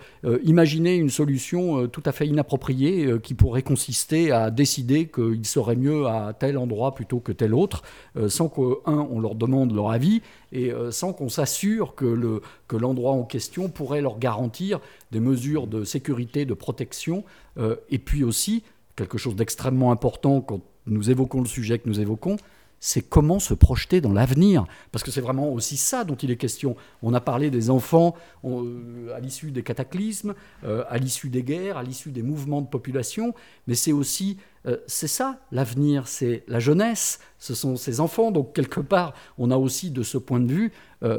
imaginer 0.42 0.96
une 0.96 1.10
solution 1.10 1.86
tout 1.88 2.02
à 2.06 2.12
fait 2.12 2.26
inappropriée 2.26 3.18
qui 3.22 3.34
pourrait 3.34 3.62
consister 3.62 4.32
à 4.32 4.50
décider 4.50 5.06
qu'il 5.06 5.46
serait 5.46 5.76
mieux 5.76 6.06
à 6.06 6.32
tel 6.32 6.56
endroit 6.56 6.94
plutôt 6.94 7.20
que 7.20 7.30
tel 7.30 7.54
autre, 7.54 7.82
sans 8.28 8.48
que, 8.48 8.78
un, 8.86 9.06
on 9.10 9.20
leur 9.20 9.34
demande 9.34 9.74
leur 9.74 9.90
avis, 9.90 10.22
et 10.52 10.70
euh, 10.72 10.90
sans 10.90 11.12
qu'on 11.12 11.28
s'assure 11.28 11.94
que 11.94 12.04
le- 12.04 12.42
que 12.68 12.76
l'endroit 12.76 13.12
en 13.12 13.24
question 13.24 13.68
pourrait 13.68 14.00
leur 14.02 14.18
garantir 14.18 14.80
des 15.10 15.20
mesures 15.20 15.66
de 15.66 15.84
sécurité, 15.84 16.44
de 16.44 16.54
protection, 16.54 17.24
euh, 17.58 17.76
et 17.90 17.98
puis 17.98 18.22
aussi, 18.24 18.62
quelque 18.96 19.18
chose 19.18 19.34
d'extrêmement 19.36 19.90
important 19.90 20.40
quand 20.40 20.60
nous 20.86 21.10
évoquons 21.10 21.40
le 21.40 21.48
sujet 21.48 21.78
que 21.78 21.88
nous 21.88 22.00
évoquons, 22.00 22.36
c'est 22.84 23.00
comment 23.00 23.38
se 23.38 23.54
projeter 23.54 24.00
dans 24.00 24.12
l'avenir. 24.12 24.64
Parce 24.90 25.04
que 25.04 25.12
c'est 25.12 25.20
vraiment 25.20 25.52
aussi 25.52 25.76
ça 25.76 26.02
dont 26.02 26.16
il 26.16 26.32
est 26.32 26.36
question. 26.36 26.74
On 27.00 27.14
a 27.14 27.20
parlé 27.20 27.48
des 27.48 27.70
enfants 27.70 28.16
euh, 28.44 29.14
à 29.14 29.20
l'issue 29.20 29.52
des 29.52 29.62
cataclysmes, 29.62 30.34
euh, 30.64 30.82
à 30.88 30.98
l'issue 30.98 31.28
des 31.28 31.44
guerres, 31.44 31.76
à 31.76 31.84
l'issue 31.84 32.10
des 32.10 32.24
mouvements 32.24 32.60
de 32.60 32.66
population, 32.66 33.34
mais 33.68 33.76
c'est 33.76 33.92
aussi, 33.92 34.36
euh, 34.66 34.78
c'est 34.88 35.06
ça 35.06 35.38
l'avenir, 35.52 36.08
c'est 36.08 36.42
la 36.48 36.58
jeunesse, 36.58 37.20
ce 37.38 37.54
sont 37.54 37.76
ces 37.76 38.00
enfants. 38.00 38.32
Donc 38.32 38.52
quelque 38.52 38.80
part, 38.80 39.14
on 39.38 39.52
a 39.52 39.56
aussi 39.56 39.92
de 39.92 40.02
ce 40.02 40.18
point 40.18 40.40
de 40.40 40.52
vue, 40.52 40.72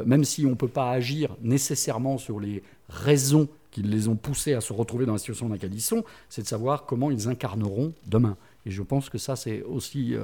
même 0.06 0.24
si 0.24 0.46
on 0.46 0.50
ne 0.50 0.54
peut 0.54 0.68
pas 0.68 0.90
agir 0.90 1.36
nécessairement 1.42 2.16
sur 2.16 2.40
les 2.40 2.62
raisons 2.88 3.48
qui 3.70 3.82
les 3.82 4.08
ont 4.08 4.16
poussés 4.16 4.54
à 4.54 4.62
se 4.62 4.72
retrouver 4.72 5.04
dans 5.04 5.12
la 5.12 5.18
situation 5.18 5.46
dans 5.46 5.54
laquelle 5.54 5.74
ils 5.74 5.82
sont, 5.82 6.04
c'est 6.30 6.42
de 6.42 6.46
savoir 6.46 6.86
comment 6.86 7.10
ils 7.10 7.28
incarneront 7.28 7.92
demain. 8.06 8.36
Et 8.64 8.70
je 8.70 8.82
pense 8.82 9.10
que 9.10 9.18
ça, 9.18 9.36
c'est 9.36 9.62
aussi 9.62 10.14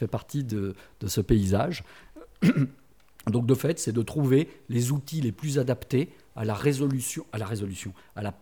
fait 0.00 0.08
partie 0.08 0.44
de, 0.44 0.74
ce 1.06 1.20
paysage. 1.20 1.84
Donc 3.26 3.46
de 3.46 3.54
fait, 3.54 3.78
c'est 3.78 3.92
de 3.92 4.02
trouver 4.02 4.48
les 4.70 4.92
outils 4.92 5.20
les 5.20 5.30
plus 5.30 5.58
adaptés 5.58 6.08
à 6.36 6.44
la 6.44 6.54
résolution, 6.54 7.26
à 7.32 7.38
la 7.38 7.46
résolution, 7.46 7.92
à 8.16 8.22
la, 8.22 8.34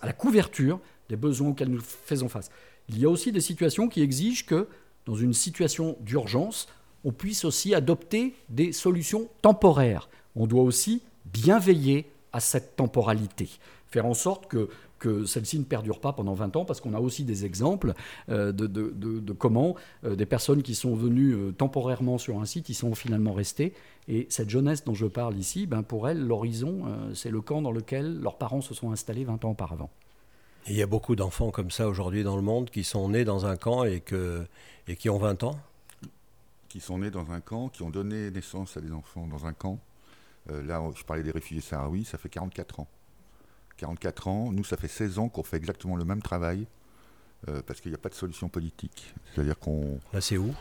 à 0.00 0.06
la 0.06 0.12
couverture 0.14 0.80
des 1.10 1.16
besoins 1.16 1.50
auxquels 1.50 1.68
nous 1.68 1.80
faisons 1.80 2.28
face. 2.28 2.50
Il 2.88 2.98
y 2.98 3.04
a 3.04 3.10
aussi 3.10 3.30
des 3.30 3.42
situations 3.42 3.88
qui 3.88 4.00
exigent 4.00 4.46
que, 4.46 4.68
dans 5.04 5.14
une 5.14 5.34
situation 5.34 5.98
d'urgence, 6.00 6.66
on 7.04 7.12
puisse 7.12 7.44
aussi 7.44 7.74
adopter 7.74 8.34
des 8.48 8.72
solutions 8.72 9.28
temporaires. 9.42 10.08
On 10.34 10.46
doit 10.46 10.62
aussi 10.62 11.02
bien 11.26 11.58
veiller 11.58 12.06
à 12.32 12.40
cette 12.40 12.74
temporalité, 12.76 13.50
faire 13.86 14.06
en 14.06 14.14
sorte 14.14 14.46
que, 14.46 14.70
que 14.98 15.24
celle-ci 15.26 15.58
ne 15.58 15.64
perdure 15.64 16.00
pas 16.00 16.12
pendant 16.12 16.34
20 16.34 16.56
ans, 16.56 16.64
parce 16.64 16.80
qu'on 16.80 16.94
a 16.94 17.00
aussi 17.00 17.24
des 17.24 17.44
exemples 17.44 17.94
euh, 18.28 18.52
de, 18.52 18.66
de- 18.66 18.92
de- 18.94 19.20
de 19.20 19.32
comment 19.32 19.74
euh, 20.04 20.16
des 20.16 20.26
personnes 20.26 20.62
qui 20.62 20.74
sont 20.74 20.94
venues 20.94 21.32
euh, 21.34 21.52
temporairement 21.52 22.18
sur 22.18 22.40
un 22.40 22.44
site, 22.46 22.68
ils 22.68 22.74
sont 22.74 22.94
finalement 22.94 23.32
restés. 23.32 23.72
Et 24.08 24.26
cette 24.30 24.48
jeunesse 24.50 24.84
dont 24.84 24.94
je 24.94 25.06
parle 25.06 25.36
ici, 25.36 25.66
ben 25.66 25.82
pour 25.82 26.08
elle, 26.08 26.24
l'horizon, 26.26 26.84
euh, 26.86 27.14
c'est 27.14 27.30
le 27.30 27.40
camp 27.40 27.60
dans 27.62 27.72
lequel 27.72 28.20
leurs 28.20 28.38
parents 28.38 28.60
se 28.60 28.72
sont 28.74 28.90
installés 28.92 29.24
20 29.24 29.44
ans 29.44 29.50
auparavant. 29.50 29.90
Il 30.68 30.74
y 30.76 30.82
a 30.82 30.86
beaucoup 30.86 31.14
d'enfants 31.14 31.50
comme 31.50 31.70
ça 31.70 31.88
aujourd'hui 31.88 32.24
dans 32.24 32.36
le 32.36 32.42
monde 32.42 32.70
qui 32.70 32.82
sont 32.82 33.08
nés 33.10 33.24
dans 33.24 33.46
un 33.46 33.56
camp 33.56 33.84
et, 33.84 34.00
que, 34.00 34.44
et 34.88 34.96
qui 34.96 35.08
ont 35.10 35.18
20 35.18 35.42
ans? 35.44 35.58
qui 36.68 36.80
sont 36.80 36.98
nés 36.98 37.10
dans 37.10 37.30
un 37.30 37.40
camp, 37.40 37.68
qui 37.68 37.82
ont 37.82 37.90
donné 37.90 38.30
naissance 38.30 38.76
à 38.76 38.80
des 38.82 38.92
enfants 38.92 39.26
dans 39.26 39.46
un 39.46 39.52
camp. 39.54 39.78
Euh, 40.50 40.62
là, 40.62 40.82
je 40.94 41.04
parlais 41.04 41.22
des 41.22 41.30
réfugiés 41.30 41.62
sahraouis, 41.62 42.04
ça 42.04 42.18
fait 42.18 42.28
44 42.28 42.80
ans. 42.80 42.88
44 43.76 44.28
ans, 44.28 44.50
nous, 44.52 44.64
ça 44.64 44.76
fait 44.76 44.88
16 44.88 45.18
ans 45.18 45.28
qu'on 45.28 45.42
fait 45.42 45.56
exactement 45.56 45.96
le 45.96 46.04
même 46.04 46.22
travail, 46.22 46.66
euh, 47.48 47.60
parce 47.66 47.80
qu'il 47.80 47.90
n'y 47.90 47.94
a 47.96 47.98
pas 47.98 48.08
de 48.08 48.14
solution 48.14 48.48
politique. 48.48 49.14
C'est-à-dire 49.34 49.58
qu'on. 49.58 49.98
Là, 50.12 50.20
c'est 50.20 50.38
où? 50.38 50.54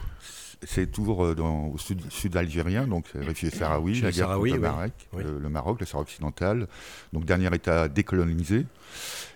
C'est 0.64 0.90
toujours 0.90 1.24
euh, 1.26 1.36
dans- 1.36 1.68
au 1.68 1.78
sud, 1.78 2.02
sud 2.12 2.36
algérien, 2.38 2.88
donc 2.88 3.08
réfugiés 3.14 3.50
sahraouis, 3.56 3.96
Chez 3.96 4.02
la 4.04 4.12
guerre 4.12 4.28
contre 4.30 4.46
le. 4.46 4.60
Maroc, 4.60 4.92
Oui. 5.14 5.24
le, 5.24 5.38
le 5.40 5.50
Maroc, 5.50 5.80
le 5.82 5.86
Sahara 5.86 6.02
occidental, 6.04 6.68
donc 7.14 7.26
dernier 7.26 7.54
État 7.54 7.88
décolonisé, 7.90 8.66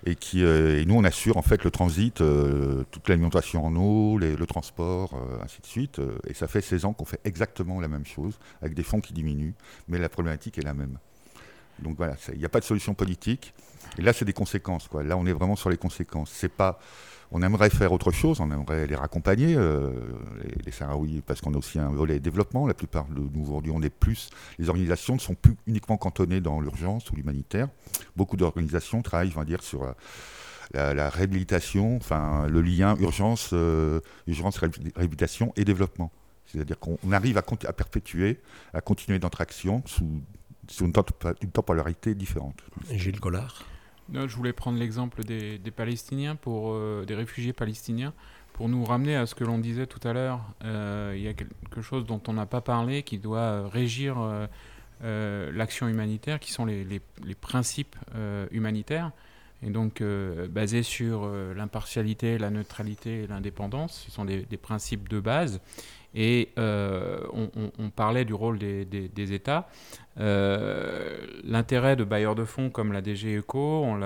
et 0.06 0.16
qui 0.16 0.44
euh, 0.44 0.80
et 0.82 0.86
nous 0.86 0.96
on 0.96 1.04
assure 1.04 1.36
en 1.38 1.42
fait 1.42 1.64
le 1.66 1.72
transit, 1.72 2.22
euh, 2.22 2.84
toute 2.92 3.08
l'alimentation 3.10 3.66
en 3.66 3.76
eau, 3.76 4.18
les- 4.18 4.36
le 4.38 4.46
transport, 4.46 5.14
euh, 5.16 5.44
ainsi 5.44 5.62
de 5.62 5.66
suite, 5.68 6.00
euh, 6.00 6.18
et 6.26 6.34
ça 6.34 6.48
fait 6.48 6.62
16 6.62 6.86
ans 6.86 6.94
qu'on 6.94 7.06
fait 7.06 7.20
exactement 7.26 7.82
la 7.82 7.90
même 7.90 8.06
chose, 8.06 8.40
avec 8.62 8.74
des 8.74 8.84
fonds 8.84 9.02
qui 9.02 9.12
diminuent, 9.14 9.54
mais 9.90 9.98
la 10.00 10.10
problématique 10.10 10.58
est 10.58 10.64
la 10.64 10.74
même. 10.74 10.98
Donc 11.82 11.98
voilà, 11.98 12.16
il 12.34 12.40
n'y 12.40 12.46
a 12.46 12.50
pas 12.50 12.60
de 12.60 12.66
solution 12.66 12.94
politique, 12.94 13.54
et 13.98 14.02
là 14.02 14.14
c'est 14.14 14.26
des 14.26 14.34
conséquences. 14.34 14.90
Là 14.94 15.18
on 15.18 15.26
est 15.26 15.34
vraiment 15.34 15.56
sur 15.56 15.70
les 15.70 15.78
conséquences. 15.78 16.32
C'est 16.32 16.52
pas 16.52 16.80
on 17.32 17.42
aimerait 17.42 17.70
faire 17.70 17.92
autre 17.92 18.12
chose, 18.12 18.40
on 18.40 18.50
aimerait 18.52 18.88
les 18.88 18.96
raccompagner, 18.96 19.56
euh, 19.56 19.92
les, 20.44 20.64
les 20.66 20.72
Sahraouis, 20.72 21.22
parce 21.26 21.42
qu'on 21.42 21.54
a 21.54 21.58
aussi 21.58 21.78
un 21.78 21.90
volet 21.90 22.20
développement. 22.20 22.66
La 22.66 22.74
plupart 22.74 23.06
de 23.06 23.20
nous 23.20 23.44
aujourd'hui, 23.44 23.72
on 23.74 23.82
est 23.82 23.92
plus. 23.92 24.30
Les 24.58 24.70
organisations 24.70 25.14
ne 25.14 25.20
sont 25.20 25.36
plus 25.36 25.56
uniquement 25.68 25.98
cantonnées 25.98 26.42
dans 26.42 26.60
l'urgence 26.60 27.10
ou 27.12 27.16
l'humanitaire. 27.16 27.68
Beaucoup 28.16 28.36
d'organisations 28.36 29.02
travaillent, 29.02 29.32
on 29.36 29.40
va 29.40 29.46
dire, 29.46 29.62
sur 29.62 29.84
euh, 29.84 30.94
la, 30.94 31.10
réhabilitation, 31.10 31.98
enfin 31.98 32.48
le 32.48 32.62
lien 32.62 32.96
urgence, 33.00 33.52
euh, 33.54 34.00
urgence 34.26 34.60
réhabil- 34.60 34.92
réhabilitation 34.96 35.54
et 35.56 35.66
développement. 35.66 36.12
C'est-à-dire 36.48 36.80
qu'on 36.80 36.98
on 37.06 37.12
arrive 37.12 37.38
à, 37.38 37.44
à 37.68 37.74
perpétuer, 37.74 38.40
à 38.74 38.82
continuer 38.82 39.20
notre 39.20 39.42
action 39.42 39.84
sous, 39.86 40.24
sous 40.70 40.86
une, 40.86 40.94
une 41.42 41.52
temporalité 41.52 42.16
différente. 42.16 42.60
Gilles 42.92 43.20
Collard 43.20 43.64
Non, 44.10 44.28
je 44.28 44.36
voulais 44.36 44.54
prendre 44.54 44.78
l'exemple 44.78 45.24
des, 45.24 45.58
des 45.58 45.72
Palestiniens, 45.72 46.36
pour, 46.36 46.72
euh, 46.74 47.06
des 47.06 47.16
réfugiés 47.16 47.54
palestiniens, 47.54 48.14
pour 48.54 48.70
nous 48.70 48.84
ramener 48.84 49.16
à 49.16 49.26
ce 49.26 49.36
que 49.36 49.44
l'on 49.44 49.58
disait 49.58 49.88
tout 49.88 50.06
à 50.08 50.14
l'heure. 50.14 50.42
Euh, 50.64 51.14
il 51.16 51.22
y 51.22 51.28
a 51.28 51.34
quelque 51.34 51.82
chose 51.82 52.06
dont 52.06 52.22
on 52.28 52.34
n'a 52.34 52.46
pas 52.46 52.62
parlé, 52.62 53.04
qui 53.04 53.18
doit 53.18 53.40
euh, 53.40 53.68
régir 53.68 54.20
euh, 54.20 54.48
euh, 55.04 55.52
l'action 55.54 55.88
humanitaire, 55.88 56.40
qui 56.40 56.52
sont 56.52 56.66
les, 56.66 56.84
les- 56.84 57.02
les 57.26 57.36
principes 57.36 57.96
euh, 58.16 58.48
humanitaires, 58.52 59.12
et 59.64 59.70
donc 59.70 60.02
euh, 60.02 60.48
basés 60.48 60.84
sur 60.84 61.24
euh, 61.24 61.54
l'impartialité, 61.54 62.38
la 62.38 62.50
neutralité 62.50 63.24
et 63.24 63.28
l'indépendance. 63.28 64.04
Ce 64.06 64.12
sont 64.12 64.26
des, 64.26 64.44
des 64.44 64.58
principes 64.58 65.08
de 65.10 65.20
base. 65.20 65.62
Et 66.16 66.50
euh, 66.58 67.20
on, 67.34 67.50
on- 67.56 67.72
on 67.78 67.90
parlait 67.92 68.26
du 68.26 68.34
rôle 68.34 68.58
des, 68.58 68.84
des- 68.86 69.08
des 69.10 69.34
États. 69.34 69.68
Euh, 70.20 71.18
L'intérêt 71.44 71.96
de 71.96 72.04
bailleurs 72.04 72.36
de 72.36 72.44
fonds 72.46 72.70
comme 72.70 72.92
la 72.92 73.02
DG 73.02 73.38
ECO, 73.38 73.84
on, 73.86 74.02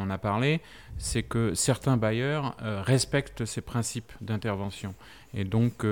en 0.00 0.10
a 0.10 0.18
parlé, 0.18 0.60
c'est 0.98 1.22
que 1.22 1.54
certains 1.54 1.96
bailleurs 1.96 2.56
euh, 2.62 2.82
respectent 2.82 3.44
ces 3.44 3.60
principes 3.60 4.12
d'intervention. 4.20 4.94
Et 5.34 5.44
donc, 5.44 5.84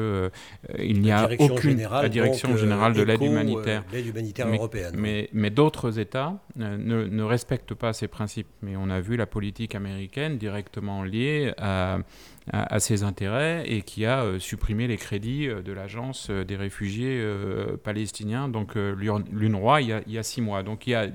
il 0.78 1.00
n'y 1.00 1.10
a 1.12 1.26
aucune 1.38 1.70
générale, 1.70 2.02
la 2.02 2.08
direction 2.10 2.50
donc, 2.50 2.58
générale 2.58 2.92
de 2.92 3.02
l'aide 3.02 3.22
humanitaire. 3.22 3.84
mais, 4.46 4.56
européenne. 4.58 4.94
Mais, 4.98 5.28
mais 5.32 5.48
d'autres 5.50 5.98
États 5.98 6.38
ne, 6.56 6.76
ne 6.76 7.22
respectent 7.22 7.72
pas 7.74 7.94
ces 7.94 8.06
principes. 8.06 8.48
Mais 8.62 8.76
on 8.76 8.90
a 8.90 9.00
vu 9.00 9.16
la 9.16 9.24
politique 9.26 9.74
américaine 9.74 10.36
directement 10.36 11.02
liée 11.04 11.54
à, 11.56 11.98
à, 12.52 12.74
à 12.74 12.80
ses 12.80 13.02
intérêts 13.02 13.64
et 13.66 13.82
qui 13.82 14.04
a 14.06 14.22
euh, 14.22 14.38
supprimé 14.38 14.86
les 14.86 14.96
crédits 14.96 15.48
euh, 15.48 15.62
de 15.62 15.72
l'agence 15.72 16.28
euh, 16.30 16.44
des 16.44 16.56
réfugiés 16.56 17.24
palestiniens, 17.84 18.48
donc 18.48 18.74
l'UN- 18.74 19.24
l'UNRWA, 19.32 19.80
il 19.80 19.88
y, 19.88 19.92
a, 19.92 20.00
il 20.06 20.12
y 20.12 20.18
a 20.18 20.22
six 20.22 20.40
mois. 20.40 20.62
Donc 20.62 20.86
il 20.86 20.90
y 20.90 20.94
a, 20.94 21.06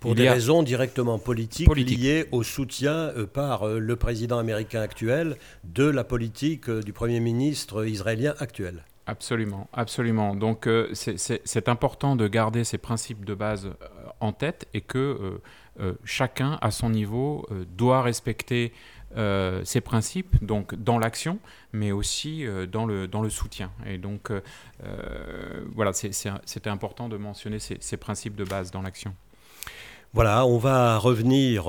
Pour 0.00 0.12
il 0.12 0.16
des 0.16 0.24
y 0.24 0.28
a- 0.28 0.32
raisons 0.32 0.62
directement 0.62 1.18
politiques, 1.18 1.66
Politique. 1.66 1.98
liées 2.00 2.26
au 2.32 2.42
soutien 2.42 3.12
par 3.32 3.66
le 3.66 3.96
président 3.96 4.38
américain 4.38 4.80
actuel 4.80 5.36
de 5.64 5.84
la 5.84 6.04
politique 6.04 6.70
du 6.70 6.92
Premier 6.92 7.20
ministre 7.20 7.86
israélien 7.86 8.34
actuel. 8.38 8.84
Absolument, 9.06 9.68
absolument. 9.72 10.34
Donc 10.36 10.66
euh, 10.66 10.88
c'est- 10.94 11.68
important 11.68 12.14
de 12.16 12.28
garder 12.28 12.62
ces 12.64 12.78
principes 12.78 13.24
de 13.24 13.34
base 13.34 13.66
euh, 13.66 13.72
en 14.20 14.32
tête 14.32 14.68
et 14.74 14.80
que 14.82 15.40
euh, 15.80 15.92
chacun, 16.04 16.58
à 16.60 16.70
son 16.70 16.90
niveau, 16.90 17.46
doit 17.76 18.02
respecter 18.02 18.72
euh, 19.16 19.62
ces 19.64 19.80
principes, 19.80 20.44
donc 20.44 20.76
dans 20.76 20.98
l'action, 20.98 21.40
mais 21.72 21.90
aussi 21.90 22.46
euh, 22.46 22.66
dans, 22.66 22.86
le, 22.86 23.08
dans 23.08 23.22
le 23.22 23.30
soutien. 23.30 23.72
Et 23.84 23.98
donc 23.98 24.30
euh, 24.30 24.40
voilà, 25.74 25.92
c'était 25.92 26.70
important 26.70 27.08
de 27.08 27.16
mentionner 27.16 27.58
ces, 27.58 27.76
ces 27.80 27.96
principes 27.96 28.36
de 28.36 28.44
base 28.44 28.70
dans 28.70 28.82
l'action. 28.82 29.14
Voilà, 30.12 30.46
on 30.46 30.58
va 30.58 30.98
revenir 30.98 31.66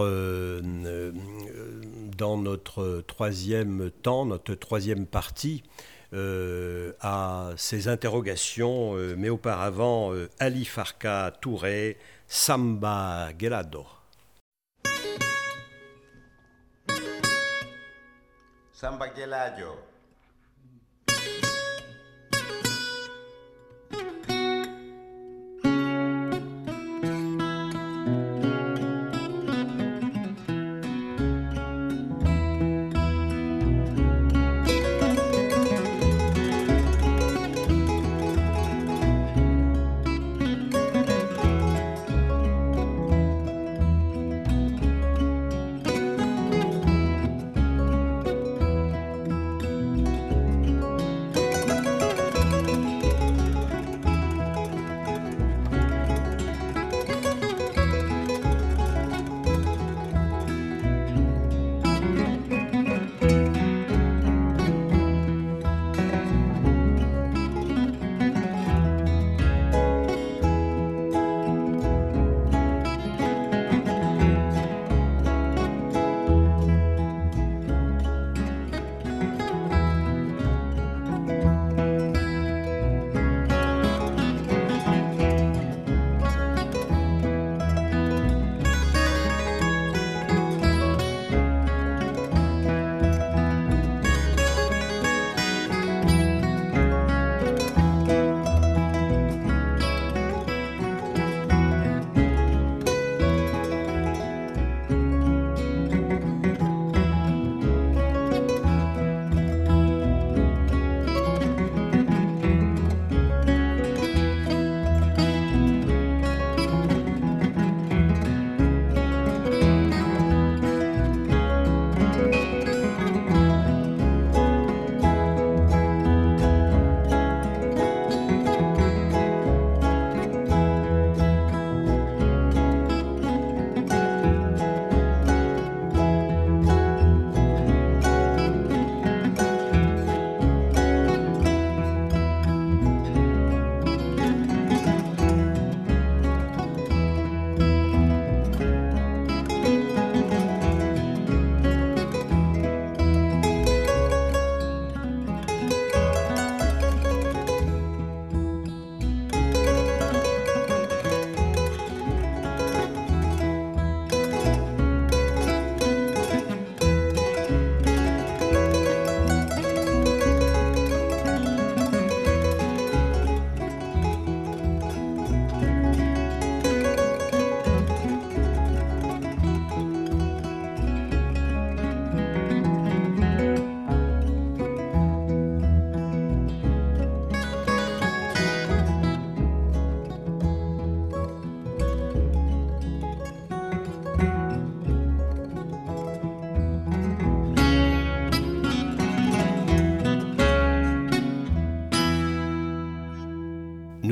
dans 2.18 2.38
notre 2.38 3.04
troisième 3.08 3.92
temps, 4.02 4.26
notre 4.26 4.56
troisième 4.56 5.06
partie, 5.06 5.62
à 6.12 7.52
ces 7.56 7.88
interrogations, 7.88 8.96
mais 9.16 9.30
auparavant, 9.30 10.12
Ali 10.39 10.66
Farka 10.66 11.32
Touré, 11.39 11.98
Samba 12.28 13.30
Gelado. 13.39 13.86
Samba 18.82 19.14
Geladio. 19.14 19.91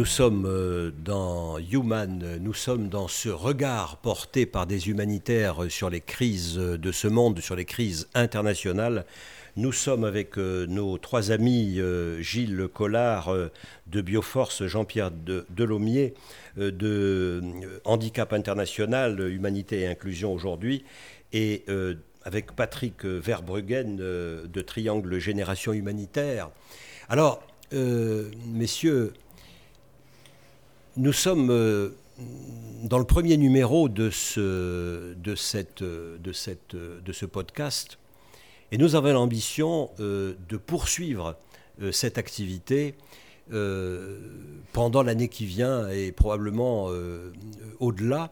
Sommes 0.10 0.46
euh, 0.48 0.92
dans 1.06 1.60
Human, 1.60 2.38
nous 2.42 2.54
sommes 2.54 2.90
dans 2.90 3.08
ce 3.08 3.30
regard 3.30 3.98
porté 3.98 4.46
par 4.46 4.66
des 4.66 4.90
humanitaires 4.90 5.66
sur 5.70 5.90
les 5.90 6.02
crises 6.02 6.56
de 6.56 6.92
ce 6.92 7.08
monde, 7.08 7.40
sur 7.40 7.56
les 7.56 7.66
crises 7.66 8.08
internationales. 8.16 9.06
Nous 9.56 9.72
sommes 9.72 10.04
avec 10.04 10.38
euh, 10.38 10.66
nos 10.68 10.98
trois 10.98 11.32
amis, 11.32 11.80
euh, 11.80 12.22
Gilles 12.22 12.68
Collard 12.74 13.36
de 13.88 14.02
Bioforce, 14.02 14.66
Jean-Pierre 14.66 15.12
de, 15.12 15.46
Delomier 15.50 16.14
euh, 16.58 16.72
de 16.72 17.42
Handicap 17.84 18.34
International, 18.34 19.20
Humanité 19.20 19.82
et 19.82 19.88
Inclusion 19.88 20.34
aujourd'hui, 20.34 20.84
et 21.34 21.66
avec 22.24 22.56
Patrick 22.56 23.06
Verbruggen 23.06 23.98
de 23.98 24.62
Triangle 24.62 25.20
Génération 25.20 25.74
Humanitaire. 25.74 26.50
Alors, 27.08 27.44
messieurs, 27.72 29.14
nous 31.00 31.14
sommes 31.14 31.50
euh, 31.50 31.92
dans 32.84 32.98
le 32.98 33.06
premier 33.06 33.38
numéro 33.38 33.88
de 33.88 34.10
ce, 34.10 35.14
de 35.14 35.34
cette, 35.34 35.82
euh, 35.82 36.18
de 36.18 36.34
cette, 36.34 36.76
euh, 36.76 37.00
de 37.00 37.14
ce 37.14 37.26
podcast 37.26 37.98
et 38.74 38.78
nous 38.78 38.96
avons 38.96 39.14
l'ambition 39.14 39.90
de 39.98 40.58
poursuivre 40.58 41.36
cette 41.92 42.20
activité 42.20 42.94
pendant 44.74 45.02
l'année 45.02 45.28
qui 45.28 45.48
vient 45.48 45.90
et 45.90 46.12
probablement 46.12 46.90
au-delà, 47.80 48.32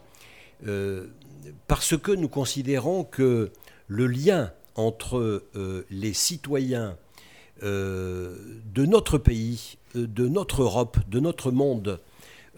parce 1.66 1.98
que 1.98 2.12
nous 2.12 2.30
considérons 2.30 3.04
que 3.04 3.50
le 3.88 4.06
lien 4.06 4.54
entre 4.76 5.42
les 5.90 6.14
citoyens 6.14 6.96
de 7.64 8.86
notre 8.86 9.18
pays, 9.18 9.80
de 9.96 10.28
notre 10.28 10.62
Europe, 10.62 11.00
de 11.10 11.20
notre 11.20 11.50
monde, 11.50 12.00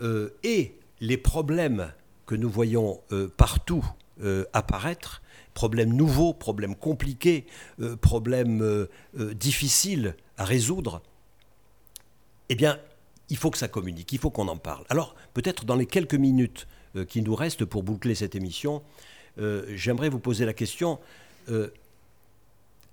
euh, 0.01 0.29
et 0.43 0.75
les 0.99 1.17
problèmes 1.17 1.91
que 2.25 2.35
nous 2.35 2.49
voyons 2.49 3.01
euh, 3.11 3.27
partout 3.35 3.85
euh, 4.21 4.45
apparaître, 4.53 5.21
problèmes 5.53 5.93
nouveaux, 5.93 6.33
problèmes 6.33 6.75
compliqués, 6.75 7.45
problèmes 7.99 8.87
difficiles 9.33 10.15
à 10.37 10.45
résoudre, 10.45 11.01
eh 12.47 12.55
bien, 12.55 12.79
il 13.29 13.35
faut 13.35 13.49
que 13.49 13.57
ça 13.57 13.67
communique, 13.67 14.13
il 14.13 14.19
faut 14.19 14.29
qu'on 14.29 14.47
en 14.47 14.55
parle. 14.55 14.85
Alors, 14.89 15.15
peut-être 15.33 15.65
dans 15.65 15.75
les 15.75 15.85
quelques 15.85 16.15
minutes 16.15 16.65
qui 17.09 17.21
nous 17.21 17.35
restent 17.35 17.65
pour 17.65 17.83
boucler 17.83 18.15
cette 18.15 18.35
émission, 18.35 18.83
j'aimerais 19.37 20.07
vous 20.07 20.19
poser 20.19 20.45
la 20.45 20.53
question, 20.53 20.97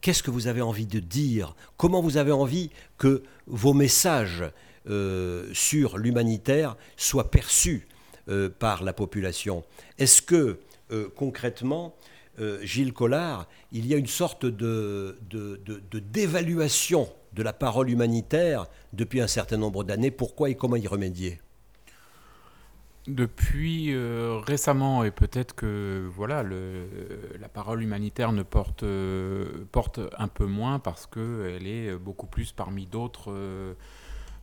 qu'est-ce 0.01 0.25
que 0.25 0.33
vous 0.33 0.49
avez 0.49 0.63
envie 0.63 0.87
de 0.87 0.99
dire? 0.99 1.55
Comment 1.77 2.01
vous 2.01 2.17
avez 2.17 2.33
envie 2.33 2.71
que 2.99 3.23
vos 3.47 3.75
messages 3.75 4.45
sur 5.53 5.99
l'humanitaire 5.99 6.77
soient 6.97 7.31
perçus 7.31 7.87
euh, 8.29 8.49
par 8.49 8.83
la 8.83 8.93
population. 8.93 9.63
Est-ce 9.99 10.21
que, 10.21 10.59
euh, 10.91 11.09
concrètement, 11.15 11.95
euh, 12.41 12.59
Gilles 12.65 12.93
Collard, 12.93 13.47
il 13.71 13.87
y 13.87 13.95
a 13.95 13.97
une 13.97 14.09
sorte 14.09 14.45
de, 14.45 15.17
dévaluation 16.11 17.09
de 17.35 17.43
la 17.45 17.53
parole 17.53 17.89
humanitaire 17.89 18.67
depuis 18.93 19.21
un 19.21 19.29
certain 19.29 19.59
nombre 19.59 19.85
d'années? 19.85 20.11
Pourquoi 20.11 20.51
et 20.51 20.57
comment 20.57 20.75
y 20.75 20.89
remédier? 20.89 21.41
Depuis 23.07 23.95
euh, 23.95 24.41
récemment, 24.45 25.05
et 25.05 25.13
peut-être 25.13 25.55
que 25.55 26.11
voilà, 26.13 26.43
la 26.43 27.49
parole 27.49 27.81
humanitaire 27.81 28.33
ne 28.33 28.43
porte, 28.43 28.83
euh, 28.83 29.47
un 30.19 30.27
peu 30.27 30.47
moins 30.47 30.81
parce 30.81 31.07
qu'elle 31.07 31.69
est 31.69 31.95
beaucoup 31.95 32.27
plus 32.27 32.51
parmi 32.51 32.87
d'autres 32.87 33.31
euh, 33.31 33.75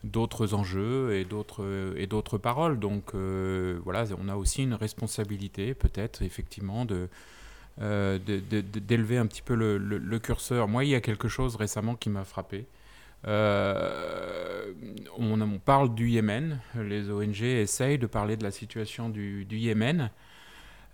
d'autres 0.04 0.54
enjeux 0.54 1.14
et 1.14 1.24
d'autres 1.24 1.94
et 1.96 2.06
d'autres 2.06 2.38
paroles. 2.38 2.78
Donc 2.78 3.14
euh, 3.14 3.80
voilà, 3.84 4.04
on 4.18 4.28
a 4.28 4.36
aussi 4.36 4.62
une 4.62 4.74
responsabilité 4.74 5.74
peut-être 5.74 6.22
effectivement 6.22 6.84
de 6.84 7.08
euh, 7.80 8.18
d'élever 8.18 9.18
un 9.18 9.26
petit 9.26 9.42
peu 9.42 9.54
le, 9.54 10.18
curseur. 10.18 10.68
Moi, 10.68 10.84
il 10.84 10.90
y 10.90 10.94
a 10.94 11.00
quelque 11.00 11.28
chose 11.28 11.56
récemment 11.56 11.96
qui 11.96 12.10
m'a 12.10 12.24
frappé. 12.24 12.66
Euh, 13.26 14.72
on, 15.16 15.58
parle 15.58 15.94
du 15.94 16.10
Yémen. 16.10 16.60
Les 16.76 17.10
ONG 17.10 17.42
essayent 17.42 17.98
de 17.98 18.06
parler 18.06 18.36
de 18.36 18.44
la 18.44 18.50
situation 18.50 19.08
du, 19.08 19.44
du 19.44 19.56
Yémen 19.56 20.10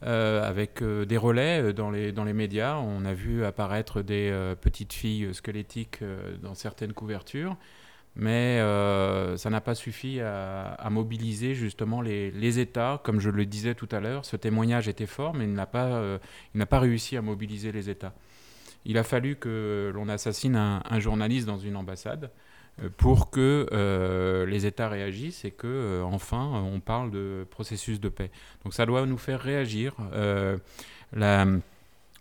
avec 0.02 0.82
des 0.82 1.16
relais 1.18 1.74
dans 1.74 1.90
les, 1.90 2.12
dans 2.12 2.24
les 2.24 2.32
médias. 2.32 2.76
On 2.76 3.04
a 3.04 3.12
vu 3.12 3.44
apparaître 3.44 4.00
des 4.00 4.54
petites 4.62 4.94
filles 4.94 5.34
squelettiques 5.34 5.98
dans 6.40 6.54
certaines 6.54 6.94
couvertures. 6.94 7.56
Mais 8.16 8.58
euh, 8.58 9.36
ça 9.36 9.50
n'a 9.50 9.60
pas 9.60 9.74
suffi 9.74 10.20
à, 10.20 10.88
mobiliser 10.90 11.54
justement 11.54 12.02
les, 12.02 12.58
États. 12.58 13.00
Comme 13.04 13.20
je 13.20 13.30
le 13.30 13.46
disais 13.46 13.74
tout 13.74 13.88
à 13.92 14.00
l'heure, 14.00 14.24
ce 14.24 14.36
témoignage 14.36 14.88
était 14.88 15.06
fort, 15.06 15.34
mais 15.34 15.44
il 15.44 15.52
n'a 15.52 15.66
pas, 15.66 15.86
euh, 15.86 16.18
pas 16.68 16.80
réussi 16.80 17.16
à 17.16 17.22
mobiliser 17.22 17.72
les 17.72 17.88
États. 17.88 18.12
Il 18.84 18.98
a 18.98 19.04
fallu 19.04 19.36
que 19.36 19.92
l'on 19.94 20.08
assassine 20.08 20.56
un, 20.56 21.00
journaliste 21.00 21.46
dans 21.46 21.58
une 21.58 21.76
ambassade 21.76 22.30
euh, 22.82 22.88
pour 22.96 23.30
que 23.30 24.46
les 24.48 24.66
États 24.66 24.88
réagissent 24.88 25.44
et 25.44 25.50
que 25.50 26.02
enfin 26.02 26.44
on 26.44 26.80
parle 26.80 27.10
de 27.10 27.46
processus 27.50 28.00
de 28.00 28.08
paix. 28.08 28.30
Donc 28.64 28.74
ça 28.74 28.86
doit 28.86 29.06
nous 29.06 29.18
faire 29.18 29.40
réagir. 29.40 29.94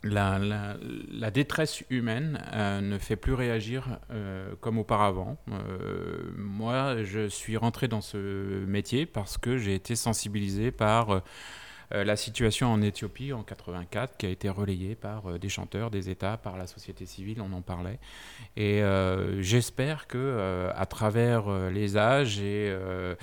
La, 0.04 1.32
détresse 1.32 1.84
humaine 1.90 2.42
euh, 2.54 2.82
ne 2.82 2.98
fait 2.98 3.16
plus 3.16 3.34
réagir 3.34 4.00
euh, 4.12 4.54
comme 4.62 4.78
auparavant. 4.78 5.38
Euh, 5.52 6.32
moi, 6.38 7.04
je 7.04 7.28
suis 7.28 7.58
rentré 7.58 7.88
dans 7.88 8.02
ce 8.02 8.66
métier 8.66 9.06
parce 9.06 9.38
que 9.38 9.58
j'ai 9.58 9.76
été 9.76 9.96
sensibilisé 9.96 10.72
par 10.72 11.22
la 11.92 12.16
situation 12.16 12.72
en 12.72 12.82
Éthiopie 12.82 13.34
en 13.34 13.44
84, 13.44 14.18
qui 14.18 14.26
a 14.26 14.30
été 14.30 14.50
relayée 14.50 14.96
par 14.96 15.28
euh, 15.28 15.40
des 15.40 15.50
chanteurs, 15.50 15.90
des 15.90 16.10
États, 16.10 16.38
par 16.38 16.58
la 16.58 16.68
société 16.68 17.06
civile, 17.06 17.42
on 17.42 17.52
en 17.54 17.62
parlait. 17.62 18.00
Et 18.58 18.82
euh, 18.84 19.42
j'espère 19.42 20.08
que 20.08 20.18
euh, 20.18 20.72
à 20.76 20.86
travers 20.86 21.48
euh, 21.48 21.70
les 21.70 21.98
âges 21.98 22.40
et 22.40 22.70
euh, 22.70 23.16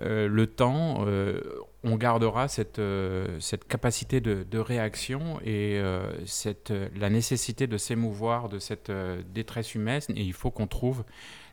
euh, 0.00 0.28
le 0.28 0.46
temps, 0.46 1.04
euh, 1.06 1.40
on 1.84 1.96
gardera 1.96 2.48
cette, 2.48 2.78
euh, 2.78 3.38
cette 3.40 3.68
capacité 3.68 4.20
de, 4.20 4.58
réaction 4.58 5.38
et 5.44 5.78
euh, 5.78 6.24
cette, 6.24 6.70
euh, 6.70 6.88
la 6.96 7.10
nécessité 7.10 7.66
de 7.66 7.76
s'émouvoir 7.76 8.48
de 8.48 8.58
cette 8.58 8.88
euh, 8.88 9.22
détresse 9.34 9.74
humaine. 9.74 10.00
Et 10.16 10.22
il 10.22 10.32
faut 10.32 10.50
qu'on 10.50 10.66
trouve 10.66 11.04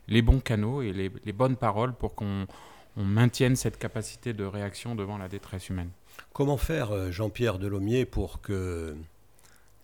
les 0.08 0.22
bons 0.22 0.40
canaux 0.40 0.80
et 0.80 0.92
les, 0.92 1.32
bonnes 1.32 1.56
paroles 1.56 1.92
pour 1.92 2.14
qu'on 2.14 2.46
on 2.96 3.04
maintienne 3.04 3.56
cette 3.56 3.78
capacité 3.78 4.32
de 4.32 4.44
réaction 4.44 4.94
devant 4.94 5.18
la 5.18 5.28
détresse 5.28 5.68
humaine. 5.68 5.90
Comment 6.32 6.56
faire, 6.56 6.92
euh, 6.92 7.10
Jean-Pierre 7.10 7.58
Delomier, 7.58 8.06
pour 8.06 8.40
que 8.40 8.96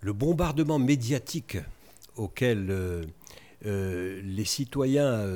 le 0.01 0.13
bombardement 0.13 0.79
médiatique 0.79 1.59
auquel 2.17 2.71
euh, 2.71 3.05
euh, 3.67 4.21
les 4.25 4.45
citoyens 4.45 5.27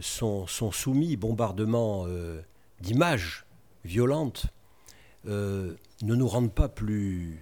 sont, 0.00 0.46
soumis, 0.46 1.16
bombardement 1.16 2.06
d'images 2.80 3.44
violentes, 3.84 4.46
ne 5.26 5.76
nous 6.00 6.28
rende 6.28 6.52
pas 6.52 6.68
plus 6.68 7.38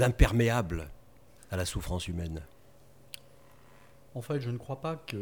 imperméables 0.00 0.88
à 1.50 1.56
la 1.56 1.64
souffrance 1.64 2.06
humaine? 2.08 2.42
En 4.14 4.20
fait, 4.20 4.40
je 4.40 4.50
ne 4.50 4.58
crois 4.58 4.80
pas 4.80 4.96
que 5.06 5.16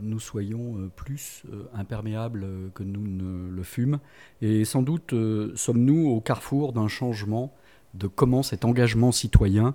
nous 0.00 0.20
soyons 0.20 0.78
euh, 0.78 0.90
plus 0.94 1.42
euh, 1.52 1.64
imperméables 1.74 2.44
euh, 2.44 2.68
que 2.72 2.84
nous 2.84 3.04
ne 3.04 3.50
le 3.50 3.62
fûmes. 3.64 3.98
Et 4.40 4.64
sans 4.64 4.82
doute 4.82 5.14
sommes-nous 5.56 6.08
au 6.08 6.20
carrefour 6.20 6.72
d'un 6.72 6.88
changement 6.88 7.52
de 7.94 8.06
comment 8.06 8.42
cet 8.42 8.64
engagement 8.64 9.12
citoyen 9.12 9.74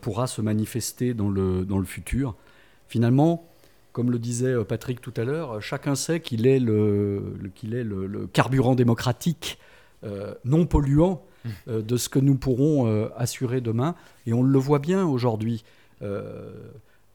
pourra 0.00 0.28
se 0.28 0.40
manifester 0.40 1.12
dans 1.12 1.28
le, 1.28 1.64
dans 1.64 1.78
le 1.78 1.84
futur. 1.84 2.36
Finalement, 2.88 3.48
comme 3.92 4.12
le 4.12 4.18
disait 4.18 4.54
Patrick 4.64 5.00
tout 5.00 5.12
à 5.16 5.24
l'heure, 5.24 5.60
chacun 5.60 5.96
sait 5.96 6.20
qu'il 6.20 6.46
est 6.46 6.60
le, 6.60 7.50
qu'il 7.56 7.74
est 7.74 7.82
le, 7.82 8.28
carburant 8.32 8.74
démocratique 8.74 9.58
non 10.44 10.66
polluant 10.66 11.24
de 11.66 11.96
ce 11.96 12.08
que 12.08 12.20
nous 12.20 12.36
pourrons 12.36 13.10
assurer 13.16 13.60
demain. 13.60 13.96
Et 14.24 14.32
on 14.32 14.42
le 14.42 14.58
voit 14.58 14.78
bien 14.78 15.04
aujourd'hui. 15.04 15.64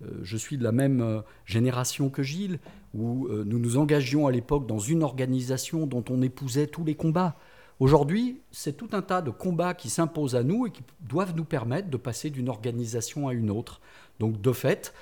Euh, 0.03 0.19
je 0.23 0.37
suis 0.37 0.57
de 0.57 0.63
la 0.63 0.71
même 0.71 1.01
euh, 1.01 1.21
génération 1.45 2.09
que 2.09 2.23
Gilles, 2.23 2.59
où 2.93 3.27
euh, 3.27 3.43
nous 3.45 3.59
nous 3.59 3.77
engagions 3.77 4.27
à 4.27 4.31
l'époque 4.31 4.67
dans 4.67 4.79
une 4.79 5.03
organisation 5.03 5.87
dont 5.87 6.03
on 6.09 6.21
épousait 6.21 6.67
tous 6.67 6.83
les 6.83 6.95
combats. 6.95 7.37
Aujourd'hui, 7.79 8.41
c'est 8.51 8.75
tout 8.75 8.89
un 8.93 9.01
tas 9.01 9.21
de 9.21 9.29
combats 9.29 9.73
qui 9.73 9.89
s'imposent 9.89 10.35
à 10.35 10.43
nous 10.43 10.65
et 10.65 10.71
qui 10.71 10.81
doivent 11.01 11.35
nous 11.35 11.45
permettre 11.45 11.89
de 11.89 11.97
passer 11.97 12.29
d'une 12.29 12.49
organisation 12.49 13.27
à 13.27 13.33
une 13.33 13.51
autre. 13.51 13.81
Donc, 14.19 14.41
de 14.41 14.51
fait, 14.51 14.95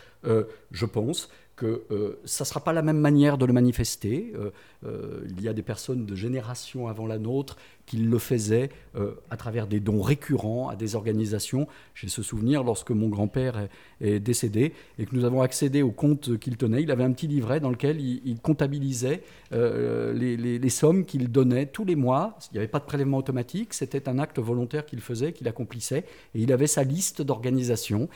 je 0.71 0.85
pense 0.85 1.29
que 1.55 1.83
euh, 1.91 2.19
ça 2.25 2.43
ne 2.43 2.47
sera 2.47 2.59
pas 2.59 2.73
la 2.73 2.81
même 2.81 2.99
manière 2.99 3.37
de 3.37 3.45
le 3.45 3.53
manifester. 3.53 4.33
Euh, 4.85 5.25
il 5.29 5.41
y 5.43 5.47
a 5.47 5.53
des 5.53 5.61
personnes 5.61 6.05
de 6.05 6.15
génération 6.15 6.87
avant 6.87 7.07
la 7.07 7.17
nôtre 7.17 7.57
qui 7.85 7.97
le 7.97 8.17
faisaient 8.17 8.69
euh, 8.95 9.11
à 9.29 9.37
travers 9.37 9.67
des 9.67 9.79
dons 9.79 10.01
récurrents 10.01 10.69
à 10.69 10.75
des 10.75 10.95
organisations. 10.95 11.67
J'ai 11.93 12.07
ce 12.07 12.23
souvenir 12.23 12.63
lorsque 12.63 12.91
mon 12.91 13.09
grand-père 13.09 13.67
est, 14.01 14.19
décédé 14.19 14.73
et 14.97 15.05
que 15.05 15.15
nous 15.15 15.25
avons 15.25 15.41
accédé 15.41 15.81
au 15.81 15.91
compte 15.91 16.37
qu'il 16.39 16.57
tenait. 16.57 16.83
Il 16.83 16.91
avait 16.91 17.03
un 17.03 17.11
petit 17.11 17.27
livret 17.27 17.59
dans 17.59 17.69
lequel 17.69 17.99
il, 17.99 18.21
il 18.25 18.39
comptabilisait 18.39 19.21
euh, 19.53 20.13
les, 20.13 20.35
les- 20.37 20.69
sommes 20.69 21.05
qu'il 21.05 21.31
donnait 21.31 21.67
tous 21.67 21.85
les 21.85 21.95
mois. 21.95 22.37
Il 22.51 22.55
n'y 22.55 22.57
avait 22.59 22.67
pas 22.67 22.79
de 22.79 22.85
prélèvement 22.85 23.17
automatique, 23.17 23.73
c'était 23.73 24.09
un 24.09 24.19
acte 24.19 24.39
volontaire 24.39 24.85
qu'il 24.85 24.99
faisait, 24.99 25.31
qu'il 25.31 25.47
accomplissait. 25.47 26.05
Et 26.33 26.41
il 26.41 26.51
avait 26.51 26.67
sa 26.67 26.83
liste 26.83 27.21
d'organisations. 27.21 28.09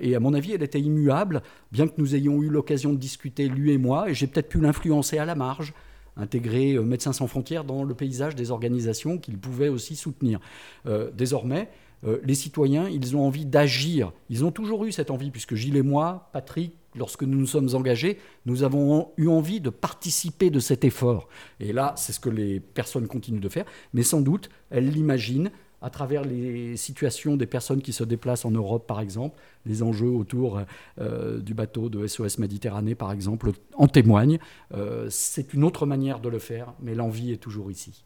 Et 0.00 0.14
à 0.14 0.20
mon 0.20 0.34
avis, 0.34 0.52
elle 0.52 0.62
était 0.62 0.80
immuable, 0.80 1.42
bien 1.72 1.88
que 1.88 1.94
nous 1.98 2.14
ayons 2.14 2.42
eu 2.42 2.48
l'occasion 2.48 2.92
de 2.92 2.98
discuter, 2.98 3.48
lui 3.48 3.72
et 3.72 3.78
moi, 3.78 4.08
et 4.08 4.14
j'ai 4.14 4.26
peut-être 4.26 4.48
pu 4.48 4.60
l'influencer 4.60 5.18
à 5.18 5.24
la 5.24 5.34
marge 5.34 5.74
intégrer 6.16 6.74
euh, 6.74 6.82
Médecins 6.82 7.12
sans 7.12 7.26
frontières 7.26 7.64
dans 7.64 7.84
le 7.84 7.94
paysage 7.94 8.34
des 8.34 8.50
organisations 8.50 9.18
qu'il 9.18 9.38
pouvait 9.38 9.68
aussi 9.68 9.96
soutenir. 9.96 10.40
Euh, 10.86 11.10
désormais, 11.12 11.68
euh, 12.04 12.18
les 12.24 12.34
citoyens, 12.34 12.88
ils 12.88 13.16
ont 13.16 13.26
envie 13.26 13.46
d'agir. 13.46 14.12
Ils 14.28 14.44
ont 14.44 14.50
toujours 14.50 14.84
eu 14.84 14.92
cette 14.92 15.10
envie, 15.10 15.30
puisque 15.30 15.54
Gilles 15.54 15.76
et 15.76 15.82
moi, 15.82 16.28
Patrick, 16.32 16.74
lorsque 16.94 17.22
nous 17.22 17.38
nous 17.38 17.46
sommes 17.46 17.74
engagés, 17.74 18.18
nous 18.44 18.62
avons 18.62 19.12
eu 19.16 19.28
envie 19.28 19.60
de 19.60 19.70
participer 19.70 20.50
de 20.50 20.60
cet 20.60 20.84
effort. 20.84 21.28
Et 21.60 21.72
là, 21.72 21.94
c'est 21.96 22.12
ce 22.12 22.20
que 22.20 22.30
les 22.30 22.60
personnes 22.60 23.06
continuent 23.06 23.40
de 23.40 23.48
faire, 23.48 23.64
mais 23.92 24.02
sans 24.02 24.20
doute, 24.20 24.50
elles 24.70 24.88
l'imaginent 24.88 25.50
à 25.86 25.90
travers 25.90 26.24
les 26.24 26.76
situations 26.76 27.36
des 27.36 27.46
personnes 27.46 27.80
qui 27.80 27.92
se 27.92 28.02
déplacent 28.02 28.44
en 28.44 28.50
Europe, 28.50 28.88
par 28.88 29.00
exemple, 29.00 29.38
les 29.66 29.84
enjeux 29.84 30.08
autour 30.08 30.60
euh, 31.00 31.38
du 31.38 31.54
bateau 31.54 31.88
de 31.88 32.04
SOS 32.08 32.38
Méditerranée, 32.38 32.96
par 32.96 33.12
exemple, 33.12 33.52
en 33.76 33.86
témoignent. 33.86 34.40
Euh, 34.74 35.06
c'est 35.10 35.54
une 35.54 35.62
autre 35.62 35.86
manière 35.86 36.18
de 36.18 36.28
le 36.28 36.40
faire, 36.40 36.74
mais 36.80 36.96
l'envie 36.96 37.30
est 37.30 37.36
toujours 37.36 37.70
ici. 37.70 38.02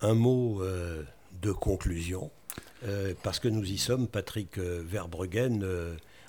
Un 0.00 0.14
mot 0.14 0.60
euh, 0.60 1.04
de 1.40 1.52
conclusion, 1.52 2.32
parce 3.22 3.38
que 3.38 3.46
nous 3.46 3.70
y 3.70 3.78
sommes, 3.78 4.08
Patrick 4.08 4.58
Verbruggen, 4.58 5.64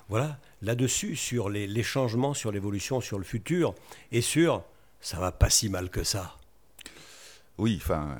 voilà, 0.08 0.38
là-dessus, 0.60 1.16
sur 1.16 1.48
les, 1.48 1.66
les 1.66 1.82
changements, 1.82 2.34
sur 2.34 2.52
l'évolution, 2.52 3.00
sur 3.00 3.18
le 3.18 3.24
futur, 3.24 3.74
et 4.12 4.20
sur 4.20 4.62
ça 5.00 5.18
va 5.18 5.32
pas 5.32 5.50
si 5.50 5.68
mal 5.68 5.90
que 5.90 6.04
ça. 6.04 6.36
Oui, 7.58 7.78
enfin, 7.80 8.16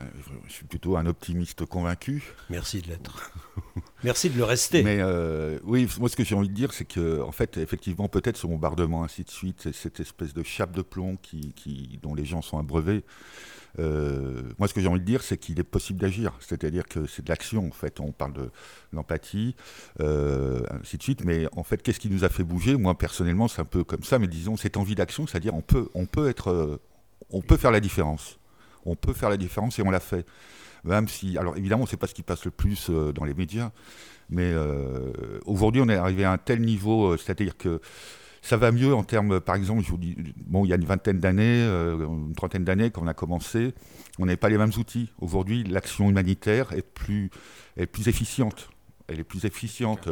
je 0.47 0.53
suis 0.53 0.65
plutôt 0.67 0.97
un 0.97 1.07
optimiste 1.07 1.65
convaincu. 1.65 2.23
Merci 2.51 2.83
de 2.83 2.89
l'être. 2.89 3.33
Merci 4.05 4.31
de 4.31 4.37
le 4.37 4.45
rester. 4.45 4.83
Mais 4.83 4.99
euh, 5.01 5.59
oui, 5.65 5.89
moi 5.99 6.09
ce 6.09 6.17
que 6.17 6.23
j'ai 6.25 6.35
envie 6.35 6.49
de 6.51 6.55
dire, 6.55 6.73
c'est 6.73 6.85
que 6.85 7.21
en 7.23 7.33
fait, 7.33 7.57
effectivement, 7.57 8.09
peut-être 8.09 8.37
ce 8.37 8.47
bombardement, 8.47 9.03
ainsi 9.05 9.25
de 9.25 9.31
suite, 9.31 9.73
cette 9.73 10.01
espèce 10.01 10.35
de 10.35 10.43
chape 10.43 10.73
de 10.73 10.83
plomb 10.83 11.17
qui, 11.17 11.55
qui- 11.55 11.99
dont 12.03 12.15
les 12.15 12.25
gens 12.25 12.43
sont 12.43 12.59
abreuvés. 12.59 13.05
euh, 13.79 14.43
moi, 14.59 14.69
ce 14.69 14.75
que 14.75 14.81
j'ai 14.83 14.87
envie 14.89 15.01
de 15.01 15.05
dire, 15.05 15.23
c'est 15.23 15.39
qu'il 15.39 15.59
est 15.59 15.65
possible 15.65 15.99
d'agir. 15.99 16.35
C'est-à-dire 16.41 16.87
que 16.87 17.07
c'est 17.07 17.25
de 17.25 17.29
l'action. 17.31 17.67
En 17.67 17.73
fait, 17.73 18.01
on 18.01 18.13
parle 18.13 18.35
de 18.35 18.51
l'empathie, 18.93 19.57
euh, 20.01 20.61
ainsi 20.69 20.99
de 20.99 21.03
suite. 21.03 21.25
Mais 21.25 21.47
en 21.57 21.63
fait, 21.65 21.83
qu'est-ce 21.83 21.99
qui 22.01 22.11
nous 22.11 22.23
a 22.25 22.29
fait 22.29 22.45
bouger? 22.45 22.77
Moi, 22.77 22.97
personnellement, 22.99 23.49
c'est 23.49 23.63
un 23.63 23.65
peu 23.65 23.83
comme 23.83 24.03
ça. 24.05 24.19
Mais 24.19 24.29
disons, 24.29 24.57
cette 24.59 24.77
envie 24.77 24.95
d'action, 24.95 25.27
c'est-à-dire, 25.27 25.55
on 25.55 25.63
peut, 25.63 25.89
on 25.95 26.05
peut 26.07 26.29
être, 26.29 26.81
on 27.31 27.41
peut 27.41 27.57
faire 27.57 27.71
la 27.71 27.81
différence. 27.81 28.39
On 28.85 28.97
peut 28.97 29.13
faire 29.13 29.31
la 29.31 29.37
différence 29.37 29.79
et 29.79 29.83
on 29.83 29.91
l'a 29.91 30.01
fait. 30.01 30.27
Même 30.85 31.09
si, 31.09 31.39
alors 31.39 31.57
évidemment, 31.57 31.87
c'est 31.87 31.97
pas 31.97 32.07
ce 32.07 32.15
qui 32.15 32.23
passe 32.23 32.45
le 32.45 32.51
plus 32.51 32.89
euh, 32.91 33.13
dans 33.13 33.25
les 33.25 33.35
médias, 33.35 33.71
mais 34.31 34.51
euh, 34.53 35.13
aujourd'hui, 35.47 35.81
on 35.81 35.89
est 35.89 35.97
arrivé 35.97 36.25
à 36.25 36.33
un 36.33 36.39
tel 36.39 36.61
niveau, 36.61 37.13
euh, 37.13 37.17
c'est-à-dire 37.17 37.57
que 37.57 37.81
ça 38.41 38.57
va 38.57 38.73
mieux 38.73 38.93
en 38.93 39.05
termes, 39.05 39.39
par 39.39 39.55
exemple, 39.55 39.85
je 39.85 39.93
bon, 40.47 40.65
il 40.65 40.69
y 40.69 40.73
a 40.73 40.77
une 40.77 40.85
vingtaine 40.85 41.21
d'années, 41.21 41.63
une 41.63 42.35
trentaine 42.35 42.65
d'années, 42.65 42.91
quand 42.91 43.03
on 43.03 43.07
a 43.07 43.15
commencé, 43.15 43.73
on 44.19 44.27
n'avait 44.27 44.37
pas 44.37 44.49
les 44.49 44.59
mêmes 44.59 44.73
outils. 44.77 45.13
Aujourd'hui, 45.21 45.63
l'action 45.63 46.11
humanitaire 46.11 46.73
est 46.73 46.83
plus, 46.83 47.31
est 47.77 48.09
efficiente. 48.09 48.71
Elle 49.07 49.21
est 49.21 49.25
plus 49.25 49.45
efficiente. 49.45 50.09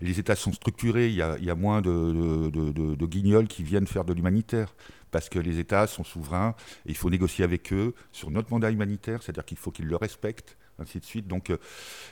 Les 0.00 0.18
États 0.18 0.36
sont 0.36 0.52
structurés. 0.52 1.08
Il 1.08 1.14
y 1.14 1.20
a, 1.22 1.54
moins 1.54 1.82
de 1.82 3.04
guignols 3.04 3.48
qui 3.48 3.62
viennent 3.62 3.86
faire 3.86 4.06
de 4.06 4.14
l'humanitaire. 4.14 4.74
Parce 5.14 5.28
que 5.28 5.38
les 5.38 5.60
États 5.60 5.86
sont 5.86 6.02
souverains 6.02 6.56
et 6.86 6.88
il 6.88 6.96
faut 6.96 7.08
négocier 7.08 7.44
avec 7.44 7.72
eux 7.72 7.94
sur 8.10 8.32
notre 8.32 8.50
mandat 8.50 8.72
humanitaire, 8.72 9.22
c'est-à-dire 9.22 9.44
qu'il 9.44 9.56
faut 9.56 9.70
qu'ils 9.70 9.86
le 9.86 9.94
respectent, 9.94 10.56
ainsi 10.80 10.98
de 10.98 11.04
suite. 11.04 11.28
Donc, 11.28 11.50
euh, 11.50 11.58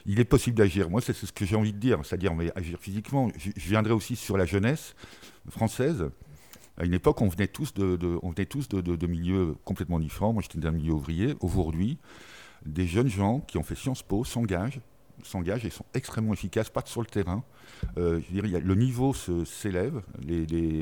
il 0.07 0.21
est 0.21 0.25
possible 0.25 0.57
d'agir. 0.57 0.89
Moi, 0.89 1.01
c'est 1.01 1.13
ce 1.13 1.33
que 1.33 1.45
j'ai 1.45 1.57
envie 1.57 1.73
de 1.73 1.79
dire, 1.79 1.99
c'est-à-dire 2.05 2.33
agir 2.55 2.79
physiquement. 2.79 3.29
Je, 3.37 3.51
viendrai 3.57 3.93
aussi 3.93 4.15
sur 4.15 4.37
la 4.37 4.47
jeunesse 4.47 4.95
française. 5.51 6.11
À 6.77 6.85
une 6.85 6.95
époque, 6.95 7.21
on 7.23 7.29
venait 7.29 7.49
tous 7.49 7.75
de, 7.75 8.21
on 8.23 8.31
venait 8.31 8.47
tous 8.47 8.69
de 8.69 9.07
milieux 9.09 9.57
complètement 9.65 9.99
différents. 9.99 10.33
Moi, 10.33 10.45
j'étais 10.45 10.61
d'un 10.61 10.71
milieu 10.71 10.93
ouvrier. 10.93 11.35
Aujourd'hui, 11.41 11.99
des 12.65 12.87
jeunes 12.87 13.09
gens 13.09 13.41
qui 13.41 13.59
ont 13.59 13.65
fait 13.65 13.75
Sciences 13.75 14.05
Po 14.05 14.23
s'engagent, 14.23 14.79
s'engagent 15.23 15.65
et 15.65 15.71
sont 15.71 15.85
extrêmement 15.95 16.33
efficaces, 16.33 16.69
pas 16.71 16.83
sur 16.87 17.01
le 17.01 17.07
terrain. 17.07 17.43
Euh, 17.99 18.21
je 18.33 18.41
veux 18.41 18.49
dire, 18.49 18.61
le 18.63 18.75
niveau 18.75 19.13
s'élève. 19.15 20.01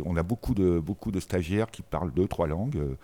On 0.04 0.16
a 0.16 0.22
beaucoup 0.22 0.54
de, 0.54 0.78
beaucoup 0.78 1.10
de 1.10 1.20
stagiaires 1.20 1.70
qui 1.70 1.82
parlent 1.82 2.12
deux, 2.12 2.26
trois 2.28 2.46
langues. 2.46 2.76
Euh, 2.76 2.94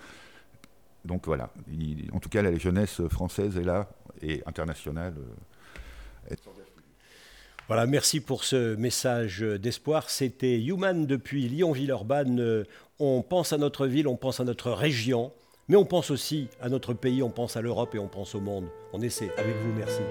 Donc 1.04 1.26
voilà. 1.26 1.50
Il- 1.72 2.10
en 2.12 2.18
tout 2.20 2.28
cas, 2.28 2.42
la 2.42 2.56
jeunesse 2.58 3.00
française 3.08 3.56
est 3.56 3.64
là 3.64 3.88
et 4.22 4.42
internationale. 4.46 5.14
euh, 6.30 6.34
Voilà, 7.68 7.86
merci 7.86 8.20
pour 8.20 8.44
ce 8.44 8.76
message 8.76 9.40
d'espoir. 9.40 10.08
C'était 10.10 10.60
Human 10.62 11.06
depuis 11.06 11.48
Lyon-Villeurbanne. 11.48 12.64
On 12.98 13.22
pense 13.22 13.52
à 13.52 13.58
notre 13.58 13.86
ville, 13.86 14.06
on 14.08 14.16
pense 14.16 14.40
à 14.40 14.44
notre 14.44 14.70
région, 14.70 15.32
mais 15.68 15.76
on 15.76 15.84
pense 15.84 16.10
aussi 16.10 16.48
à 16.60 16.68
notre 16.68 16.94
pays, 16.94 17.22
on 17.22 17.30
pense 17.30 17.56
à 17.56 17.60
l'Europe 17.62 17.94
et 17.94 17.98
on 17.98 18.08
pense 18.08 18.34
au 18.34 18.40
monde. 18.40 18.68
On 18.92 19.00
essaie 19.00 19.30
avec 19.36 19.56
vous, 19.62 19.72
merci. 19.72 20.02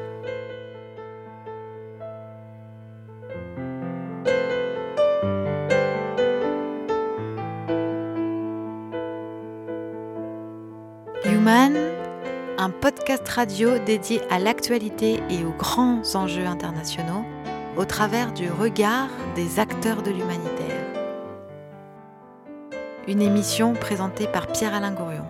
Un 11.48 12.72
podcast 12.72 13.28
radio 13.30 13.78
dédié 13.78 14.20
à 14.32 14.40
l'actualité 14.40 15.22
et 15.30 15.46
aux 15.46 15.52
grands 15.52 16.02
enjeux 16.16 16.48
internationaux 16.48 17.24
au 17.78 17.86
travers 17.86 18.34
du 18.34 18.50
regard 18.50 19.10
des 19.36 19.60
acteurs 19.60 20.02
de 20.02 20.10
l'humanitaire. 20.10 20.86
Une 23.08 23.22
émission 23.22 23.74
présentée 23.74 24.28
par 24.28 24.48
Pierre-Alain 24.48 24.94
Gourion. 24.94 25.28